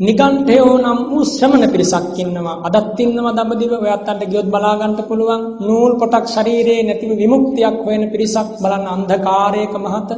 [0.00, 2.56] නිගණ්ඨයෝ නම් වූ ශ්‍රමණ පිරිසක් ඉන්නවා.
[2.66, 5.42] අදත් ඉන්නවා දඹදිව ඔයත් අන්න ගියොත් බලා ගන්න පුළුවන්.
[5.60, 10.10] නූල් පොටක් ශරීරයේ නැතිව විමුක්තියක් හොයන පිරිසක් බලන්න අන්ධකාරයක මහත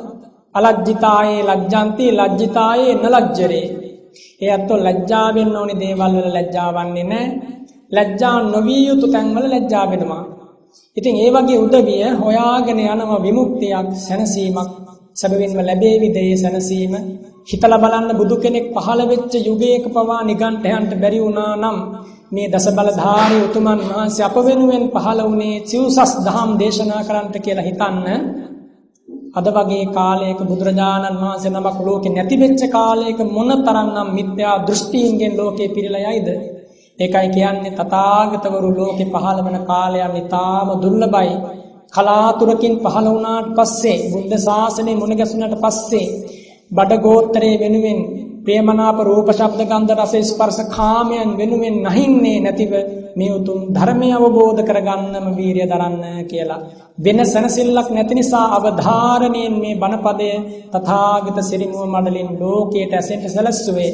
[0.55, 3.88] අලජ්ජිතායේ ලජ්ජන්ති ලජ්ජිතායේ නලජ්ජරේ.
[4.41, 7.29] ඒ අත්ව ලැජ්ජා වෙන්න ඕනේ දේවල් වල ලැජ්ජා වන්නේ නැහැ.
[7.93, 10.25] ලැජ්ජා නොවිය යුතු තැන් වල ලැජ්ජා වෙනවා.
[10.97, 14.71] ඉතින් ඒ වගේ උදවිය හොයාගෙන යනම විමුක්තියක් සැනසීමක්
[15.17, 16.95] සැබවින්ම ලැබේවිද ඒ සැනසීම
[17.49, 21.79] හිතලා බලන්න බුදු කෙනෙක් පහළ වෙච්ච යුගයක පවා නිගණ්ඨයන්ට බැරි වුණා නම්
[22.31, 28.07] මේ දස බලධාරී උතුමන් වහන්සේ අප වෙනුවෙන් පහළ වුණේ සිව්සස් දහම් දේශනා කරන්නට කියලා හිතන්න
[29.39, 35.68] අද වගේ කාලයක බුදුරජාණන් වහන්සේ නමක් ලෝකෙ නැති වෙච්ච කාලයක මොන තරම්නම් මිත්‍යා දෘෂ්ටීන්ගෙන් ලෝකේ
[35.68, 36.28] පිරීලා යයිද?
[36.99, 41.34] ඒකයි කියන්නේ තථාගතවරු ලෝකෙ පහළ වෙන කාලයන් ඊටාම දුර්ලභයි.
[41.93, 46.07] කලාතුරකින් පහළ වුණාට පස්සේ බුද්ධ ශාසනය මුණ ගැසුණාට පස්සේ
[46.70, 48.01] බඩගෝත්‍රයේ වෙනුවෙන්
[48.45, 52.72] ප්‍රේමනාප රූප ශබ්ද ගන්ධ රස ස්පර්ශ කාමයන් වෙනුවෙන් නැහින්නේ නැතිව
[53.19, 56.61] මේ උතුම් ධර්මය අවබෝධ කරගන්නම වීරිය දරන්න කියලා.
[56.99, 60.31] වෙන සනසිල්ලක් නැති නිසා අවධාරණයෙන් මේ බණපදය
[60.73, 63.93] තථාගත සිරිමුව මඩලින් ලෝකයට ඇසෙන්න සැලැස්සුවේ.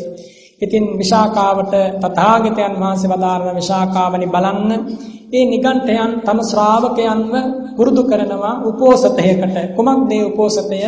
[0.63, 4.71] ඉතින් විශාකාවට තථාගතයන් වහන්සේ වදාරන විශාකාවනි බලන්න.
[5.33, 7.33] ඒ නිගණ්ඨයන් තම ශ්‍රාවකයන්ව
[7.77, 10.79] පුරුදු කරනවා උපෝසතයකට කුමක්ද ඒ උපෝසතය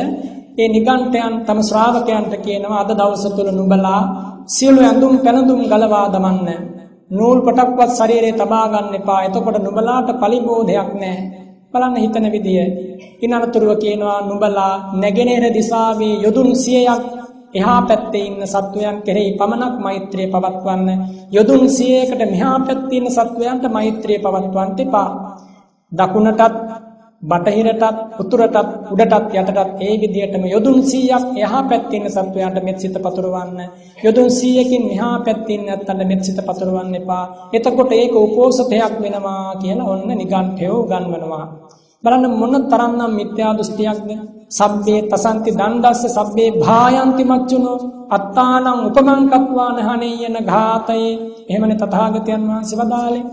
[0.58, 4.00] ඒ නිගණ්ඨයන් තම ශ්‍රාවකයන්ට කියනවා අද දවස තුල නුඹලා
[4.48, 6.60] සියලු ඇඳුම් පැළඳුම් ගලවා දමන්න.
[7.10, 9.20] නූල් පොටක්වත් ශරීරේ තබා ගන්න එපා.
[9.22, 11.24] එතකොට නුඹලාට පලිබෝධයක් නැහැ.
[11.72, 12.64] බලන්න හිතන විදිය.
[13.22, 17.02] ඊනතරතුරුව කියනවා නුඹලා නැගෙනහිර දිසාවේ යොදුන් 100ක්
[17.54, 20.88] එහා පැත්තේ ඉන්න සත්වයන් කෙරෙහි පමණක් මෛත්‍රිය පවත්වන්න.
[21.32, 25.08] යොදුන් 100කට මෙහා පැත්තේ ඉන්න සත්වයන්ට මෛත්‍රිය පවත්වන්න එපා.
[25.92, 26.42] දකුණටත්
[27.26, 27.82] බටහිරටත්
[28.20, 28.56] උතුරටත්
[28.92, 33.58] උඩටත් යටටත් ඒ විදිහටම යොදුන් 100ක් එහා පැත්තේ ඉන්න සත්වයන්ට මෙත් සිත පතුරවන්න.
[33.98, 37.24] යොදුන් 100කින් මෙහා පැත්තේ ඉන්න නැත්තන්ට මෙත් සිත පතුරවන්න එපා.
[37.52, 41.44] එතකොට ඒක උපෝසතයක් වෙනවා කියලා ඔන්න නිගණ්ඨයෝ උගන්වනවා.
[42.04, 44.10] බලන්න මොන තරම්නම් මිත්‍යා දෘෂ්ටියක්ද?
[44.50, 47.78] සබ්බේ තසන්ති දණ්ඩස්ස සබ්බේ භායන්ති මච්චුනෝ.
[48.08, 51.10] අත්තානං උපමං කତ୍වාන හනේයන ඝාතයේ.
[51.48, 53.26] එහෙමනේ තථාගතයන් වහන්සේ වදාළේ.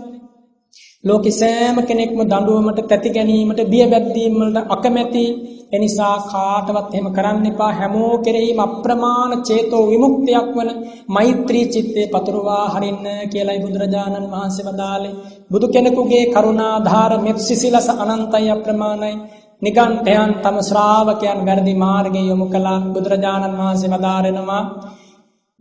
[1.04, 5.24] ලෝකෙ සෑම කෙනෙක්ම දඬුවමට තැති ගැනීමට බිය බැද්දීම් වලට අකමැති.
[5.72, 7.72] එනිසා කාටවත් එහෙම කරන්න එපා.
[7.72, 10.70] හැමෝ කෙරෙහිම අප්‍රමාණ චේතෝ විමුක්තියක් වන
[11.08, 15.14] මෛත්‍රී චිත්තේ පතුරවා හරින්න කියලායි බුදුරජාණන් වහන්සේ වදාළේ.
[15.52, 19.14] බුදු කෙනෙකුගේ කරුණාධාර මෙත් සිසිලස අනන්තයි අප්‍රමාණයි.
[19.62, 22.80] නිගණ්ඨයන් තම ශ්‍රාවකයන් වැරදි මාර්ගයේ යොමු කළා.
[22.94, 24.62] බුදුරජාණන් වහන්සේ වදාරනවා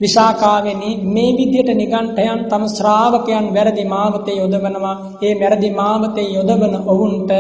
[0.02, 4.96] විශාකාවෙනි මේ විදියට නිගණ්ඨයන් තම ශ්‍රාවකයන් වැරදි මාවතේ යොදවනවා.
[5.22, 7.32] ඒ වැරදි මාවතේ යොදවන ඔවුන්ට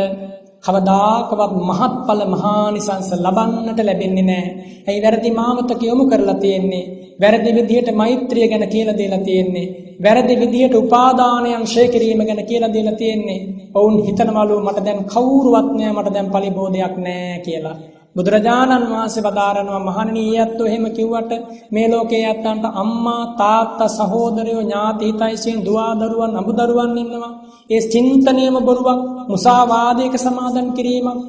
[0.63, 4.51] කවදාකවත් මහත්ඵල මහානිසංස ලබන්නට ලැබෙන්නේ නැහැ.
[4.87, 6.83] ඇයි වැරදි මාවතක යොමු කරලා තියෙන්නේ?
[7.19, 9.67] වැරදි විදියට මෛත්‍රිය ගැන කියලා දීලා තියෙන්නේ.
[9.99, 13.39] වැරදි විදියට උපාදානයන් ෂේ කිරීම ගැන කියලා දීලා තියෙන්නේ.
[13.73, 17.75] ඔවුන් හිතනවලු මට දැන් කවුරුවත් නැහැ මට දැන් පරිබෝධයක් නැහැ කියලා.
[18.15, 21.31] බුදුරජාණන් වහන්සේ වදාරනවා මහණෙනි ඊයත්ෝ එහෙම කිව්වට
[21.71, 27.31] මේ ලෝකයේ ඇත්තන්ට අම්මා තාත්තා සහෝදරයෝ ඥාති හිතයිසියන් දුව දරුවන් අඹ දරුවන් ඉන්නවා.
[27.69, 28.99] ඒ චින්තනයේම බොරුවක්
[29.29, 31.19] මුසාවාදයක සමාදන් කිරීමක්.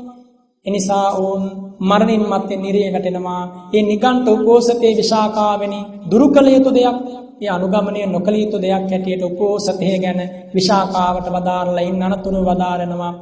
[0.66, 1.42] එනිසා ඕන්
[1.80, 3.42] මරණින් මත්තේ නිරේ වැටෙනවා.
[3.72, 5.80] ඒ නිගණ්ඨ උපෝසතේ විශාකාවෙනි
[6.10, 6.98] දුරු කළ යුතු දෙයක්.
[7.40, 10.20] ඒ අනුගමනය නොකළ යුතු දෙයක් හැටියට උපෝසතේ ගැන
[10.54, 13.12] විශාකාවට වදාරලා ඉන්න අනතුරු වදාරනවා.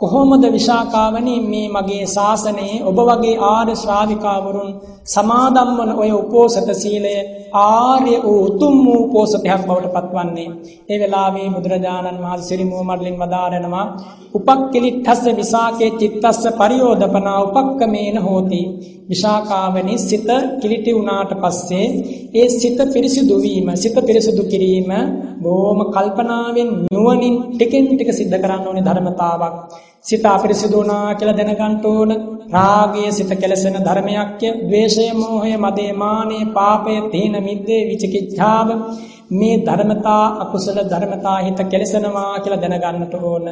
[0.00, 4.68] කොහොමද විශාකාවනි මේ මගේ ශාසනයේ ඔබ වගේ ආර්ය ශ්‍රාවිකාවරුන්
[5.06, 7.14] සමාදම් වන ඔය උපෝසත සීලය
[7.60, 10.50] ආර්ය වූ උතුම් වූ උපෝසතයක් බවට පත්වන්නේ.
[10.88, 13.86] ඒ වෙලාවේ බුදුරජාණන් වහන්සේ සිරිමුව මඩලින් වදාරනවා
[14.34, 18.62] උපක්කලිට්ඨස්ස විසාකේ චිත්තස්ස පරියෝදපනා උපක්කමේන හෝති.
[19.08, 20.28] විශාකාවනි සිත
[20.60, 21.86] කිලිටි වුණාට පස්සේ
[22.34, 24.90] ඒ සිත පිරිසිදු වීම සිත පිරිසිදු කිරීම
[25.40, 29.54] බොහොම කල්පනාවෙන් නුවණින් ටිකෙන් ටික සිද්ධ කරන්න ඕනේ ධර්මතාවක්.
[30.04, 32.10] සිත අපිරිසිදු වුණා කියලා දැනගන්න ඕන.
[32.48, 34.48] රාගය සිත කෙලසෙන ධර්මයක්ය.
[34.62, 38.68] ද්වේෂය, මෝහය, මදේ, මානෙ, පාපය, තීන මිද්දේ, විචිකිච්ඡාව
[39.30, 43.46] මේ ධර්මතා අකුසල ධර්මතා හිත කෙලසෙනවා කියලා දැනගන්නට ඕන.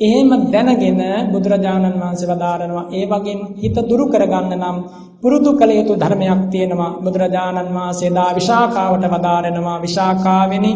[0.00, 4.78] එහෙම දැනගෙන බුදුරජාණන් වහන්සේ වදාරනවා ඒ වගේම හිත දුරු කරගන්න නම්
[5.20, 6.92] පුරුදු කළ යුතු ධර්මයක් තියෙනවා.
[6.98, 10.72] බුදුරජාණන් වහන්සේ දා විශාකාවට වදාරනවා විශාකාවෙනි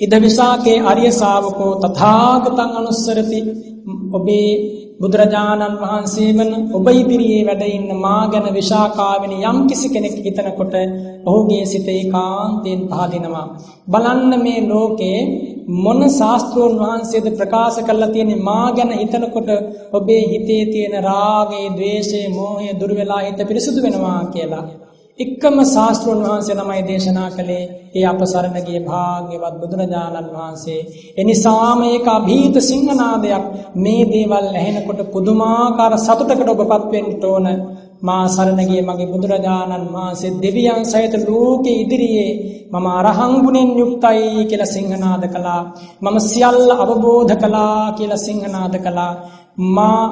[0.00, 3.40] ඉද විසාකේ අරිය ශාවකෝ තථාගතං අනුස්සරති
[4.12, 4.48] ඔබේ
[5.00, 10.74] බුදුරජාණන් වහන්සේ වන ඔබ ඉදිරියේ වැඩ ඉන්න මා ගැන විශාකාවෙන යම් කිසි කෙනෙක් හිතනකොට
[11.26, 13.46] ඔහුගේ සිත ඒකාන්තයෙන් පහදිනවා
[13.88, 15.20] බලන්න මේ ලෝකේ
[15.76, 18.42] මොන ශාස්ත්‍රෝන් වහන්සේද ප්‍රකාශ කරලා තියෙන්නේ?
[18.42, 19.48] මා ගැන හිතනකොට
[19.92, 24.64] ඔබේ හිතේ තියෙන රාගය, ద్వේෂය, මෝහය දුර වෙලා හිත පිරිසුදු වෙනවා කියලා.
[25.18, 27.64] එකම ශාස්ත්‍රඥ වහන්සේ ළමයි දේශනා කළේ
[27.94, 30.80] ඒ අප සරණ ගිය භාග්‍යවත් බුදුරජාණන් වහන්සේ.
[31.18, 33.44] එනිසාම ඒක અભීත සිංහනාදයක්
[33.76, 37.46] මේ දේවල් ඇහෙනකොට පුදුමාකාර සතුටකට ඔබපත් වෙන්න ඕන.
[38.00, 42.30] මා සරණ ගිය මගේ බුදුරජාණන් වහන්සේ දෙවියන් සහිත ලෝකෙ ඉදිරියේ
[42.72, 45.62] මම අරහං ගුණෙන් යුක්තයි කියලා සිංහනාද කළා.
[46.02, 49.12] මම සියල්ල අවබෝධ කළා කියලා සිංහනාද කළා.
[49.68, 50.02] මා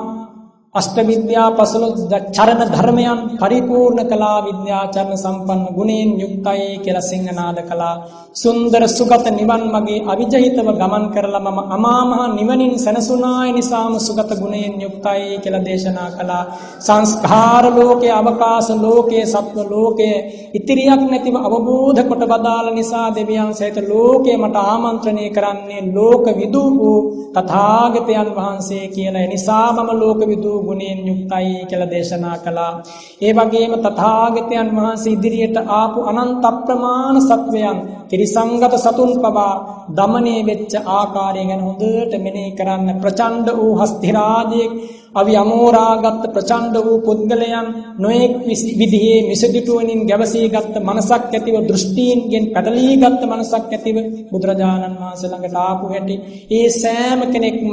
[0.76, 2.00] අෂ්ට විද්‍යා පසළොස්
[2.30, 7.94] චරණ ධර්මයන් පරිපූර්ණ කලා විද්‍යාචරණ සම්පන්න ගුණයෙන් යුක්තයි කියලා සිංහනාද කළා.
[8.34, 15.40] සුන්දර සුගත නිවන් මගේ අවිජහිතව ගමන් කරලා මම අමාමහ නිවනින් සැනසුනාය නිසාම සුගත ගුණයෙන් යුක්තයි
[15.42, 16.44] කියලා දේශනා කළා.
[16.80, 20.16] සංස්කාර ලෝකයේ අවකාශ ලෝකයේ සත්ව ලෝකයේ
[20.56, 27.00] ඉතිරියක් නැතිව අවබෝධ කොට බදාල නිසා දෙවියන් සහිත ලෝකයේ මට ආමන්ත්‍රණය කරන්නේ ලෝක විදූ වූ
[27.34, 29.26] තථාගතයන් වහන්සේ කියලා.
[29.26, 32.72] එනිසා මම ලෝක විදූ ගුණයෙන් යුක්තයි කළ දේශනා කළා.
[33.20, 37.78] ඒ වගේම තථාගතයන් වහන්සේ ඉදිරියට ආපු අනන්ත අප්‍රමාණ සත්වයන්
[38.08, 39.54] තිරිසංගත සතුන් පවා
[39.90, 44.72] দমনයේ වෙච්ච ආකාරය ගැන හොඳට මෙනෙහි කරන්න ප්‍රචණ්ඩ වූ හස්තිරාජයෙක්
[45.14, 47.68] අවි අමෝරාගත් ප්‍රචණ්ඩ වූ පුද්ගලයන්
[47.98, 48.32] නොඑක්
[48.80, 53.96] විදිහේ මිසදිටුවනින් ගැවසීගත් මනසක් ඇතිව දෘෂ්ටීන්ගෙන් පැටලීගත් මනසක් ඇතිව
[54.30, 56.16] බුදුරජාණන් වහන්සේ ළඟට ආපු හැටි
[56.50, 57.72] ඒ සෑම කෙනෙක්ම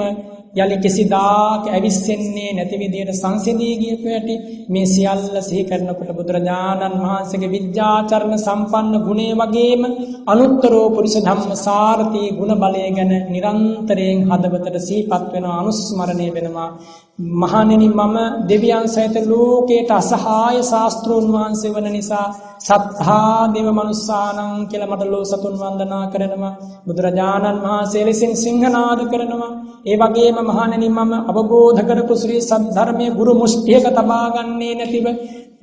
[0.54, 4.36] යලි කිසිදාක ඇවිස්සෙන්නේ නැති විදියට සංසිඳී ගියපු ඇති
[4.70, 9.82] මේ සියල්ල සිහි කරනකොට බුදුරජාණන් වහන්සේගේ විද්‍යාචරණ සම්පන්න ගුණය වගේම
[10.28, 16.70] අනුත්තරෝ පුරිස ධම්ම සාරතී ගුණ බලය ගැන නිරන්තරයෙන් හදවතට සිහිපත් වෙනවා අනුස්මරණය වෙනවා.
[17.20, 18.18] මහණෙනි මම
[18.50, 22.28] දෙවියන් සහිත ලෝකයට අසහාය ශාස්ත්‍රෝන් වහන්සේ වන නිසා
[22.60, 26.58] සත්හා දේව මනුස්සානං කියලා මට ලෝ සතුන් වන්දනා කරනවා.
[26.86, 29.52] බුදුරජාණන් වහන්සේ ලෙසින් සිංහනාද කරනවා.
[29.86, 35.06] ඒ වගේම මහණෙනි මම අවබෝධ කරපු ශ්‍රී සද්ධර්මයේ ගුරු මුෂ්ඨියක තබා ගන්නේ නැතිව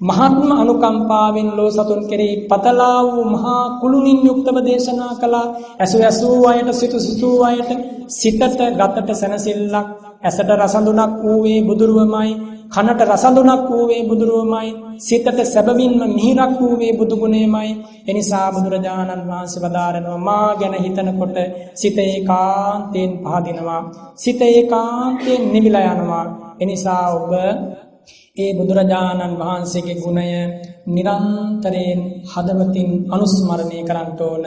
[0.01, 5.47] මහත්ම අනුකම්පාවෙන් ලෝ සතුන් කෙරෙහි පතලා වූ මහා කුළුණින් යුක්තව දේශනා කළා.
[5.81, 7.71] ඇසු ඇසූ අයට සිතු සිතූ අයට
[8.11, 12.33] සිතට ගතට සැනසෙල්ලක් ඇසට රසඳුනක් වූවේ බුදුරුවමයි
[12.71, 14.69] කනට රසඳුනක් වූවේ බුදුරුවමයි
[14.99, 17.71] සිතට සැබවින්ම මිහිරක් වූවේ බුදුගුණයමයි.
[18.07, 21.37] එනිසා බුදුරජාණන් වහන්සේ වදාරනවා මා ගැන හිතනකොට
[21.75, 23.81] සිත ඒකාන්තයෙන් පහදිනවා.
[24.15, 26.27] සිත ඒකාන්තයෙන් නිවිලා යනවා.
[26.61, 27.33] එනිසා ඔබ
[28.37, 30.29] ඒ බුදුරජාණන් වහන්සේගේ ගුණය
[30.89, 34.47] නිරන්තරයෙන් හදවතින් අනුස්මරණය කරන්න ඕන.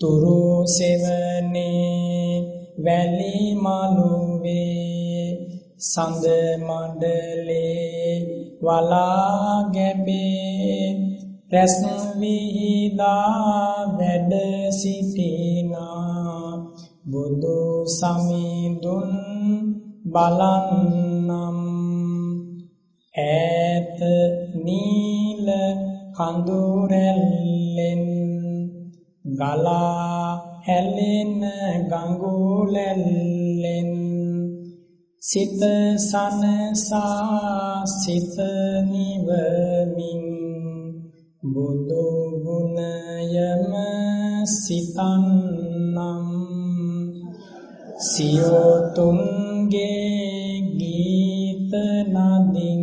[0.00, 5.46] තුරු සෙවනේ වැලි මනුවේ
[5.78, 6.24] සඳ
[6.58, 8.12] මඩලේ
[8.62, 10.96] වලා ගැබේ
[11.52, 11.84] රැස්
[12.18, 14.32] විහිදා වැඩ
[14.70, 16.52] සිටිනා.
[17.10, 19.10] බුදු සමිඳුන්
[20.06, 21.58] බලන්නම්.
[23.18, 23.98] ඈත
[24.64, 25.48] නීල
[26.12, 28.04] කඳුරැල්ලෙන්
[29.24, 31.40] ගලා හැලෙන
[31.90, 33.90] ගඟුලැල්ලෙන්
[35.22, 35.60] සිත
[36.00, 38.36] සනසා සිත
[38.84, 40.22] නිවමින්
[41.44, 42.06] බුදු
[42.42, 43.72] ගුණයම
[44.56, 46.26] සිතන්නම්.
[48.04, 49.80] සියොතුන්ගේ
[50.74, 51.72] ගීත
[52.08, 52.82] නදින්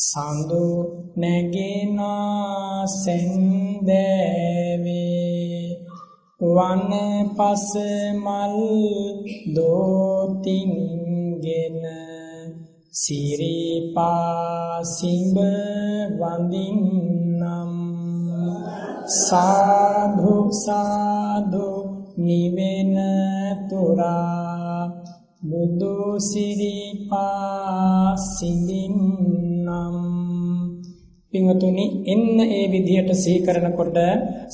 [0.00, 0.66] සඳු
[1.16, 4.00] නැගෙනා සැන්දෑවේ
[6.40, 6.88] වන
[7.36, 7.76] පස
[8.16, 8.56] මල්
[9.54, 10.64] දෝතින්ගෙන
[12.92, 15.36] සිරිපා සිඹ
[16.16, 17.72] වඳින්නම්.
[19.20, 21.68] සාධු සාධු
[22.16, 22.96] නිවෙන
[23.68, 24.88] තුරා
[25.42, 30.19] බුදු සිරිපා සිඳින්නම්
[31.32, 33.98] පින්වතුනි එන්න ඒ විදිහට සිහි කරනකොට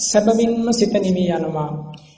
[0.03, 1.71] සැබවින්ම සිත නිවි යනවා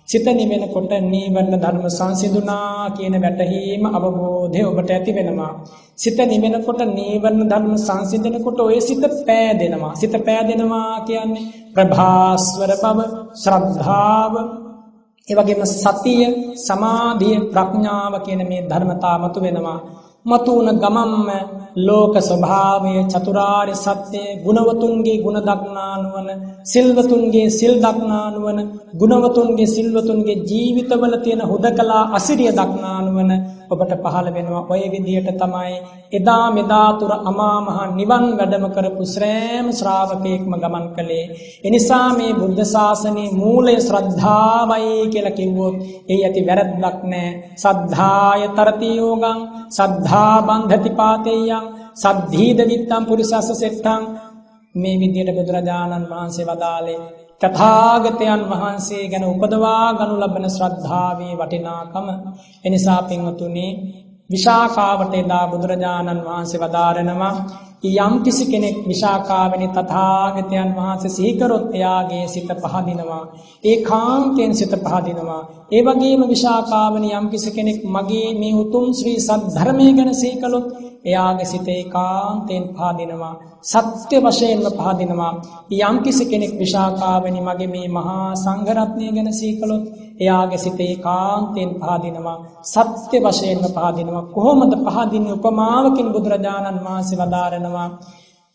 [0.09, 5.53] සිත නිවෙනකොට නීවරණ ධර්ම සංසිඳුනා කියන වැටහීම අවබෝධය ඔබට ඇති වෙනවා.
[5.95, 9.93] සිත නිවෙනකොට නීවරණ ධර්ම සංසිඳනකොට ඔය සිත පෑදෙනවා.
[9.95, 11.45] සිත පෑදෙනවා කියන්නේ
[11.75, 12.99] ප්‍රභාස්වර බව,
[13.35, 14.35] ශ්‍රද්ධාව,
[15.29, 16.25] ඒ වගේම සතිය,
[16.59, 19.79] සමාධිය, ප්‍රඥාව කියන මේ ධර්මතා මතු වෙනවා.
[20.27, 21.29] මතු වුණ ගමම්ම
[21.79, 26.29] ලෝක ස්වභාවය චතුරාර්ය සත්‍යය ගුණවතුන්ගේ ගුණ දක්නානුවන
[26.65, 28.59] සිල්වතුන්ගේ සිල් දක්නානුවන
[28.95, 33.31] ගුණවතුන්ගේ සිල්වතුන්ගේ ජීවිතවල තියෙන හුදකලා අසිරිය දක්නානුවන
[33.69, 34.67] ඔබට පහළ වෙනවා.
[34.67, 35.75] ඔය විදිහට තමයි
[36.13, 41.27] එදා මෙදා තුර අමා මහ නිවන් වැඩම කරපු ශ්‍රේම ශ්‍රාවකයෙක්ම ගමන් කළේ.
[41.65, 45.77] එනිසා මේ බුද්ධ ශාසනයේ මූලය ශ්‍රද්ධාවයි කියලා කිව්වොත්
[46.09, 47.29] ඒ ඇති වැරද්දක් නෑ.
[47.57, 49.41] සද්ධාය තරති යෝගං
[49.71, 51.68] සද්ධා බන්ධති පාතේයං
[51.99, 54.03] සද්ධීද විත්තම් පුරිසස්ස සෙට්ටං
[54.75, 56.99] මේ විදියට බුදුරජාණන් වහන්සේ වදාළේ
[57.41, 62.07] තථාගතයන් වහන්සේ ගැන උපදවා ගනු ලබන ශ්‍රද්ධාවේ වටිනාකම.
[62.65, 63.69] එනිසා පින්වතුනි
[64.31, 67.35] විශාකාවට එදා බුදුරජාණන් වහන්සේ වදාරනවා
[67.81, 73.25] යම් කිසි කෙනෙක් විශාකාවෙනි තථාගතයන් වහන්සේ සිහිකරොත් එයාගේ සිත පහදිනවා.
[73.65, 75.43] ඒකාන්තයෙන් සිත පහදිනවා.
[75.73, 80.67] ඒ වගේම විශාකාවනි යම් කිසි කෙනෙක් මගේ මේ උතුම් ශ්‍රී සද්ධර්මය ගැන සිහිකලොත්
[81.05, 83.35] එයාගේ සිත ඒකාන්තයෙන් පහදිනවා.
[83.63, 85.33] සත්‍ය වශයෙන්ම පහදිනවා.
[85.81, 89.85] යම් කිසි කෙනෙක් විශාකාවනි මගේ මේ මහා සංඝරත්නය ගැන සිහිකලොත්
[90.21, 92.39] එයාගේ සිත ඒකාන්තයෙන් පහදිනවා.
[92.65, 94.29] සත්‍ය වශයෙන්ම පහදිනවා.
[94.29, 95.35] කොහොමද පහදින්නේ?
[95.35, 97.89] උපමාවකින් බුදුරජාණන් වහන්සේ වදාරනවා.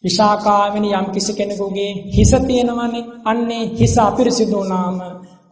[0.04, 3.10] විශාකාවෙනි යම් කිසි කෙනෙකුගේ හිස තියෙනවනේ.
[3.26, 4.96] අන්නේ හිස අපිරිසිදු වුණාම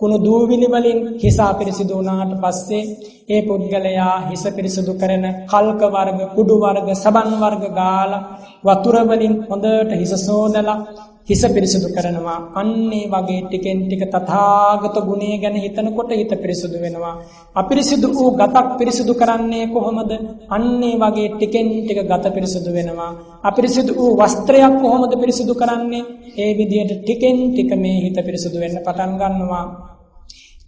[0.01, 2.83] කුණු දූවිලි වලින් හිස අපිරිසිදු වුණාට පස්සේ
[3.29, 8.25] ඒ පුද්ගලයා හිස පිරිසිදු කරන කල්ක වර්ග කුඩු වර්ග සබන් වර්ග ගාලා
[8.65, 10.77] වතුර වලින් හොඳට හිස සෝදලා
[11.23, 12.39] හිස පිරිසිදු කරනවා.
[12.53, 17.15] අන්නේ වගේ ටිකෙන් ටික තථාගත ගුණය ගැන හිතනකොට හිත පිරිසිදු වෙනවා.
[17.55, 20.11] අපිරිසිදු වූ ගතක් පිරිසිදු කරන්නේ කොහොමද?
[20.49, 23.11] අන්නේ වගේ ටිකෙන් ටික ගත පිරිසිදු වෙනවා.
[23.43, 26.03] අපිරිසිදු වූ වස්ත්‍රයක් කොහොමද පිරිසිදු කරන්නේ?
[26.37, 29.90] ඒ විදිහට ටිකෙන් ටික මේ හිත පිරිසිදු වෙන්න පටන් ගන්නවා.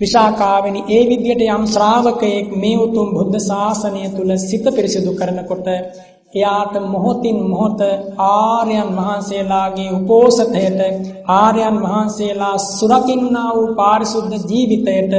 [0.02, 5.68] විශාකාවෙනි ඒ විදිහට යම් ශ්‍රාවකයෙක් මේ උතුම් බුද්ධ ශාසනය තුල සිත පිරිසිදු කරනකොට
[6.36, 7.82] එයාට මොහොතින් මොහොත
[8.28, 10.80] ආර්යයන් වහන්සේලාගේ උපෝසතයට
[11.34, 15.14] ආර්යයන් වහන්සේලා සුරකින්නා වූ පාරිශුද්ධ ජීවිතයට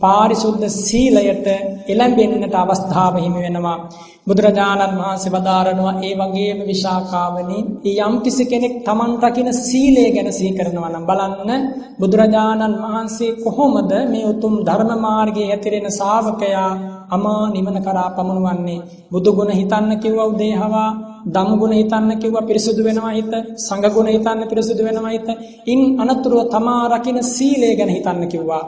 [0.00, 1.46] පාරිශුද්ධ සීලයට
[1.88, 3.78] එළඹෙන්නට අවස්ථාව හිමි වෙනවා.
[4.26, 7.58] බුදුරජාණන් වහන්සේ වදාරනවා ඒ වගේම විශාකාවනි
[7.98, 11.62] යම් කිසි කෙනෙක් Taman රකින්න සීලය ගැන සිහි කරනවා නම් බලන්න
[11.98, 16.70] බුදුරජාණන් වහන්සේ කොහොමද මේ උතුම් ධර්ම මාර්ගයේ ඇතිරෙන ශ්‍රාවකයා
[17.08, 20.90] අමා නිවන කරා පමුණවන්නේ බුදු ගුණ හිතන්න කිව්වා උදේහවා
[21.26, 25.28] දම් ගුණ හිතන්න කිව්වා පිරිසුදු වෙනවා හිත සංඝ ගුණ හිතන්න පිරිසුදු වෙනවා හිත
[25.66, 28.64] ඉන් අනතුරුව තමා රකින්න සීලය ගැන හිතන්න කිව්වා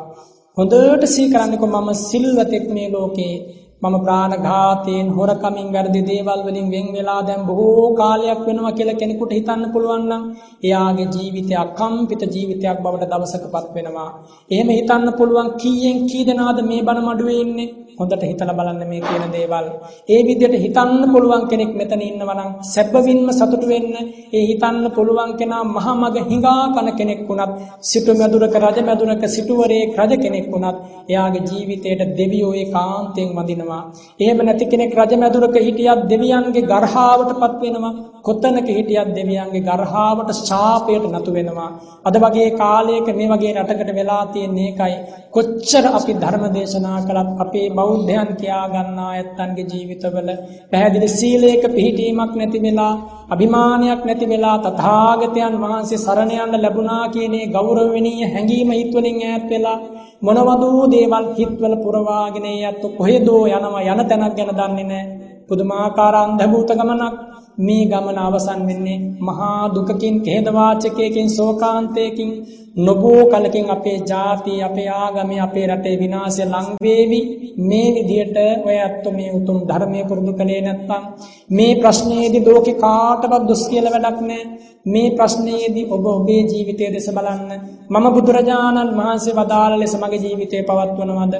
[0.57, 3.35] හොඳට සිහි කරන්නකො මම සිල්වතෙක් මේ ලෝකේ
[3.83, 9.65] මම ප්‍රාණඝාතයෙන් හොරකමින් වැරදි දේවල් වලින් වෙන් වෙලා දැන් බොහෝ කාලයක් වෙනවා කියලා කෙනෙකුට හිතන්න
[9.73, 10.23] පුළුවන් නම්
[10.63, 14.11] එයාගේ ජීවිතය අකම්පිත ජීවිතයක් බවට දවසකපත් වෙනවා.
[14.51, 17.69] එහෙම හිතන්න පුළුවන් කීයෙන් කී දෙනාද මේ බණ මඩුවේ ඉන්නේ?
[17.98, 19.66] හොඳට හිතලා බලන්න මේ කියන දේවල්.
[20.09, 23.94] ඒ විදිහට හිතන්න පුළුවන් කෙනෙක් මෙතන ඉන්නවා නම් සැපවින්ම සතුටු වෙන්න.
[24.32, 30.12] ඒ හිතන්න පුළුවන් කෙනා මහමග හිඟා කන කෙනෙක් වුණත්, සිටු මැදුරක රජ මැදුරක සිටුවරයෙක් රජ
[30.24, 30.77] කෙනෙක් වුණත්,
[31.09, 33.82] එයාගේ ජීවිතයට දෙවියෝ ඒකාන්තයෙන් වඳිනවා.
[34.20, 37.94] එහෙම නැති කෙනෙක් රජ මැදුරක හිටියත් දෙවියන්ගේ ගර්හාවටපත් වෙනවා.
[38.27, 41.70] කොතනක හිටියත් දෙවියන්ගේ ගර්හාවට ශාපයට නතු වෙනවා.
[42.05, 44.97] අද වගේ කාලයක මේ වගේ රටකට වෙලා තියෙන්නේ ඒකයි.
[45.32, 50.31] කොච්චර අපි ධර්ම දේශනා කළත් අපේ බෞද්ධයන් කියා ගන්නා ඇත්තන්ගේ ජීවිතවල
[50.70, 52.94] පැහැදිලි සීලයක පිහිටීමක් නැති වෙලා
[53.28, 59.78] අභිමානයක් නැති වෙලා තථාගතයන් වහන්සේ සරණ යන්න ලැබුණා කියනේ ගෞරවණීය හැඟීම හිතවලින් ඈත් වෙලා
[60.23, 65.05] මොනවදෝ දේවල් හිතවල පුරවාගෙන යත් කොහෙදෝ යනවා යන තැනක් ගැන දන්නේ නැහැ
[65.48, 67.15] පුදුමාකාර අන්ධභූත ගමනක්
[67.59, 72.31] මේ ගමන අවසන් වෙන්නේ මහා දුකකින් ඛේදවාචකයකින් ශෝකාන්තයකින්
[72.78, 77.20] නොබෝ කලකින් අපේ ජාතිය අපේ ආගමේ අපේ රටේ විනාශය ලං වේවි.
[77.61, 81.05] මේ විදියට ඔය අත්තු මේ උතුම් ධර්මයේ පුරුදු කලේ නැත්නම්
[81.51, 84.45] මේ ප්‍රශ්නයේදී ලෝකේ කාටවත් දොස් කියලා වැඩක් නැහැ.
[84.87, 87.51] මේ ප්‍රශ්නයේදී ඔබ ඔබේ ජීවිතය දෙස බලන්න.
[87.91, 91.35] මම බුදුරජාණන් වහන්සේ වදාළ ලෙස මගේ ජීවිතය පවත්වනවද?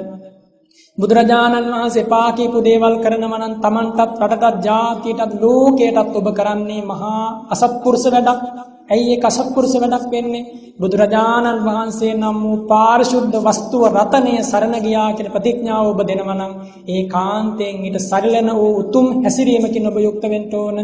[0.97, 8.05] බුදුරජාණන් වහන්සේ එපා කියපු දේවල් කරනවා නම් Tamanටත් රටටත් ජාතියටත් ලෝකයටත් ඔබ කරන්නේ මහා අසත්පුරුෂ
[8.07, 8.41] වැඩක්
[8.89, 10.47] ඇයි ඒ කසත්පුරුෂ වැඩක් වෙන්නේ?
[10.79, 16.53] බුදුරජාණන් වහන්සේ නම් වූ පාරිශුද්ධ වස්තුව රතනය සරණ ගියා කියන ප්‍රතිඥාව ඔබ දෙනවා නම්
[16.87, 20.77] ඒ කාන්තයෙන් ඊට සරිලන වූ උතුම් හැසිරීමකින් ඔබ යුක්ත වෙන්න ඕන.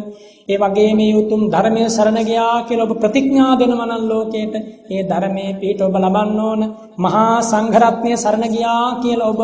[0.46, 4.56] ඒ වගේම මේ උතුම් ධර්මයේ සරණ ගියා කියලා ඔබ ප්‍රතිඥා දෙනවා නම් ලෝකයට
[4.90, 6.62] ඒ ධර්මයේ පිට ඔබ ලබන්න ඕන.
[7.00, 9.42] මහා සංඝරත්නය සරණ ගියා කියලා ඔබ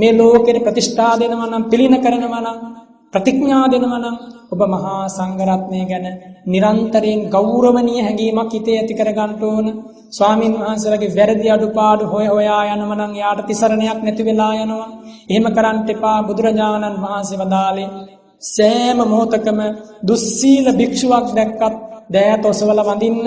[0.00, 2.58] මේ ලෝකෙට ප්‍රතිෂ්ඨා දෙනවා නම් පිළින කරනවා නම්
[3.12, 4.16] ප්‍රතිඥා දෙනවා නම්
[4.52, 6.06] ඔබ මහා සංඝරත්නය ගැන
[6.46, 9.66] නිරන්තරයෙන් ගෞරවනීය හැඟීමක් හිතේ ඇති කර ගන්න ඕන.
[10.10, 14.88] ස්වාමින් වහන්සේලාගේ වැරදි අඩුපාඩු හොය හොයා යනම නම් යාට තිසරණයක් නැති වෙලා යනවා.
[15.30, 17.90] එහෙම කරන්න එපා බුදුරජාණන් වහන්සේ වදාළේ
[18.42, 19.60] සෑම මොහොතකම
[20.02, 21.74] දුස්සීල භික්ෂුවක් දැක්කත්
[22.10, 23.26] දෑත ඔසවල වඳින්න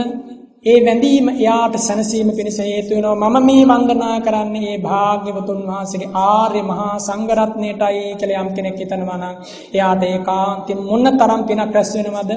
[0.64, 3.30] ඒ වැඳීම එයාට සැනසීම පිණිස හේතු වෙනවා.
[3.30, 9.34] මම මේ වන්දනා කරන්නේ ඒ භාග්‍යවතුන් වහන්සේගේ ආර්ය මහා සංඝරත්නයටයි කියලා යම් කෙනෙක් හිතනවා නම්
[9.74, 12.32] එයාට ඒකාන්තයෙන් මොන තරම් පිනක් රැස් වෙනවද?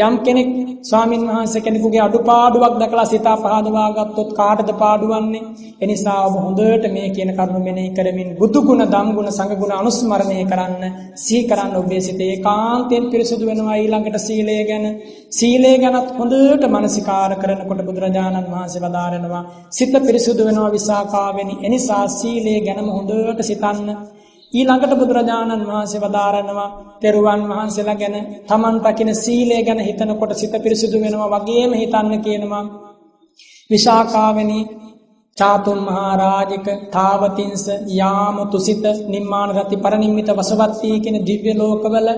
[0.00, 0.52] යම් කෙනෙක්
[0.82, 5.42] ස්වාමින් වහන්සේ කෙනෙකුගේ අඩුපාඩුවක් දැකලා සිත පහදවා ගත්තොත් කාටද පාඩුවන්නේ?
[5.80, 10.38] එනිසා ඔබ හොඳට මේ කියන කරුණු මෙනෙහි කරමින් බුදු ගුණ ධම් ගුණ සංඝ ගුණ අනුස්මරණය
[10.44, 10.82] කරන්න
[11.16, 14.88] සිහි කරන්න ඔබේ සිත ඒකාන්තයෙන් පිරිසුදු වෙනවා ඊළඟට සීලය ගැන.
[15.32, 21.54] සීලය ගැනත් හොඳට මනසිකාර කරන කරනකොට බුදුරජාණන් වහන්සේ වදාරනවා සිත පිරිසුදු වෙනවා විසාකාවෙනි.
[21.60, 23.88] එනිසා සීලය ගැනම හොඳට සිතන්න.
[24.52, 26.68] ඊළඟට බුදුරජාණන් වහන්සේ වදාරනවා
[27.00, 32.64] තෙරුවන් වහන්සේලා ගැන තමන් රකින සීලය ගැන හිතනකොට සිත පිරිසුදු වෙනවා වගේම හිතන්න කියනවා.
[33.70, 34.60] විශාකාවෙනි
[35.38, 42.08] චාතුම් මහරාජික තාවතින්ස යාම තුසිත නිම්මාන රති පරනිම්මිත වසවත්තී කියන දිව්‍ය ලෝකවල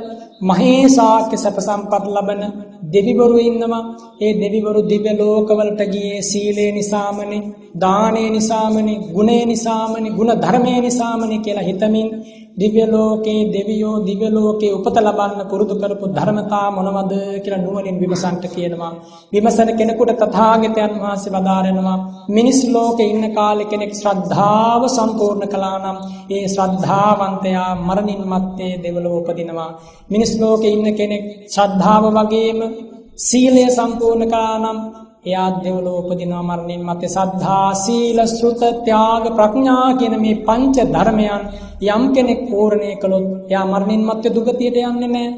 [0.42, 2.42] මහේසාක්‍ය සැප සම්පත් ලබන
[2.86, 3.84] දෙවිවරු ඉන්නවා.
[4.20, 7.42] ඒ දෙවිවරු දිව්‍ය ලෝකවලට ගියේ සීලේ නිසාමනේ
[7.76, 12.08] දානේ නිසාමනේ ගුණේ නිසාමනේ ගුණ ධර්මයේ නිසාමනේ කියලා හිතමින්
[12.54, 18.92] දිව්‍ය ලෝකේ දෙවියෝ දිව්‍ය ලෝකේ උපත ලබන්න පුරුදු කරපු ධර්මතා මොනවද කියලා නුවණින් විමසන්ට කියනවා.
[19.32, 21.98] විමසන කෙනෙකුට තථාගතයන් වහන්සේ වදාරනවා
[22.28, 25.98] මිනිස් ලෝකේ ඉන්න කාලේ කෙනෙක් ශ්‍රද්ධාව සම්පූර්ණ කළා නම්
[26.30, 29.70] ඒ ශ්‍රද්ධාවන්තයා මරණින් මත්තේ දෙවලව උපදිනවා
[30.10, 32.60] මිනිස් ලෝකේ ඉන්න කෙනෙක් ශ්‍රද්ධාව වගේම
[33.18, 34.78] සීලය සම්පූර්ණ කළා නම්
[35.26, 41.42] එයා දෙවලෝ උපදිනවා මරණින් මත්තේ සද්ධා සීල සෘත ත්‍යාග ප්‍රඥා කියන මේ පංච ධර්මයන්
[41.86, 45.32] යම් කෙනෙක් පූර්ණේ කළොත් එයා මරණින් මත්තේ දුගතියට යන්නේ නැහැ.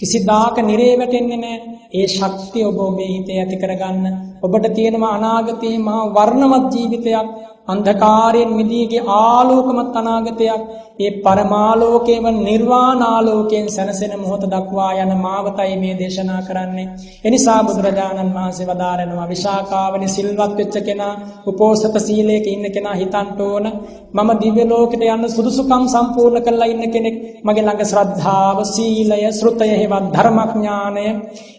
[0.00, 1.78] කිසිදාක නිරේ වැටෙන්නේ නැහැ.
[1.92, 4.04] ඒ ශක්තිය ඔබ ඔබේ හිතේ ඇති කරගන්න.
[4.42, 7.28] ඔබට තියෙනවා අනාගතයේ මහා වර්ණවත් ජීවිතයක්
[7.68, 10.62] අන්ධකාරයෙන් මිදීගේ ආලෝකමත් අනාගතයක්
[11.00, 16.86] ඒ පරමාලෝකයේම නිර්වාණාලෝකයෙන් සැනසෙන මොහොත දක්වා යන මාවතයි මේ දේශනා කරන්නේ.
[17.24, 21.14] එනිසා බුදුරජාණන් වහන්සේ වදාරනවා විශාකාවනි සිල්වත් වෙච්ච කෙනා
[21.46, 23.66] උපෝසත සීලයක ඉන්න කෙනා හිතන්න ඕන.
[24.14, 27.16] මම දිව්‍ය ලෝකෙට යන්න සුදුසුකම් සම්පූර්ණ කරලා ඉන්න කෙනෙක්.
[27.40, 31.06] මගේ ළඟ ශ්‍රද්ධාව සීලය ශ්‍රුතය හේවත් ධර්මඥානය.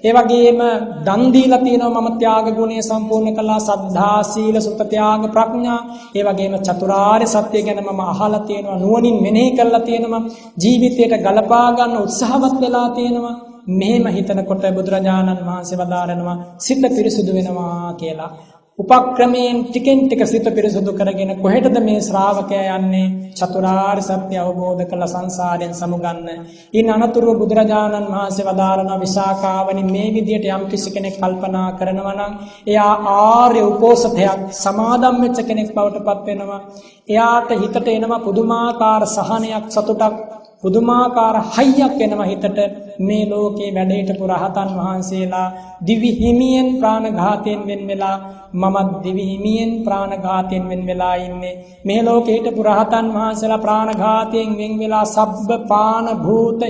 [0.03, 0.61] ඒ වගේම
[1.05, 3.59] දන් දීලා තියෙනවා මම ත්‍යාග ගුණය සම්පූර්ණ කළා.
[3.61, 5.79] සද්ධා සීල සුත ත්‍යාග ප්‍රඥා.
[6.15, 8.77] ඒ වගේම චතුරාර්ය සත්‍ය ගැන මම අහලා තියෙනවා.
[8.77, 10.23] නුවණින් මෙනෙහි කරලා තියෙනවා.
[10.61, 13.35] ජීවිතයට ගලපා ගන්න උත්සාහවත් වෙලා තියෙනවා.
[13.69, 18.31] මෙහෙම හිතනකොට බුදුරජාණන් වහන්සේ වදාරනවා සිත පිරිසුදු වෙනවා කියලා.
[18.79, 25.73] උපක්‍රමයෙන් ටිකෙන් ටික සිත පිරිසුදු කරගෙන කොහෙටද මේ ශ්‍රාවකයා යන්නේ චතුරාර්ය සත්‍ය අවබෝධ කළ සංසාරයෙන්
[25.73, 26.29] සමුගන්න.
[26.73, 32.33] ඊන අනතුරුව බුදුරජාණන් වහන්සේ වදාරන විසාකාවනි මේ විදියට යම් කිසි කෙනෙක් කල්පනා කරනවා නම්
[32.67, 36.61] එයා ආර්ය උපෝසතයක් සමාදම් වෙච්ච කෙනෙක් බවට පත් වෙනවා.
[37.09, 42.59] එයාට හිතට එනවා පුදුමාකාර සහනයක් සතුටක් පුදුමාකාර හයියක් එනවා හිතට.
[42.99, 45.47] මේ ලෝකේ වැඩ හිටපු රහතන් වහන්සේලා
[45.87, 48.17] දිවි හිමියෙන් ප්‍රාණඝාතයෙන් වෙන් වෙලා
[48.53, 51.59] මමත් දිවි හිමියෙන් ප්‍රාණඝාතයෙන් වෙන් වෙලා ඉන්නේ.
[51.85, 56.61] මේ ලෝකේ හිටපු රහතන් වහන්සේලා ප්‍රාණඝාතයෙන් වෙන් වෙලා සබ්බ පාන භූත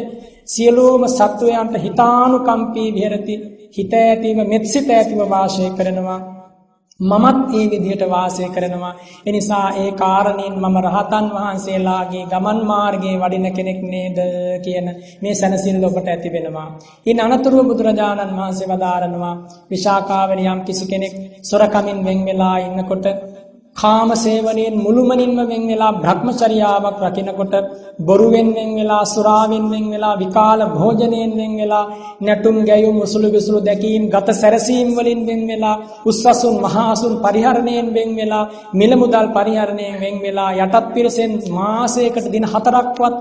[0.46, 3.36] සියලුම සත්වයන්ට හිතානුකම්පී විහෙරති.
[3.72, 6.41] හිත ඇතිව මෙත්සිත ඇතිව වාසය කරනවා.
[7.02, 8.94] මමත් ඒ විදිහට වාසය කරනවා.
[9.26, 14.20] එනිසා ඒ කාරණයෙන් මම රහතන් වහන්සේලාගේ ගමන් මාර්ගයේ වඩින කෙනෙක් නේද
[14.62, 14.88] කියන
[15.22, 16.68] මේ සැනසෙල්ල ඔබට ඇති වෙනවා.
[17.06, 19.36] ඉන් අනතුරුව බුදුරජාණන් වහන්සේ වදාරනවා
[19.72, 21.14] විශාකාවන යම් කිසි කෙනෙක්
[21.44, 23.06] සොරකමින් වෙන් වෙලා ඉන්නකොට
[23.76, 27.54] කාම සේවනයෙන් මුළුමනින්ම වෙන් වෙලා භ්‍රමචර්යාවක් රකිනකොට
[28.00, 31.86] බොරුවෙන් වෙන් වෙලා සුරාවෙන් වෙන් වෙලා විකාල භෝජනයෙන් වෙන් වෙලා
[32.22, 38.50] නැටුම් ගැයුම් උසුළු විසුළු දැකීම් ගත සැරසීම් වලින් වෙන් වෙලා උස්සසුන් මහාසුන් පරිහරණයෙන් වෙන් වෙලා
[38.74, 43.16] මිල මුදල් පරිහරණයෙන් වෙන් වෙලා යටත් පිරසෙන් මාසයකට දින හතරක්වත්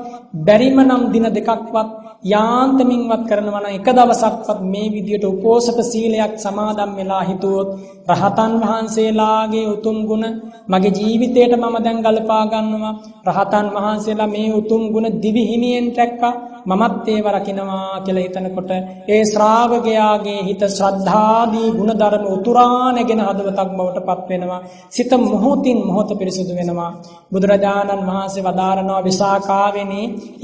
[0.46, 1.88] බැරිම නම් දින දෙකක්වත්
[2.22, 7.68] යාන්තමින්වත් කරනවා නම් එක දවසක්වත් මේ විදියට උපෝසත සීලයක් සමාදන් වෙලා හිතුවොත්
[8.10, 10.26] රහතන් වහන්සේලාගේ උතුම් ගුණ
[10.68, 12.94] මගේ ජීවිතයට මම දැන් ගලපා ගන්නවා
[13.28, 16.34] රහතන් වහන්සේලා මේ උතුම් ගුණ දිවි හිමියෙන් දැක්කා
[16.66, 18.70] මමත් ඒව රකින්නවා කියලා හිතනකොට
[19.08, 24.60] ඒ ශ්‍රාවකයාගේ හිත ශ්‍රද්ධාදී ගුණධර්ම උතුරානගෙන හදවතක් බවට පත් වෙනවා.
[24.90, 26.90] සිත මොහොතින් මොහොත පිරිසුදු වෙනවා.
[27.32, 30.02] බුදුරජාණන් වහන්සේ වදාරනවා විසාකාවෙනි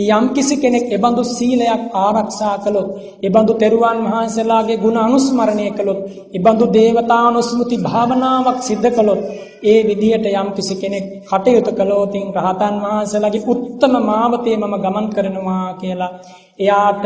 [0.09, 2.89] යම් කිසි කෙනෙක් එබඳු සීලයක් ආරක්ෂා කළොත්,
[3.23, 6.01] එබඳු තෙරුවන් වහන්සේලාගේ ගුණ අනුස්මරණය කළොත්,
[6.35, 9.23] එබඳු දේවතානුස්මෘති භාවනාවක් සිද්ධ කළොත්,
[9.63, 16.13] ඒ විදියට යම් කිසි කෙනෙක් කටයුතු කළොතින් රහතන් වහන්සේලාගේ උත්තම මාවතේ මම ගමන් කරනවා කියලා
[16.59, 17.05] එයාට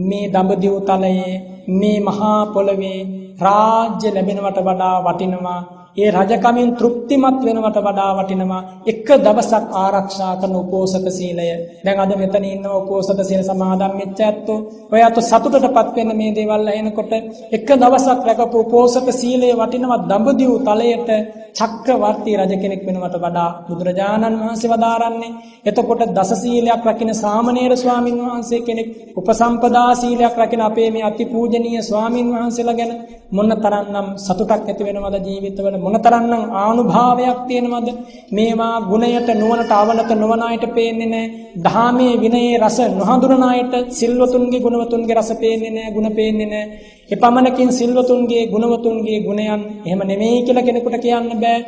[0.00, 1.32] මේ දඹදිව් තලයේ
[1.70, 2.98] මේ මහා පොළවේ
[3.38, 5.60] රාජ්‍ය ලැබෙනවට වඩා වටිනවා.
[5.96, 11.46] ඒ රජකමින් තෘප්තිමත් වෙනවට වඩා වටිනවා එක දවසක් ආරක්ෂා කරන උපෝසත සීලය.
[11.84, 14.58] දැන් අද මෙතන ඉන්න උපෝසත සීල සමාදන් වෙච්ච ඇත්තෝ
[14.92, 17.12] ඔයාට සතුටටපත් වෙන්න මේ දේවල් ඇහෙනකොට
[17.52, 21.10] එක දවසක් රැකපු උපෝසත සීලය වටිනවා දඹදිව් තලයට
[21.54, 25.34] චක්‍රවර්ති රජ කෙනෙක් වෙනවට වඩා බුදුරජාණන් වහන්සේ වදාරන්නේ
[25.64, 32.32] එතකොට දස සීලයක් රකින්න සාමණේර ස්වාමින් වහන්සේ කෙනෙක් උපසම්පදා සීලයක් රකින්න අපේ මේ අතිපූජනීය ස්වාමින්
[32.32, 32.92] වහන්සේලා ගැන
[33.30, 37.88] මොන තරම්නම් සතුටක් ඇති වෙනවද ජීවිතවල මොන තරම්නම් ආනුභාවයක් තියෙනවද?
[38.30, 41.32] මේවා ගුණයට නුවණට අවනත නොවන අයට පේන්නේ නැහැ
[41.64, 48.44] ධාමයේ විනයේ රස නොහඳුනන අයට සිල්වතුන්ගේ ගුණවතුන්ගේ රස පේන්නේ නැහැ ගුණ පේන්නේ නැහැ එපමණකින් සිල්වතුන්ගේ
[48.46, 51.60] ගුණවතුන්ගේ ගුණයන් එහෙම නෙමෙයි කියලා කෙනෙකුට කියන්න බෑ.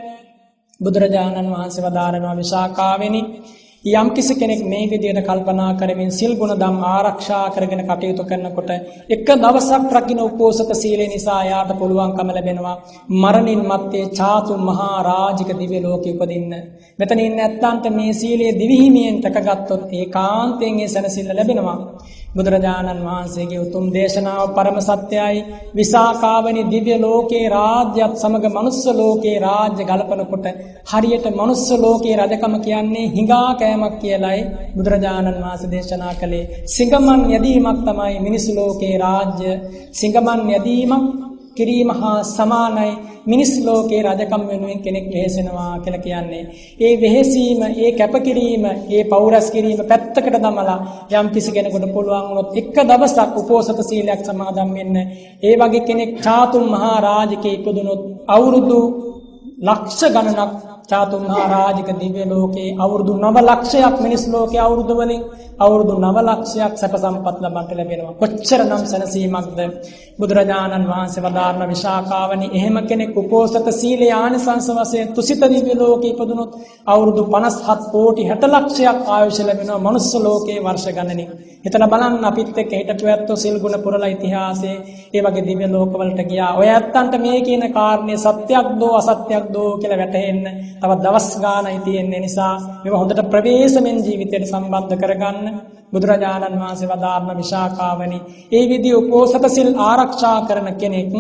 [0.81, 3.21] බුදුරජාණන් වහන්සේ වදාරනවා විශාකාවෙනි
[3.87, 8.71] යම් කිසි කෙනෙක් මේ විදිහට කල්පනා කරමින් සිල් ගුණ ධම් ආරක්ෂා කරගෙන කටයුතු කරනකොට
[9.09, 12.75] එක දවසක් රකින්න උපෝසත සීලය නිසා යාට පුළුවන්කම ලැබෙනවා
[13.15, 16.53] මරණින් මත්තේ චාතු මහා රාජික දිව්‍ය ලෝකෙ උපදින්න.
[16.99, 21.79] මෙතන ඉන්න ඇත්තන්ට මේ සීලය දිවිහිමියෙන් තකගත්තොත් ඒකාන්තයෙන් ඒ සැනසෙල්ල ලැබෙනවා.
[22.37, 25.45] බුදුරජාණන් වහන්සේගේ උතුම් දේශනාව පරම සත්‍යයි.
[25.75, 30.47] විසාකාවනි දිව්‍ය ලෝකේ රාජ්‍යත් සමග මනුස්ස ලෝකේ රාජ්‍ය ගලපනකොට
[30.87, 34.41] හරියට මනුස්ස ලෝකේ රජකම කියන්නේ හිඟා කෑමක් කියලයි
[34.77, 36.45] බුදුරජාණන් වහන්සේ දේශනා කළේ.
[36.69, 39.53] සිඟමන් යදීමක් තමයි මිනිස් ලෝකේ රාජ්‍ය.
[39.93, 41.05] සිඟමන් යදීමක්
[41.57, 42.91] කිරීම හා සමානයි
[43.27, 46.43] මිනිස් ලෝකේ රජකම් වෙනුවෙන් කෙනෙක් වෙහෙසෙනවා කියලා කියන්නේ.
[46.81, 50.79] ඒ වෙහෙසීම, ඒ කැපකිරීම, ඒ පෞරස් කිරීම පැත්තකට දමලා
[51.13, 54.97] යම් කිසි කෙනෙකුට පුළුවන් වුණොත් එක දවසක් උපෝසත සීලයක් සමාදන් වෙන්න.
[55.43, 58.81] ඒ වගේ කෙනෙක් චාතුම් මහා රාජකේ ඉපදුනොත් අවුරුදු
[59.61, 60.53] ලක්ෂ ගණනක්
[60.87, 65.23] චාතුම් මහා රාජික දිව්‍ය ලෝකේ අවුරුදු 9 ලක්ෂයක් මිනිස් ලෝකේ අවුරුදු වලින්
[65.59, 68.15] අවුරුදු 9 ලක්ෂයක් සැප සම්පත් ලබන්න ලැබෙනවා.
[68.15, 69.59] කොච්චරනම් සැනසීමක්ද
[70.19, 76.53] බුදුරජාණන් වහන්සේ වදාारण විශාකාවනි එහෙම කෙනෙක් උපෝසත සීලේ ආනිසංස වශයෙන් තුසිත දිව්‍ය ලෝකේ ඉපදුනොත්
[76.87, 81.31] අවුරුදු 57 කෝටි 60 ලක්ෂයක් ආයුෂ ලැබෙනවා මනුස්ස ලෝකේ වර්ෂ ගණනින්.
[81.65, 84.77] හිතලා බලන්න අපිත් එක්ක හිටපු ඇත්තෝ සිල් ගුණ පුරලා ඉතිහාසයේ
[85.15, 86.53] ඒ වගේ දිව්‍ය ලෝකවලට ගියා.
[86.55, 90.45] ඔය ඇත්තන්ට මේ කියන කාරණේ සත්‍යක්දෝ අසත්‍යක්දෝ කියලා වැටහෙන්න
[90.81, 98.19] තවත් දවස් ගානයි තියෙන්නේ නිසා මේවා හොඳට ප්‍රවේශමෙන් ජීවිතයට සම්බන්ධ කරගන්න බුදුරජාණන් වහන්සේ වදාारण විශාකාවනි
[98.53, 101.13] ඒ විදි උපෝසත සිල් ආරක්ෂා කරන කෙනෙක්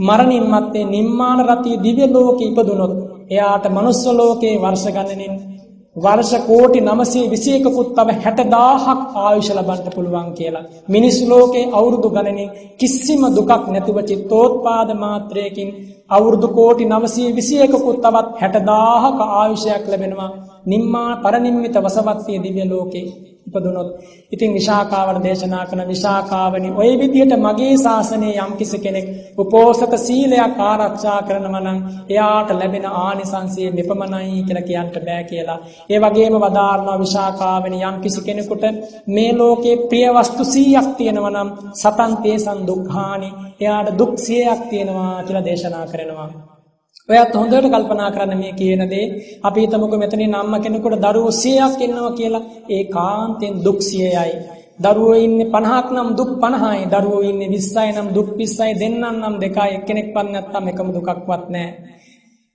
[0.00, 2.92] මරණින් මත්තේ නිම්මාන රතිය දිව්‍ය ලෝකෙ ඉපදුනොත්
[3.30, 5.34] එයාට මනුස්ස ලෝකේ වර්ෂ ගණනින්
[5.96, 10.64] වර්ෂ කෝටි 921කුත් තව 60000ක් ආයුෂ ලබන්න පුළුවන් කියලා.
[10.88, 15.68] මිනිස් ලෝකේ අවුරුදු ගණනින් කිසිම දුකක් නැතිව චිත්තෝත්පාද මාත්‍රයකින්
[16.12, 20.30] අවුරුදු කෝටි 921කුත් තවත් 60000ක ආයුෂයක් ලැබෙනවා
[20.66, 23.06] නිම්මා පරිනිම්මිත වසවත්තිය දිව්‍ය ලෝකේ
[23.48, 23.88] ඉපදුනොත්
[24.32, 29.06] ඉතින් විශාකාවට දේශනා කරන විශාකාවනි ওই විදිහට මගේ ශාසනයේ යම්කිසි කෙනෙක්
[29.38, 31.78] උපෝසත සීලයක් ආරක්ෂා කරනවා නම්
[32.08, 35.58] එයාට ලැබෙන ආනිසංසය මෙපමණයි කියලා කියන්න බෑ කියලා.
[35.90, 38.64] ඒ වගේම වදාारणා විශාකාවනි යම්කිසි කෙනෙකුට
[39.08, 43.30] මේ ලෝකේ ප්‍රිය වස්තු 100ක් තියෙනවා නම් සතන් තේසන් දුක්ඛානි
[43.60, 46.01] එයාට දුක් 100ක් තියෙනවා කියලා දේශනා කරනවා.
[47.08, 49.06] ඔයත් හොඳට කල්පනා කරන්න මේ කියන දේ.
[49.44, 52.42] අපි හිතමුකෝ මෙතනින් අම්මා කෙනෙකුට දරුවෝ 100ක් ඉන්නවා කියලා.
[52.74, 54.32] ඒ කාන්තෙන් දුක් 100යි
[54.84, 59.70] දරුවෝ ඉන්නේ 50ක් නම් දුක් 50යි දරුවෝ ඉන්නේ 20යි නම් දුක් 20යි දෙන්නන් නම් දෙකයි.
[59.78, 61.70] එක්කෙනෙක්වත් නැත්තම් එකම දුකක්වත් නැහැ.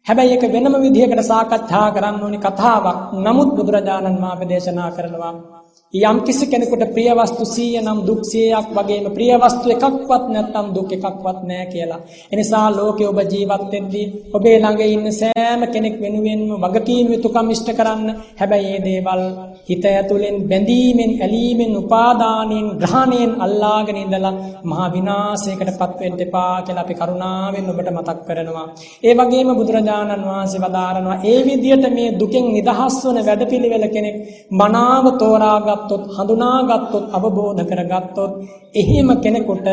[0.05, 2.97] හැබැයි ඒක වෙනම විදිහකට සාකච්ඡා කරන්න ඕනි කතාවක්.
[3.25, 5.56] නමුත් බුදුරජාණන් වහන්සේ දේශනා කරනවා
[5.93, 10.91] යම් කිසි කෙනෙකුට ප්‍රිය වස්තු 100 නම් දුක් 100ක් වගේම ප්‍රිය වස්තු එකක්වත් නැත්නම් දුක්
[10.91, 11.99] එකක්වත් නැහැ කියලා.
[12.29, 18.09] එනිසා ලෝකේ ඔබ ජීවත් වෙද්දී ඔබේ ළඟ ඉන්න සෑම කෙනෙක් වෙනුවෙන්ම වගකීම් යුතුකම් ඉෂ්ට කරන්න.
[18.35, 19.21] හැබැයි මේ දේවල්
[19.69, 24.33] හිත ඇතුලෙන් බැඳීමෙන්, ඇලීමෙන්, උපාදානෙන්, ග්‍රහණයෙන් අල්ලාගෙන ඉඳලා
[24.65, 28.67] මහා විනාශයකටපත් වෙන්න එපා කියලා අපි කරුණාවෙන් ඔබට මතක් කරනවා.
[29.03, 34.15] ඒ වගේම බුදුරජාණන් වහන්සේ වදාරනවා ඒ විදිහට මේ දුකෙන් නිදහස් වන වැඩපිළිවෙල කෙනෙක්
[34.53, 38.31] මනාව තෝරා ගත්තොත් හඳුනාගත්තොත් අවබෝධ කරගත්තොත්
[38.75, 39.67] එහෙම කෙනෙකුට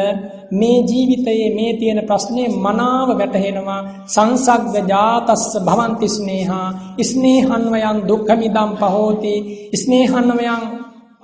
[0.53, 6.69] මේ ජීවිතයේ මේ තියෙන ප්‍රශ්නේ මනාව වැටහෙනවා සංසග්ග ජාතස්ස භවಂತಿ ස්නේහා
[7.05, 9.35] ස්නේහන්වයන් දුක්ඛමිදම් පහෝති
[9.75, 10.63] ස්නේහන්වයන්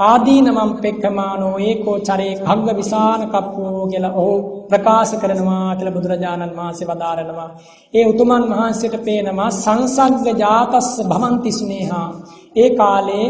[0.01, 4.35] ආදීනමම් පෙක්කමානෝ ඒකෝ චරේ භංග විසාන කප්පෝ කියලා ඔහු
[4.69, 7.49] ප්‍රකාශ කරනවා කියලා බුදුරජාණන් වහන්සේ වදාරනවා.
[7.95, 12.09] ඒ උතුමන් වහන්සේට පේනවා සංසග්ග ජාතස්ස භමන්ති ස්නේහා.
[12.57, 13.27] ඒ කාලේ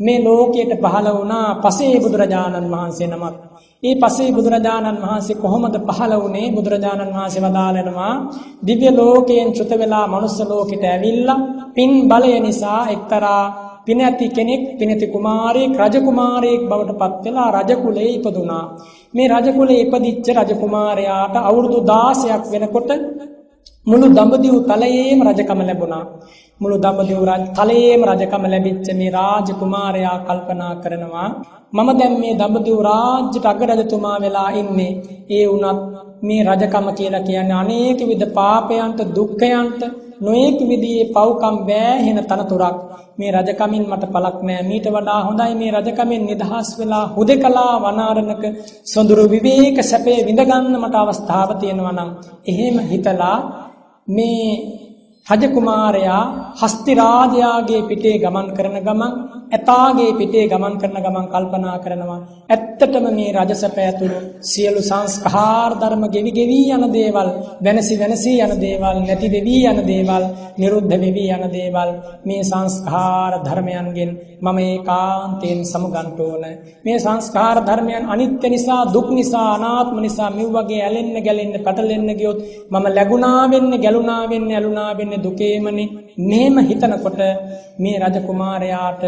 [0.00, 3.34] මේ ලෝකයට පහළ වුණා පසේ බුදුරජාණන් වහන්සේ නමක්.
[3.82, 8.14] ඒ පසේ බුදුරජාණන් වහන්සේ කොහොමද පහළ වුණේ බුදුරජාණන් වහන්සේ වදාළනවා
[8.66, 11.40] දිව්‍ය ලෝකයෙන් චුත වෙලා මනුස්ස ලෝකෙට ඇවිල්ලා
[11.74, 13.44] පින් බලය නිසා එක්තරා
[13.86, 18.64] පිනැති කෙනෙක් පිනැති කුමාරයෙක් රජ කුමාරයෙක් බවට පත් වෙලා රජ කුලේ ඉපදුනා.
[19.14, 22.90] මේ රජ කුලේ ඉපදිච්ච රජ කුමාරයාට අවුරුදු 16ක් වෙනකොට
[23.86, 26.04] මුළු දඹදිව් තලයේම රජකම ලැබුණා.
[26.60, 31.28] මුළු දඹදිව් රජ තලයේම රජකම ලැබිච්ච මේ රාජ කුමාරයා කල්පනා කරනවා
[31.72, 34.92] මම දැන් මේ දඹදිව් රාජ්‍යට අගරජතුමා වෙලා ඉන්නේ.
[35.30, 35.80] ඒ වුණත්
[36.22, 39.80] මේ රජකම කියලා කියන්නේ අනේක විද පාපයන්ට දුක්ඛයන්ට
[40.20, 42.78] නොයෙක් විදිහේ පව්කම් වෑහෙන තනතුරක්
[43.18, 48.44] මේ රජකමින් මට පළක් නෑ මීට වඩා හොඳයි මේ රජකමින් නිදහස් වෙලා හුදකලා වනාරණක
[48.84, 52.10] සොඳුරු විවේක සැපේ විඳගන්න මට අවස්ථාව තියෙනවා නම්
[52.46, 53.38] එහෙම හිතලා
[54.08, 54.48] මේ
[55.26, 56.22] රජකුමාරයා
[56.60, 59.12] හස්ති රාජයාගේ පිටේ ගමන් කරන ගමන්
[59.50, 62.20] ඇතාගේ පිටේ ගමන් කරන ගමන් කල්පනා කරනවා.
[62.50, 67.28] ඇත්තටම මේ රජසැප ඇතුළු සියලු සංස්කාර ධර්ම ගෙවි ගෙවි යන දේවල්
[67.60, 70.24] වෙනසි වෙනසි යන දේවල් නැති දෙවි යන දේවල්
[70.58, 71.90] නිරුද්ධ වෙවි යන දේවල්
[72.24, 74.10] මේ සංස්කාර ධර්මයන්ගෙන්
[74.40, 76.44] මම ඒකාන්තයෙන් සමුගන්න ඕන.
[76.84, 82.38] මේ සංස්කාර ධර්මයන් අනිත්‍ය නිසා දුක් නිසා අනාත්ම නිසා මෙව වගේ ඇලෙන්න ගැලෙන්න පැටලෙන්න ගියොත්
[82.70, 86.03] මම ලැබුණා වෙන්නේ ගැලුණා වෙන්නේ ඇලුණා වෙන්නේ දුකේමනේ.
[86.18, 87.20] මෙහෙම හිතනකොට
[87.78, 89.02] මේ රජ කුමාරයාට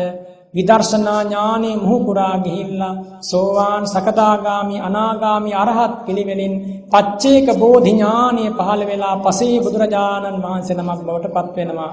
[0.55, 6.55] විදර්ශනා ඥානෙ මුහු පුරා ගිහිල්ලා සෝවාන් සකදාගාමි අනාගාමි අරහත් පිළිවෙලින්
[6.93, 11.93] පච්චේක බෝධි ඥානෙ පහළ වෙලා පසේ බුදුරජාණන් වහන්සේ නමක් බවට පත් වෙනවා.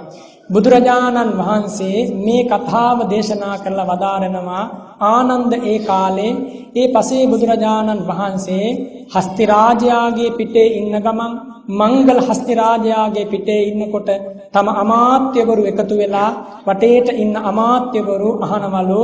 [0.50, 4.66] බුදුරජාණන් වහන්සේ මේ කතාව දේශනා කරලා වදාරනවා
[5.08, 6.34] ආනන්ද ඒ කාලේ
[6.76, 8.68] ඒ පසේ බුදුරජාණන් වහන්සේ
[9.14, 11.34] හස්ති රාජයාගේ පිටේ ඉන්න ගමන්
[11.72, 14.10] මංගල හස්තිරාජයාගේ පිටේ ඉන්නකොට
[14.54, 16.32] තම අමාත්‍යවරු එකතු වෙලා
[16.66, 19.02] වටේට ඉන්න අමාත්‍යවරු අහනවලු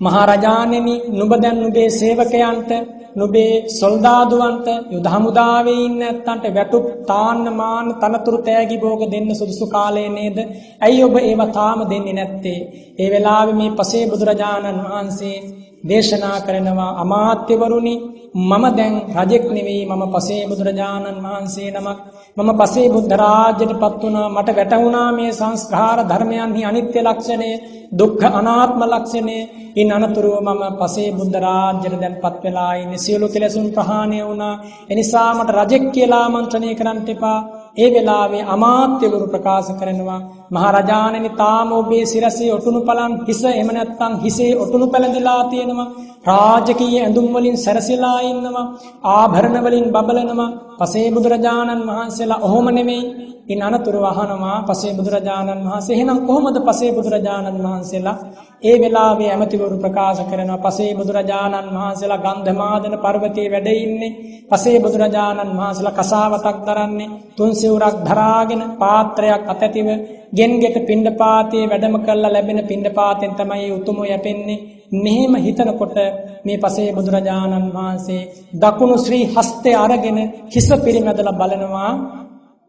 [0.00, 2.70] මහරජාණෙනි නුඹ දැන් නුඹේ සේවකයන්ට
[3.16, 10.04] නුඹේ සොල්දාදුවන්ට යුද හමුදාවේ ඉන්න නැත්තන්ට වැටුප් තාන්න මාන තනතුරු තෑගි භෝග දෙන්න සුදුසු කාලය
[10.10, 10.38] නේද?
[10.80, 12.60] ඇයි ඔබ ඒව තාම දෙන්නේ නැත්තේ?
[12.98, 15.36] ඒ වෙලාවේ මේ පසේ බුදුරජාණන් වහන්සේ
[15.84, 17.96] දේශනා කරනවා අමාත්‍යවරුනි
[18.34, 21.98] මම දැන් රජෙක් නෙවෙයි මම පසේ බුදුරජාණන් වහන්සේ නමක්.
[22.36, 24.28] මම පසේ බුද්ධ රාජ්‍යයට පත් වුණා.
[24.28, 27.50] මට වැටහුණා මේ සංස්කාර ධර්මයන්හි අනිත්‍ය ලක්ෂණය
[27.92, 29.38] දුක්ඛ අනාත්ම ලක්ෂණය.
[29.76, 32.98] ඉන් අනතුරුව මම පසේ බුද්ධ රාජ්‍යයට දැන් පත් වෙලා ඉන්නේ.
[32.98, 34.60] සියලු කෙලෙසුන් ප්‍රහාණය වුණා.
[34.90, 37.38] එනිසා මට රජෙක් කියලා ආමන්ත්‍රණය කරන්න එපා.
[37.76, 40.20] ඒ වෙලාවේ අමාත්‍යවරු ප්‍රකාශ කරනවා
[40.50, 45.92] මහරජාණනි තාම ඔබේ සිරසේ ඔටුනු පලන් හිස එහෙම නැත්නම් හිසේ ඔටුනු පැලඳිලා තියෙනවා.
[46.24, 48.66] රාජකීය ඇඳුම් වලින් සැරසීලා ඉන්නවා.
[49.12, 50.50] ආභරණ වලින් බබලනවා.
[50.78, 53.33] පසේ බුදුරජාණන් වහන්සේලා ඔහොම නෙමෙයි.
[53.46, 55.94] ඉන් අනතුරු අහනවා පසේ බුදුරජාණන් වහන්සේ.
[55.94, 58.16] එහෙනම් කොහොමද පසේ බුදුරජාණන් වහන්සේලා
[58.62, 60.58] ඒ වෙලාවේ ඇමතිවරු ප්‍රකාශ කරනවා?
[60.60, 64.16] පසේ බුදුරජාණන් වහන්සේලා ගන්ධමාදන පර්වතයේ වැඩ ඉන්නේ.
[64.46, 67.10] පසේ බුදුරජාණන් වහන්සේලා කසාවතක් දරන්නේ.
[67.32, 69.88] තුන් සිවුරක් ධරාගෙන පාත්‍රයක් අතැතිව
[70.32, 74.64] ගෙන්ගෙට පිණ්ඩපාතයේ වැඩම කරලා ලැබෙන පිණ්ඩපාතෙන් තමයි උතුම යැපෙන්නේ.
[74.94, 75.96] මෙහෙම හිතනකොට
[76.44, 78.22] මේ පසේ බුදුරජාණන් වහන්සේ
[78.56, 80.18] දකුණු ශ්‍රී හස්තය අරගෙන
[80.48, 81.92] හිස පිරිමැදලා බලනවා.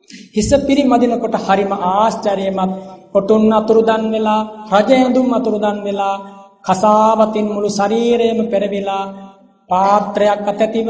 [0.09, 2.71] හිස පිරිමදිනකොට හරිම ආශ්චර්යමත්
[3.13, 4.41] ඔටුන් අතුරුදන් වෙලා
[4.71, 6.15] රජ ඇඳුම් අතුරුදන් වෙලා
[6.63, 9.03] කසාවතින් මුළු ශරීරයම පෙරවිලා
[9.69, 10.89] පාත්‍රයක් අතැතිව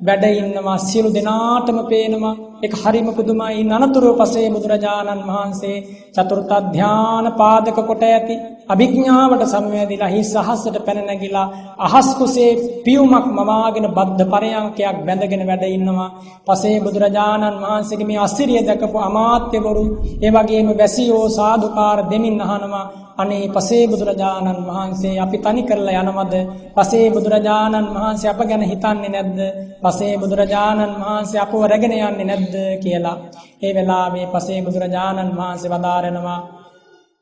[0.00, 2.34] වැඩ ඉන්නවා සියලු දෙනාටම පේනවා.
[2.58, 3.62] ඒක හරිම පුදුමයි.
[3.72, 8.34] අනතුරු පසේ බුදුරජාණන් වහන්සේ චතුර්ථ ධානය පාදක කොට ඇති
[8.68, 11.46] අභිඥාවට සමවැදිලා හිස් අහසට පැන නැගිලා
[11.78, 12.50] අහස් කුසේ
[12.84, 16.10] පියුමක් මවාගෙන බද්ධ පරයන්කයක් බැඳගෙන වැඩ ඉන්නවා.
[16.46, 19.84] පසේ බුදුරජාණන් වහන්සේගේ මේ අසිරිය දැකපු අමාත්‍යවරු
[20.18, 22.86] ඒ වගේම වැසියෝ සාදුකාර දෙමින් අහනවා.
[23.16, 26.34] අනේ පසේ බුදුරජාණන් වහන්සේ අපි තනි කරලා යනවද?
[26.74, 29.40] පසේ බුදුරජාණන් වහන්සේ අප ගැන හිතන්නේ නැද්ද?
[29.82, 33.16] පසේ බුදුරජාණන් වහන්සේ අපව රැගෙන යන්නේ නැද්ද කියලා.
[33.62, 36.40] ඒ වෙලාවේ පසේ බුදුරජාණන් වහන්සේ වදාරනවා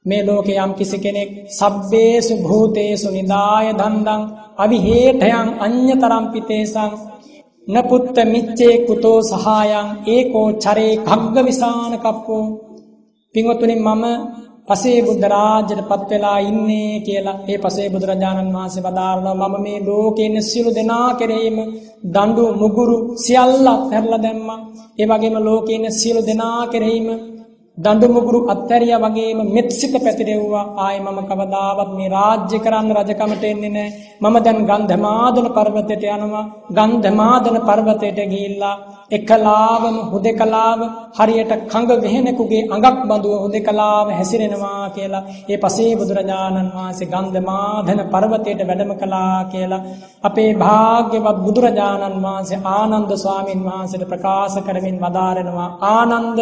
[0.04, 4.22] මේ ලෝකේ යම් කිසි කෙනෙක් සබ්බේසු භූතේසු නිදාය දන්දං
[4.56, 6.90] අවිහෙඨයන් අඤ්‍යතරම් පිතේසං
[7.66, 12.44] නපුත්ත මිච්චේ කුතෝ සහායං ඒකෝ චරේ භග්ග විසාන කප්පෝ.
[13.34, 14.04] පින්වතුනි මම
[14.68, 20.26] පසේ බුද්ධ රාජ්‍යයට පත් වෙලා ඉන්නේ කියලා ඒ පසේ බුදුරජාණන් වහන්සේ වදාරනවා මම මේ ලෝකේ
[20.26, 21.58] ඉන්න සියලු දෙනා කෙරෙහිම
[22.14, 24.60] දඬු මුගුරු සියල්ලක් හැරලා දැම්මා.
[24.98, 27.08] ඒ වගේම ලෝකේ ඉන්න සියලු දෙනා කෙරෙහිම
[27.78, 30.66] දඬු මුගුරු අත්හැරියා වගේම මෙත්සිත පැතිරෙව්වා.
[30.76, 33.90] ආයි මම කවදාවත් මේ රාජ්‍ය කරන්න රජකමට එන්නේ නැහැ
[34.22, 36.44] මම දැන් ගන්ධමාදන පර්වතයට යනවා.
[36.70, 38.76] ගන්ධමාදන පර්වතයට ගිහිල්ලා
[39.10, 40.80] එකලාවම හුදකලාව
[41.12, 48.92] හරියට කඟ වෙහෙනෙකුගේ අඟක් බඳුව හුදකලාව හැසිරෙනවා කියලා ඒ පසේ බුදුරජාණන් වහන්සේ ගන්ධමාදන පර්වතයට වැඩම
[48.96, 49.82] කළා කියලා
[50.24, 55.70] අපේ භාග්‍යවත් බුදුරජාණන් වහන්සේ ආනන්ද ස්වාමින් වහන්සේට ප්‍රකාශ කරමින් වදාරනවා.
[55.92, 56.38] ආනන්ද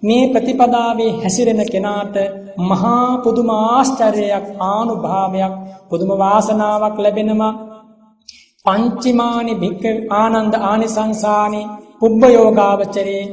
[0.00, 0.24] මේ
[0.68, 2.16] ප්‍රතිපදාවේ හැසිරෙන කෙනාට
[2.60, 5.54] මහා පුදුම ආශ්චර්යයක් ආනුභාවයක්
[5.88, 7.54] පුදුම වාසනාවක් ලැබෙනවා.
[8.66, 11.60] පංචිමානි භික්ක ආනන්ද ආනිසංසානි
[12.00, 13.24] පුබ්බයෝගාවචරේ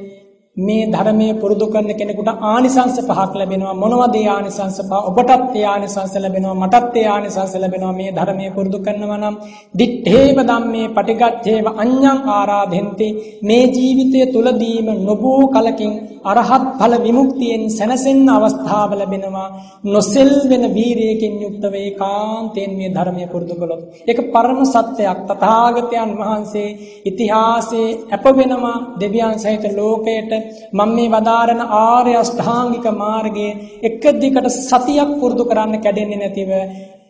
[0.58, 3.74] මේ ධර්මයේ පුරුදු කරන කෙනෙකුට ආනිසංස පහක් ලැබෙනවා.
[3.76, 4.94] මොනවද ඒ ආනිසංස පහ?
[5.10, 6.56] ඔබටත් ඒ ආනිසංස ලැබෙනවා.
[6.56, 7.94] මටත් ඒ ආනිසංස ලැබෙනවා.
[7.94, 9.36] මේ ධර්මයේ පුරුදු කරනවා නම්
[9.74, 13.08] දිත්තේව ධම්මේ පටිගච්ඡේව අඤ්ඤං ආරාධෙන්ති.
[13.44, 15.94] මේ ජීවිතය තුලදීම නොබෝ කලකින්
[16.26, 19.50] අරහත් ඵල විමුක්තියෙන් සැනසෙන්න අවස්ථාව ලැබෙනවා.
[19.86, 23.82] නොසෙල් වෙන වීරයකින් යුක්තව ඒකාන්තයෙන් මේ ධර්මයේ පුරුදු කළොත්.
[24.08, 25.20] ඒක පරම සත්‍යයක්.
[25.30, 26.70] තථාගතයන් වහන්සේ
[27.06, 35.10] ඉතිහාසයේ අප වෙනවා දෙවියන් සහිත ලෝකයට මම මේ වදාරන ආර්ය අෂ්ටාංගික මාර්ගයේ එක දිගට සතියක්
[35.20, 36.52] පුරුදු කරන්න කැඩෙන්නේ නැතිව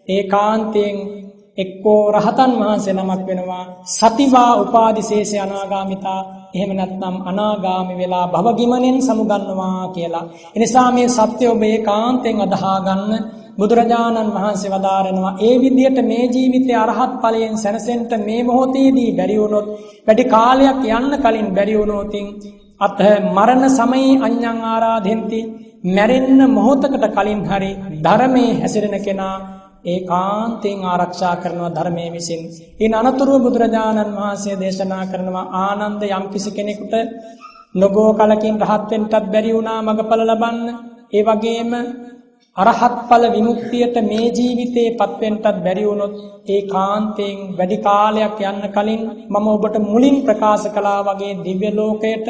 [0.08, 0.98] ඒකාන්තයෙන්
[1.58, 6.22] එක්කෝ රහතන් වහන්සේ නමක් වෙනවා සතිවා උපාදිශේෂ අනාගාමිතා
[6.54, 10.26] එහෙම නැත්නම් අනාගාමි වෙලා භවගිමනෙන් සමුගන්නවා කියලා.
[10.56, 13.24] එනිසා මේ සත්‍ය ඔබ ඒකාන්තයෙන් අදහා ගන්න
[13.58, 19.68] බුදුරජාණන් වහන්සේ වදාරනවා ඒ විදිහට මේ ජීවිතයේ අරහත් ඵලයෙන් සැනසෙන්න මේ මොහොතේදී බැරි වුණොත්
[20.08, 22.14] වැඩි කාලයක් යන්න කලින් බැරි වුණොත්
[22.80, 25.40] අත මරණ සමයේ අඤ්ඤං ආරාධෙන්ති
[25.88, 27.72] මැරෙන්න මොහොතකට කලින් හරි
[28.02, 29.36] ධර්මයේ හැසිරෙන කෙනා
[29.86, 32.42] ඒකාන්තයෙන් ආරක්ෂා කරනවා ධර්මයේ විසින්.
[32.78, 36.94] ඊන අනතුරුව බුදුරජාණන් වහන්සේ දේශනා කරනවා ආනන්ද යම්කිසි කෙනෙකුට
[37.76, 40.68] නොබෝ කලකින් රහත් වෙන්නත් බැරි වුණා මගඵල ලබන්න.
[41.14, 41.72] ඒ වගේම
[42.58, 46.14] අරහත් ඵල විමුක්තියට මේ ජීවිතේ පත්වෙන්නත් බැරි වුණොත්
[46.48, 52.28] ඒකාන්තයෙන් වැඩි කාලයක් යන්න කලින් මම ඔබට මුලින් ප්‍රකාශ කළා වගේ දිව්‍ය ලෝකයට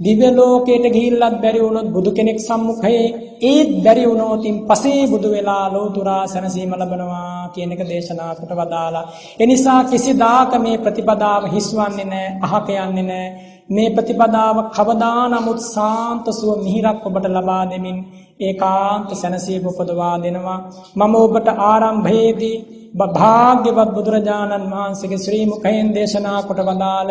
[0.00, 3.04] දිව්‍ය ලෝකයට ගිහිල්ලත් බැරි වුණොත් බුදු කෙනෙක් සම්මුඛයේ
[3.42, 9.04] ඒත් බැරි වුණොතින් පසේ බුදු වෙලා ලෝතුරා සැනසීම ලබනවා කියන එක දේශනා කොට වදාලා.
[9.40, 13.30] ඒ නිසා කිසිදාක මේ ප්‍රතිපදාව හිස්වන්නේ නැහැ, අහක යන්නේ නැහැ.
[13.68, 17.98] මේ ප්‍රතිපදාව කවදා නමුත් සාන්ත සුව මිහිරක් ඔබට ලබා දෙමින්
[18.40, 20.58] ඒකාන්ත සැනසීම උපදවා දෙනවා.
[20.96, 22.56] මම ඔබට ආරම්භයේදී
[22.98, 27.10] භාග්‍යවත් බුදුරජාණන් වහන්සේගේ ශ්‍රී මුඛයෙන් දේශනා කොට වදාළ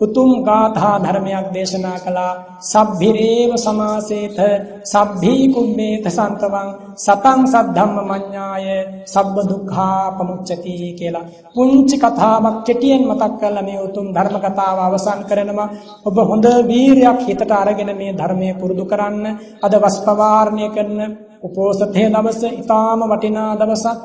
[0.00, 2.32] උතුම් ගාථා ධර්මයක් දේශනා කළා.
[2.62, 4.38] සබ්බිරේව සමාසේත
[4.84, 8.66] සබ්බී කුම්මේත සන්තවං සතං සද්ධම්ම මඤ්ඤාය
[9.04, 11.26] සබ්බ දුක්ඛා පමුච්චති කියලා.
[11.54, 15.68] පුංචි කතාවක් කෙටියෙන් මතක් කරලා මේ උතුම් ධර්ම කතාව අවසන් කරනවා.
[16.06, 19.24] ඔබ හොඳ වීරයක් හිතට අරගෙන මේ ධර්මයේ පුරුදු කරන්න
[19.62, 21.00] අද වස්පවාරණය කරන
[21.42, 24.00] උපෝසතේ දවස ඊටාම වටිනා දවසක්.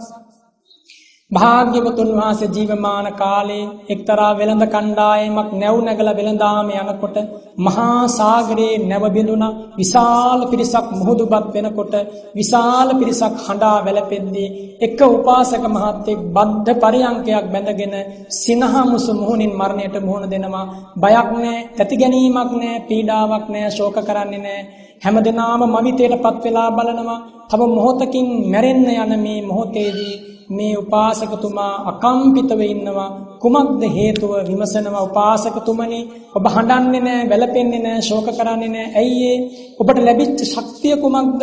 [1.32, 7.18] භාග්‍යවතුන් වහන්සේ ජීවමාන කාලේ එක්තරා වෙළඳ කණ්ඩායමක් නැව් නැගලා වෙළඳාම යනකොට
[7.58, 9.58] මහා සාගරයේ නැව බිඳුණා.
[9.74, 11.94] විශාල පිරිසක් මුහුදුබත් වෙනකොට
[12.36, 14.50] විශාල පිරිසක් හඬා වැළපෙද්දී
[14.80, 17.96] එක උපාසක මහත්තයෙක් බද්ධ පරියංකයක් බැඳගෙන
[18.36, 20.66] සිනහමුසු මුහුණින් මරණයට මුහුණ දෙනවා.
[20.98, 24.68] බයක් නැහැ තැති ගැනීමක් නැහැ පීඩාවක් නැහැ ශෝක කරන්නේ නැහැ
[25.04, 27.20] හැමදෙනාම මවිතයටපත් වෙලා බලනවා.
[27.50, 33.31] තව මොහොතකින් මැරෙන්න යන මේ මොහොතේදී මේ උපාසකතුමා අකම්පිතව ඉන්නවා.
[33.42, 35.04] කුමක්ද හේතුව විමසනවා?
[35.04, 36.02] උපාසකතුමනි
[36.36, 39.32] ඔබ හඬන්නේ නැහැ වැළපෙන්නේ නැහැ ශෝක කරන්නේ නැහැ ඇයි
[39.80, 41.42] ඔබට ලැබිච්ච ශක්තිය කුමක්ද?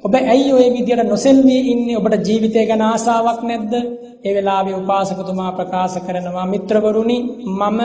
[0.00, 1.96] ඔබ ඇයි ඔය විදියට නොසෙල්වී ඉන්නේ?
[1.96, 3.72] ඔබට ජීවිතය ගැන ආසාවක් නැද්ද?
[4.20, 7.18] ඒ වෙලාවේ උපාසකතුමා ප්‍රකාශ කරනවා මිත්‍රවරුනි
[7.52, 7.80] මම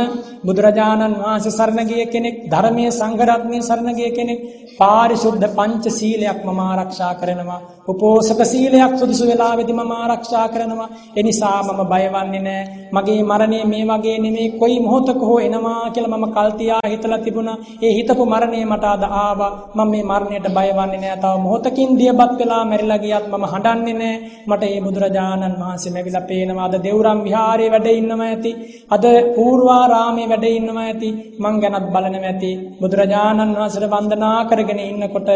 [0.46, 4.40] බුදුරජාණන් වහන්සේ සරණ ගිය කෙනෙක් ධර්මයේ සංඝ රත්නයේ සරණ ගිය කෙනෙක්.
[4.78, 7.62] පාරිශුද්ධ පංච සීලයක් මම ආරක්ෂා කරනවා.
[7.88, 10.90] උපෝසක සීලයක් සුදුසු වෙලාවෙදි මම ආරක්ෂා කරනවා.
[11.18, 16.12] ඒ නිසා මම බයවන්නේ නැහැ මගේ මරණය මේ වගේ නෙමෙයි කොයි මොහොතක හෝ එනවා කියලා
[16.14, 17.58] මම කල් තියා හිතලා තිබුණා.
[17.82, 19.52] ඒ හිතපු මරණය මට අද ආවා.
[19.76, 24.18] මම මේ මරණයට බයවන්නේ නැහැ තව මොහොතකින් දියබත් වෙලා මැරිලා ගියත් මම හඬන්නේ නැහැ
[24.48, 26.68] මට මේ බුදුරජාණන් වහන්සේ මැවිලා පේනවා.
[26.68, 28.52] අද දෙවුරම් විහාරයේ වැඩ ඉන්නවා ඇති.
[28.90, 29.06] අද
[29.36, 31.10] පූර්වාරාමේ වැඩ ඉන්නවා ඇති.
[31.40, 32.52] මං ගැනත් බලනවා ඇති.
[32.82, 35.30] බුදුරජාණන් වහන්සේට වන්දනා කරගෙන ඉන්නකොට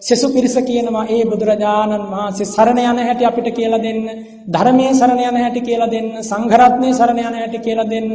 [0.00, 4.02] සෙසු පිරිස කියනවා ඒ බුදුරජාණන් වහන්සේ සරණ යන හැටි අපිට කියලා දෙන්න.
[4.46, 6.08] ධර්මයේ සරණ යන හැටි කියලා දෙන්න.
[6.24, 8.08] සංඝ රත්නයේ සරණ යන හැටි කියලා දෙන්න.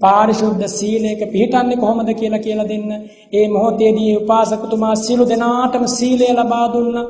[0.00, 2.88] පාරිශුද්ධ සීලයක පිළිටන්නේ කොහොමද කියලා කියලා දෙන්න.
[3.32, 7.06] ඒ මොහොතේදී උපාසකතුමා සියලු දෙනාටම සීලය ලබා දුන්නා.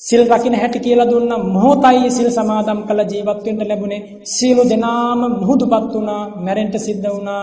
[0.00, 1.32] සිල් රකින්න හැටි කියලා දුන්න.
[1.52, 4.02] මොහොතයි සිල් සමාදම් කළ ජීවත් වෙන්න ලැබුණේ.
[4.26, 7.42] සියලු දෙනාම මුහුදුපත් වුණා මැරෙන්න සිද්ධ වුණා.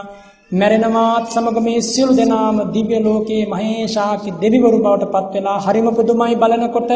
[0.51, 6.91] මැරෙනවාත් සමග මේ සියලු දෙනාම දිව්‍ය ලෝකයේ මහේශාකි දෙවිවරු බවට පත් වෙලා හරිම පුදුමයි බලනකොට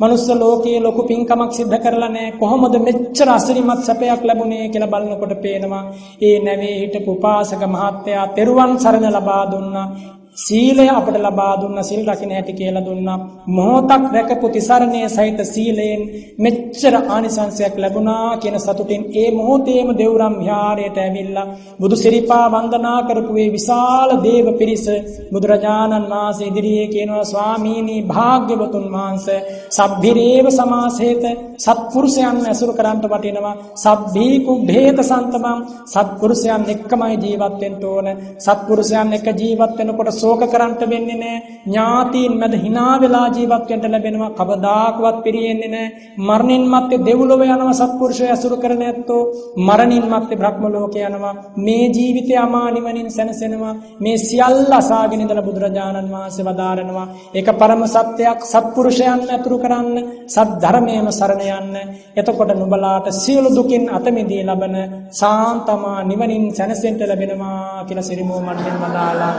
[0.00, 2.38] මනුස්ස ලෝකයේ ලොකු පින්කමක් සිද්ධ කරලා නැහැ.
[2.38, 5.84] කොහොමද මෙච්චර අසිරිමත් සැපයක් ලැබුණේ කියලා බලනකොට පේනවා.
[6.22, 9.88] ඒ නැවේ හිටපු උපාසක මහත්තයා තෙරුවන් සරණ ලබා දුන්නා.
[10.36, 13.16] සීලය අපට ලබා දුන්න සිල් රකින්න හැටි කියලා දුන්නා
[13.48, 16.02] මොහොතක් රැකපු තිසරණයේ සහිත සීලයෙන්
[16.38, 21.46] මෙච්චර ආනිසංසයක් ලැබුණා කියන සතුටින් ඒ මොහොතේම දෙවුරම් විහාරයට ඇවිල්ලා
[21.80, 24.86] බුදු සිරිපා වන්දනා කරපු ඒ විශාල දේව පිරිස
[25.32, 29.40] බුදුරජාණන් වහන්සේ ඉදිරියේ කියනවා ස්වාමීනි භාග්‍යවතුන් වහන්සේ
[29.70, 31.24] සබ්බිරේව සමාසේත
[31.62, 38.08] සත්පුරුෂයන් ඇසුරු කරන්ට වටිනවා සබ්බී කුබ්බේත සන්තමම් සත්පුරුෂයන් එක්කමයි ජීවත් වෙන්න ඕන
[38.38, 41.42] සත්පුරුෂයන් එක්ක ජීවත් වෙනකොට ශෝක කරන්ට වෙන්නේ නැහැ.
[41.66, 44.30] ඥාතීන් මැද hina වෙලා ජීවත් වෙන්න ලැබෙනවා.
[44.32, 45.92] කවදාකවත් පිරෙන්නේ නැහැ.
[46.20, 49.22] මරණින් මත්තේ දෙව්ලොව යනවා සත්පුරුෂය අසුරු කරන ඇත්තෝ.
[49.58, 51.34] මරණින් මත්තේ බ්‍රහ්ම ලෝක යනවා.
[51.58, 53.74] මේ ජීවිතය අමා නිවනින් සැනසෙනවා.
[54.00, 57.06] මේ සියල්ල අසාගෙන ඉඳලා බුදුරජාණන් වහන්සේ වදාරනවා.
[57.34, 59.96] ඒක පරම සත්‍යයක් සත්පුරුෂයන් අතුරු කරන්න,
[60.28, 61.74] සත් ධර්මයේම සරණ යන්න.
[62.16, 64.76] එතකොට නුඹලාට සියලු දුකින් අත මිදී ලබන
[65.12, 69.34] සාන්තමා නිවනින් සැනසෙන්න ලැබෙනවා කියලා සිරිමෝ මණ්ඩෙන් වදාලා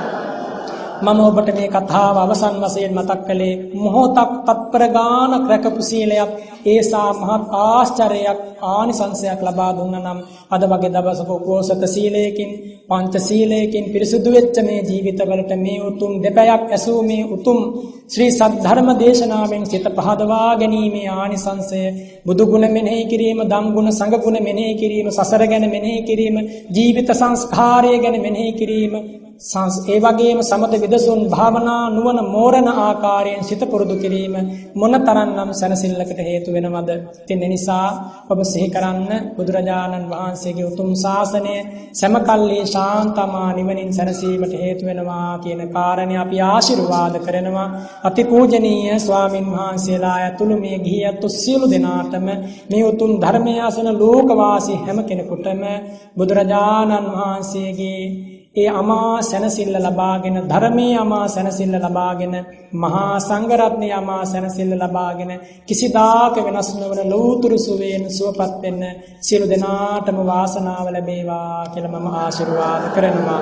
[1.05, 6.31] මම ඔබට මේ කතාව අවසන් වශයෙන් මතක් කළේ මොහොතක් තත්පර ගානක් රැකපු සීලයක්
[6.65, 10.19] ඒසා මහත් ආශ්චර්යයක් ආනිසංසයක් ලබා දුන්න නම්
[10.49, 12.51] අද වගේ දවසක උපෝසත සීලයකින්
[12.85, 17.59] පංච සීලයකින් පිරිසුදු වෙච්ච මේ ජීවිතවලට මේ උතුම් දෙපයක් ඇසූ මේ උතුම්
[18.07, 21.81] ශ්‍රී සද්ධර්ම දේශනාවෙන් සිත පහදවා ගැනීමේ ආනිසංසය
[22.25, 26.38] බුදු ගුණ මෙනෙහි කිරීම දම් ගුණ සංඝ ගුණ මෙනෙහි කිරීම සසර ගැන මෙනෙහි කිරීම
[26.71, 28.95] ජීවිත සංස්කාරය ගැන මෙනෙහි කිරීම
[29.43, 34.35] ඒ වගේම සමත විදසුන් භාවනා නුවණ මෝරණ ආකාරයෙන් සිත පුරුදු කිරීම
[34.73, 36.89] මොන තරම්නම් සැනසෙල්ලකට හේතු වෙනවද?
[37.21, 37.87] ඉතින් ඒ නිසා
[38.29, 41.55] ඔබ සිහි කරන්න බුදුරජාණන් වහන්සේගේ උතුම් ශාසනය
[41.93, 47.69] සමකල්ලි ශාන්තමා නිවනින් සැනසීමට හේතු වෙනවා කියන කාරණේ අපි ආශිර්වාද කරනවා.
[48.03, 52.27] අතිපූජනීය ස්වාමින් වහන්සේලා ඇතුළු මේ ගිහියත් සියලු දෙනාටම
[52.69, 55.63] මේ උතුම් ධර්මය අසන ලෝකවාසී හැම කෙනෙකුටම
[56.17, 62.34] බුදුරජාණන් වහන්සේගේ ඒ අමා සැනසිල්ල ලබාගෙන ධර්මයේ අමා සැනසිල්ල ලබාගෙන
[62.75, 65.31] මහා සංඝරත්නයේ අමා සැනසිල්ල ලබාගෙන
[65.67, 68.84] කිසිදාක වෙනස් නොවන ලෞතුරු සුවේන සුවපත් වෙන්න
[69.19, 73.41] සියලු දෙනාටම වාසනාව ලැබේවා කියලා මම ආශිර්වාද කරනවා.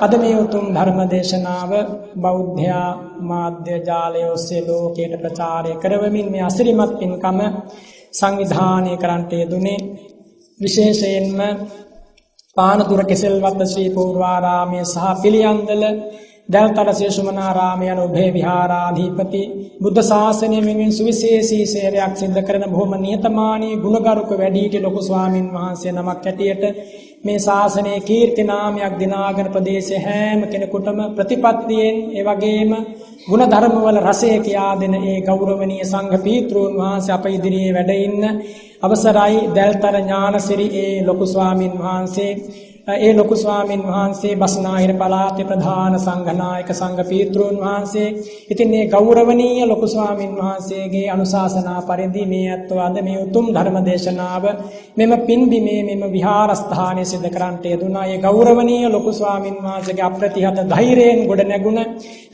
[0.00, 1.72] අද මේ උතුම් ධර්ම දේශනාව
[2.16, 2.88] බෞද්ධයා
[3.22, 7.40] මාධ්‍ය ජාලය ඔස්සේ ලෝකයට ප්‍රචාරය කරවමින් මේ අසිරිමත් පින්කම
[8.12, 9.80] සංවිධානය කරන්නට යෙදුනේ.
[10.60, 11.40] විශේෂයෙන්ම
[12.56, 15.84] පානදුර කෙසෙල්වත්ත ශ්‍රී පූර්වාරාමය සහ පිළියන්දල
[16.48, 19.42] දැල්තල ශේෂුමනාරාමය යන උභය විහාරාධිපති
[19.80, 26.24] බුද්ධ ශාසනය වෙනුවෙන් සුවිශේෂී සේවයක් සිද්ධ කරන බොහොම නිහතමානී ගුණගරුක වැඩිහිටි ලොකු ස්වාමින් වහන්සේ නමක්
[26.24, 26.64] ඇටියට
[27.24, 32.70] මේ ශාසනයේ කීර්ති නාමයක් දිනාගෙන ප්‍රදේශයේ හැම කෙනෙකුටම ප්‍රතිපත්තියෙන් ඒ වගේම
[33.26, 38.24] ගුණ ධර්මවල රසය කියා දෙන ඒ ගෞරවනීය සංඝ පීත්‍රෝන් වහන්සේ අප ඉදිරියේ වැඩ ඉන්න
[38.82, 42.32] අවසරයි දැල්තර ඥානසිරි ඒ ලොකු ස්වාමින් වහන්සේ.
[42.88, 48.08] ඒ ලොකු ස්වාමින් වහන්සේ බස්නාහිර පළාතේ ප්‍රධාන සංඝනායක සංඝ පීත්‍රෝන් වහන්සේ
[48.50, 54.44] ඉතින් මේ ගෞරවනීය ලොකු ස්වාමින් වහන්සේගේ අනුශාසනා පරිදි මේ අත්ව අද මේ උතුම් ධර්ම දේශනාව
[54.96, 58.06] මෙම පින්බිමේ මෙම විහාරස්ථානයේ සිද්ධ කරන්නට යෙදුනා.
[58.06, 61.80] ඒ ගෞරවනීය ලොකු ස්වාමින් වහන්සේගේ අප්‍රතිහත ධෛර්යයෙන් ගොඩ නැගුණ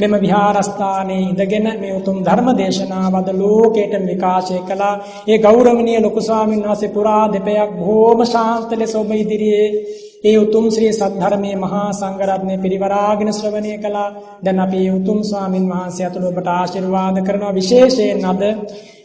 [0.01, 4.94] මෙම විහාරස්ථානයේ ඉඳගෙන මේ උතුම් ධර්ම දේශනාව අද ලෝකයට විකාශය කළා.
[5.27, 9.70] ඒ ගෞරවනීය ලොකු ස්වාමින් වහන්සේ පුරා දෙපයක් බොහෝම ශාන්ත ලෙස ඔබ ඉදිරියේ
[10.25, 14.09] ඒ උතුම් ශ්‍රී සද්ධර්මයේ මහා සංඝරත්නය පිරිවරාගෙන ශ්‍රවණය කළා.
[14.45, 18.43] දැන් අපි උතුම් ස්වාමින් වහන්සේ අතුළු ඔබට ආශිර්වාද කරනවා විශේෂයෙන් අද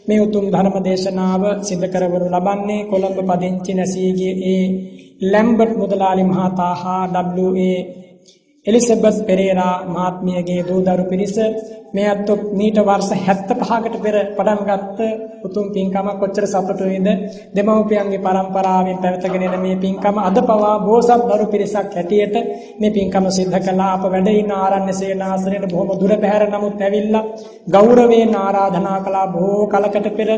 [0.08, 4.64] මේ උතුම් ධර්ම දේශනාව සිදු කරවනු ලබන්නේ කොළඹ පදිංචි නැසී ගිය ඒ
[5.22, 7.04] ලැම්බර්ට් මුදලාලි මහතා හා
[7.36, 7.72] WA
[8.66, 11.36] එලිසබෙත් පෙරේරා මහත්මියගේ දූදරු පිරිස
[11.92, 15.00] මේ අත්තු මීට වර්ෂ 75කට පෙර පටන් ගත්ත
[15.42, 17.08] උතුම් පින්කම කොච්චර සතුටුයිද
[17.52, 22.36] දෙමව්පියන්ගේ පරම්පරාවෙන් පැවතගෙන එන මේ පින්කම අද පවා බෝසත් දරු පිරිසක් හැටියට
[22.78, 23.90] මේ පින්කම සිද්ධ කළා.
[23.94, 27.24] අප වැඩ ඉන්න ආරණ්‍ය සේනාසනයේ බොහොම දුර බැහැර නමුත් ඇවිල්ලා
[27.68, 29.26] ගෞරවයෙන් ආරාධනා කළා.
[29.28, 30.30] බොහෝ කලකට පෙර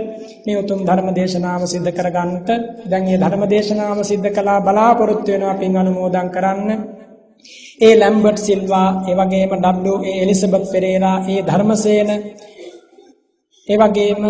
[0.45, 2.49] මේ උතුම් ධර්ම දේශනාව සිද්ධ කරගන්නට.
[2.87, 4.59] දැන් මේ ධර්ම දේශනාව සිද්ධ කළා.
[4.63, 6.94] බලාපොරොත්තු වෙනවා පින් අනුමෝදන් කරන්න.
[7.81, 9.53] ඒ ලැම්බර්ට් සිල්වා ඒ වගේම
[9.87, 12.11] W A Elizabeth Perera A Dharmasena
[13.69, 14.23] ඒ වගේම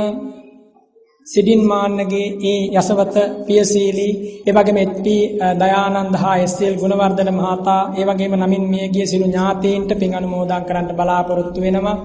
[1.26, 3.16] සිඩින් මාන්නගේ ඒ යසවත
[3.46, 4.12] පියසීලී
[4.46, 5.22] ඒ වගේම එච්.පී.
[5.58, 6.74] දයානන්ද හා එස්.එල්.
[6.74, 11.96] ගුණවර්ධන මහතා ඒ වගේම නමින් මියගිය සිළු ඥාතීන්ට පින් අනුමෝදන් කරන්න බලාපොරොත්තු වෙනවා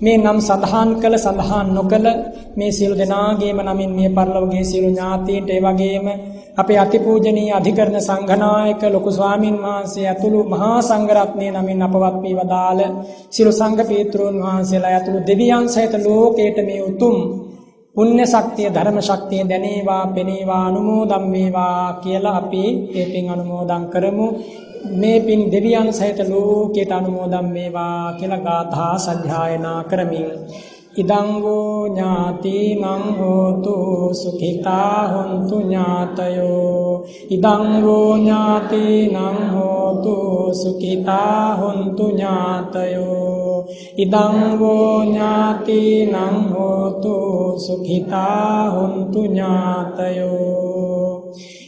[0.00, 2.08] මේ නම් සඳහන් කළ සඳහන් නොකළ
[2.56, 6.06] මේ සියලු දෙනාගේම නමින් මිය පරලොවගේ සියලු ඥාතීන්ට ඒ වගේම
[6.58, 12.80] අපේ අතිපූජනීය අධිකරණ සංඝනායක ලොකු ස්වාමින් වහන්සේ ඇතුළු මහා සංඝරත්නය නමින් අපවත් වී වදාළ
[13.30, 17.16] සිළු සංඝ පීත්‍රෝන් වහන්සේලා ඇතුළු දෙවියන් සහිත ලෝකයට මේ උතුම්
[17.96, 22.64] පුණ්‍ය ශක්තිය ධර්ම ශක්තිය දැනේවා පෙනේවා අනුමෝදම් වේවා කියලා අපි
[22.94, 24.26] ඒ පින් අනුමෝදන් කරමු.
[24.92, 30.28] මේ පින් දෙවියන් සහිත ලෝකයට අනුමෝදම් වේවා කියලා ගාථා සජ්ජායනා කරමින්
[30.98, 32.84] ඉදං වූ ඥාතිනං
[33.18, 33.74] හෝතු
[34.14, 37.06] සුඛිතා හොන්තු ඥාතයෝ.
[37.30, 40.14] ඉදං වූ ඥාතිනං හෝතු
[40.54, 43.64] සුඛිතා හොන්තු ඥාතයෝ.
[43.96, 46.16] ඉදං වූ ඥාතිනං
[46.52, 47.14] හෝතු
[47.58, 51.17] සුඛිතා හොන්තු ඥාතයෝ.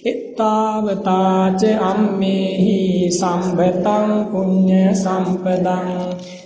[0.04, 2.78] එත්තාවතාච අම්මේහි
[3.10, 5.88] සම්භතං පුඤ්ඤ සම්පදං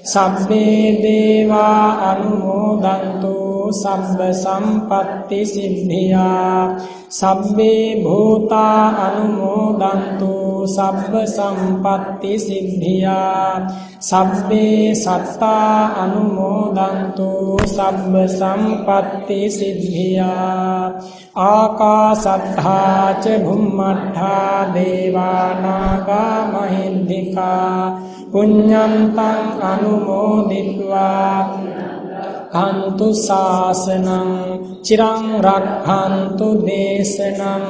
[0.05, 3.54] සබ්බේ දේවා අනුමෝදන්තු.
[3.71, 6.77] සම්බ සම්පත්ති සිද්ධියා।
[7.11, 13.71] සබ්බේ භූතා අනුමෝදන්තු। සබ්බ සම්පත්ති සිද්ධියා।
[14.01, 20.93] සබ්බේ සත්තා අනුමෝදන්තු। සබ්බ සම්පත්ති සිද්ධියා।
[21.37, 28.01] ආකාසත්තා ච භුම්මත්තා දේවානාගා මහින්దికා।
[28.33, 31.64] පුඤ්ඤන්තං අනුමෝදිත්වා।
[32.55, 34.09] කන්තු ශාසනං
[34.81, 37.65] චිරං රක්ඛන්තු දේශනං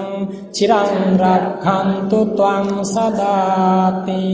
[0.53, 4.25] චිරං රක්ඛන්තු ත්වං සදාති.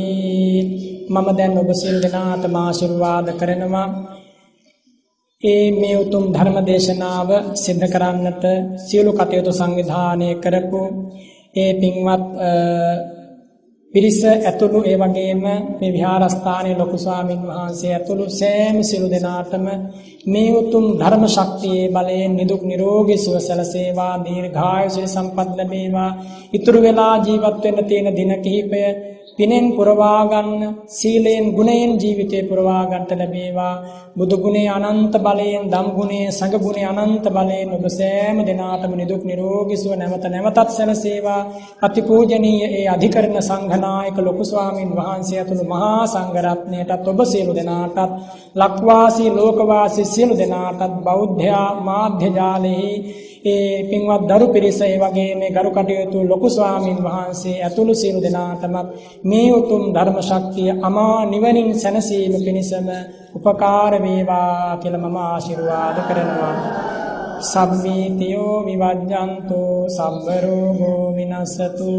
[1.08, 3.88] මම දැන් ඔබ සිල් දෙනාටම ආශිර්වාද කරනවා.
[5.42, 8.44] ඒ මේ උතුම් ධර්ම දේශනාව සිද්ධ කරන්නට
[8.80, 10.80] සියලු කටයුතු සංවිධානය කරපු
[11.56, 12.24] ඒ පින්වත්
[13.94, 19.66] පිරිස ඇතුළු ඒ වගේම මේ විහාරස්ථානයේ ලොකු ස්වාමින් වහන්සේ ඇතුළු සෑම සිළු දෙනාටම
[20.26, 26.10] මේ උතුම් ධර්ම ශක්තියේ බලයෙන් නිදුක් නිරෝගී සුව සැලසේවා දීර්ඝායුෂ සම්පත් ලැබේවා
[26.52, 28.82] ඉතුරු වෙලා ජීවත් වෙන්න තියෙන දින කිහිපය
[29.40, 33.74] පිනෙන් පුරවා ගන්න සීලයෙන් ගුණයෙන් ජීවිතේ පුරවා ගන්නට ලැබේවා.
[34.12, 39.78] බුදු ගුණේ අනන්ත බලයෙන් ධම් ගුණේ සංඝ ගුණේ අනන්ත බලයෙන් ඔබ සෑම දිනාටම නිදුක් නිරෝගී
[39.78, 41.42] සුව නැවත නැවතත් සැලසේවා
[41.82, 47.98] අතිපූජනීය ඒ අධිකරණ සංඝනායක ලොකු ස්වාමින් වහන්සේ ඇතුළු මහා සංඝ රත්නයටත් ඔබ සියලු දෙනාටත්
[48.56, 51.44] ලක්වාසී ලෝකවාසී සියලු දෙනාටත් බෞද්ධ
[51.82, 52.92] මාධ්‍ය ජාලෙහි
[53.44, 58.74] ඒ පින්වත් දරු පිරිස ඒ වගේ මේ ගරු කටයුතු ලොකු ස්වාමින් වහන්සේ ඇතුළු සියලු දෙනාටම
[59.24, 62.88] මේ උතුම් ධර්ම ශක්තිය අමා නිවනින් සැනසීම පිණිසම
[63.36, 66.89] උපකාර වේවා කියලා මම ආශිර්වාද කරනවා.
[67.40, 71.92] සම්මීතියෝ විවජ්ජන්තෝ සම්බරෝගෝ විනස්සතු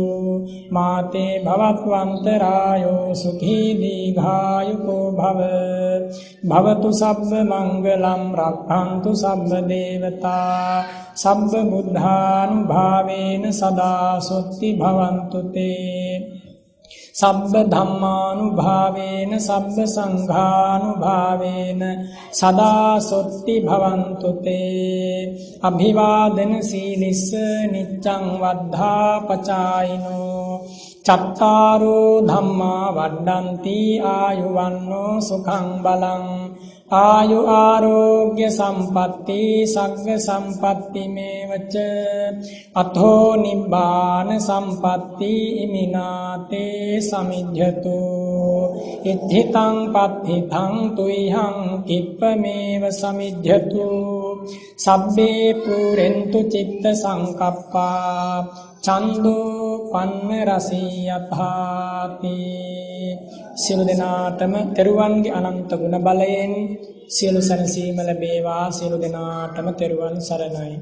[0.70, 5.40] මාතේ භවත්වන්තරායෝ සුඛී දීඝායුකෝ භව.
[6.48, 10.84] භවතු සබ්බ මංගලම් රක්ඛන්තු සබ්බ දේවතා.
[11.16, 16.41] සබ්බ බුද්ධානුභාවේන සදා සොත්ති භවන්තු තේ.
[17.14, 21.82] සබ්බ ධම්මානුභාවේන සබ්බ සංඝානුභාවේන
[22.32, 27.28] සදා සොත්ති භවන්තු තේ අභිවාදන සීලිස්ස
[27.72, 30.52] නිච්ඡං වද්ධා පචායිනෝ.
[31.04, 33.78] චත්තාරෝ ධම්මා වඩ්ඩಂತಿ
[34.10, 36.26] ආයුවන්නෝ සුඛං බලං.
[36.92, 41.76] ආයු ආරෝග්‍ය සම්පatti සග්ග සම්පatti මේවච.
[42.76, 48.00] අතෝ නිබ්බාන සම්පatti ඉමිනාතේ සමිජ්ජතු.
[49.04, 51.58] ඉද්ධිතං පත්ථිතං තුයිහං
[51.88, 53.88] කිප්පමේව සමිජ්ජතු.
[54.76, 58.48] සබ්බේ පුරෙන්තු චිත්ත සංකප්පා.
[58.82, 62.40] චන්දෝ පන්න රසී යථාති.
[63.56, 66.54] සියලු දෙනාටම තෙරුවන්ගේ අනන්ත ගුණ බලයෙන්
[67.10, 68.66] සියලු සැනසීම ලැබේවා.
[68.72, 70.74] සියලු දෙනාටම තෙරුවන් සරණයි.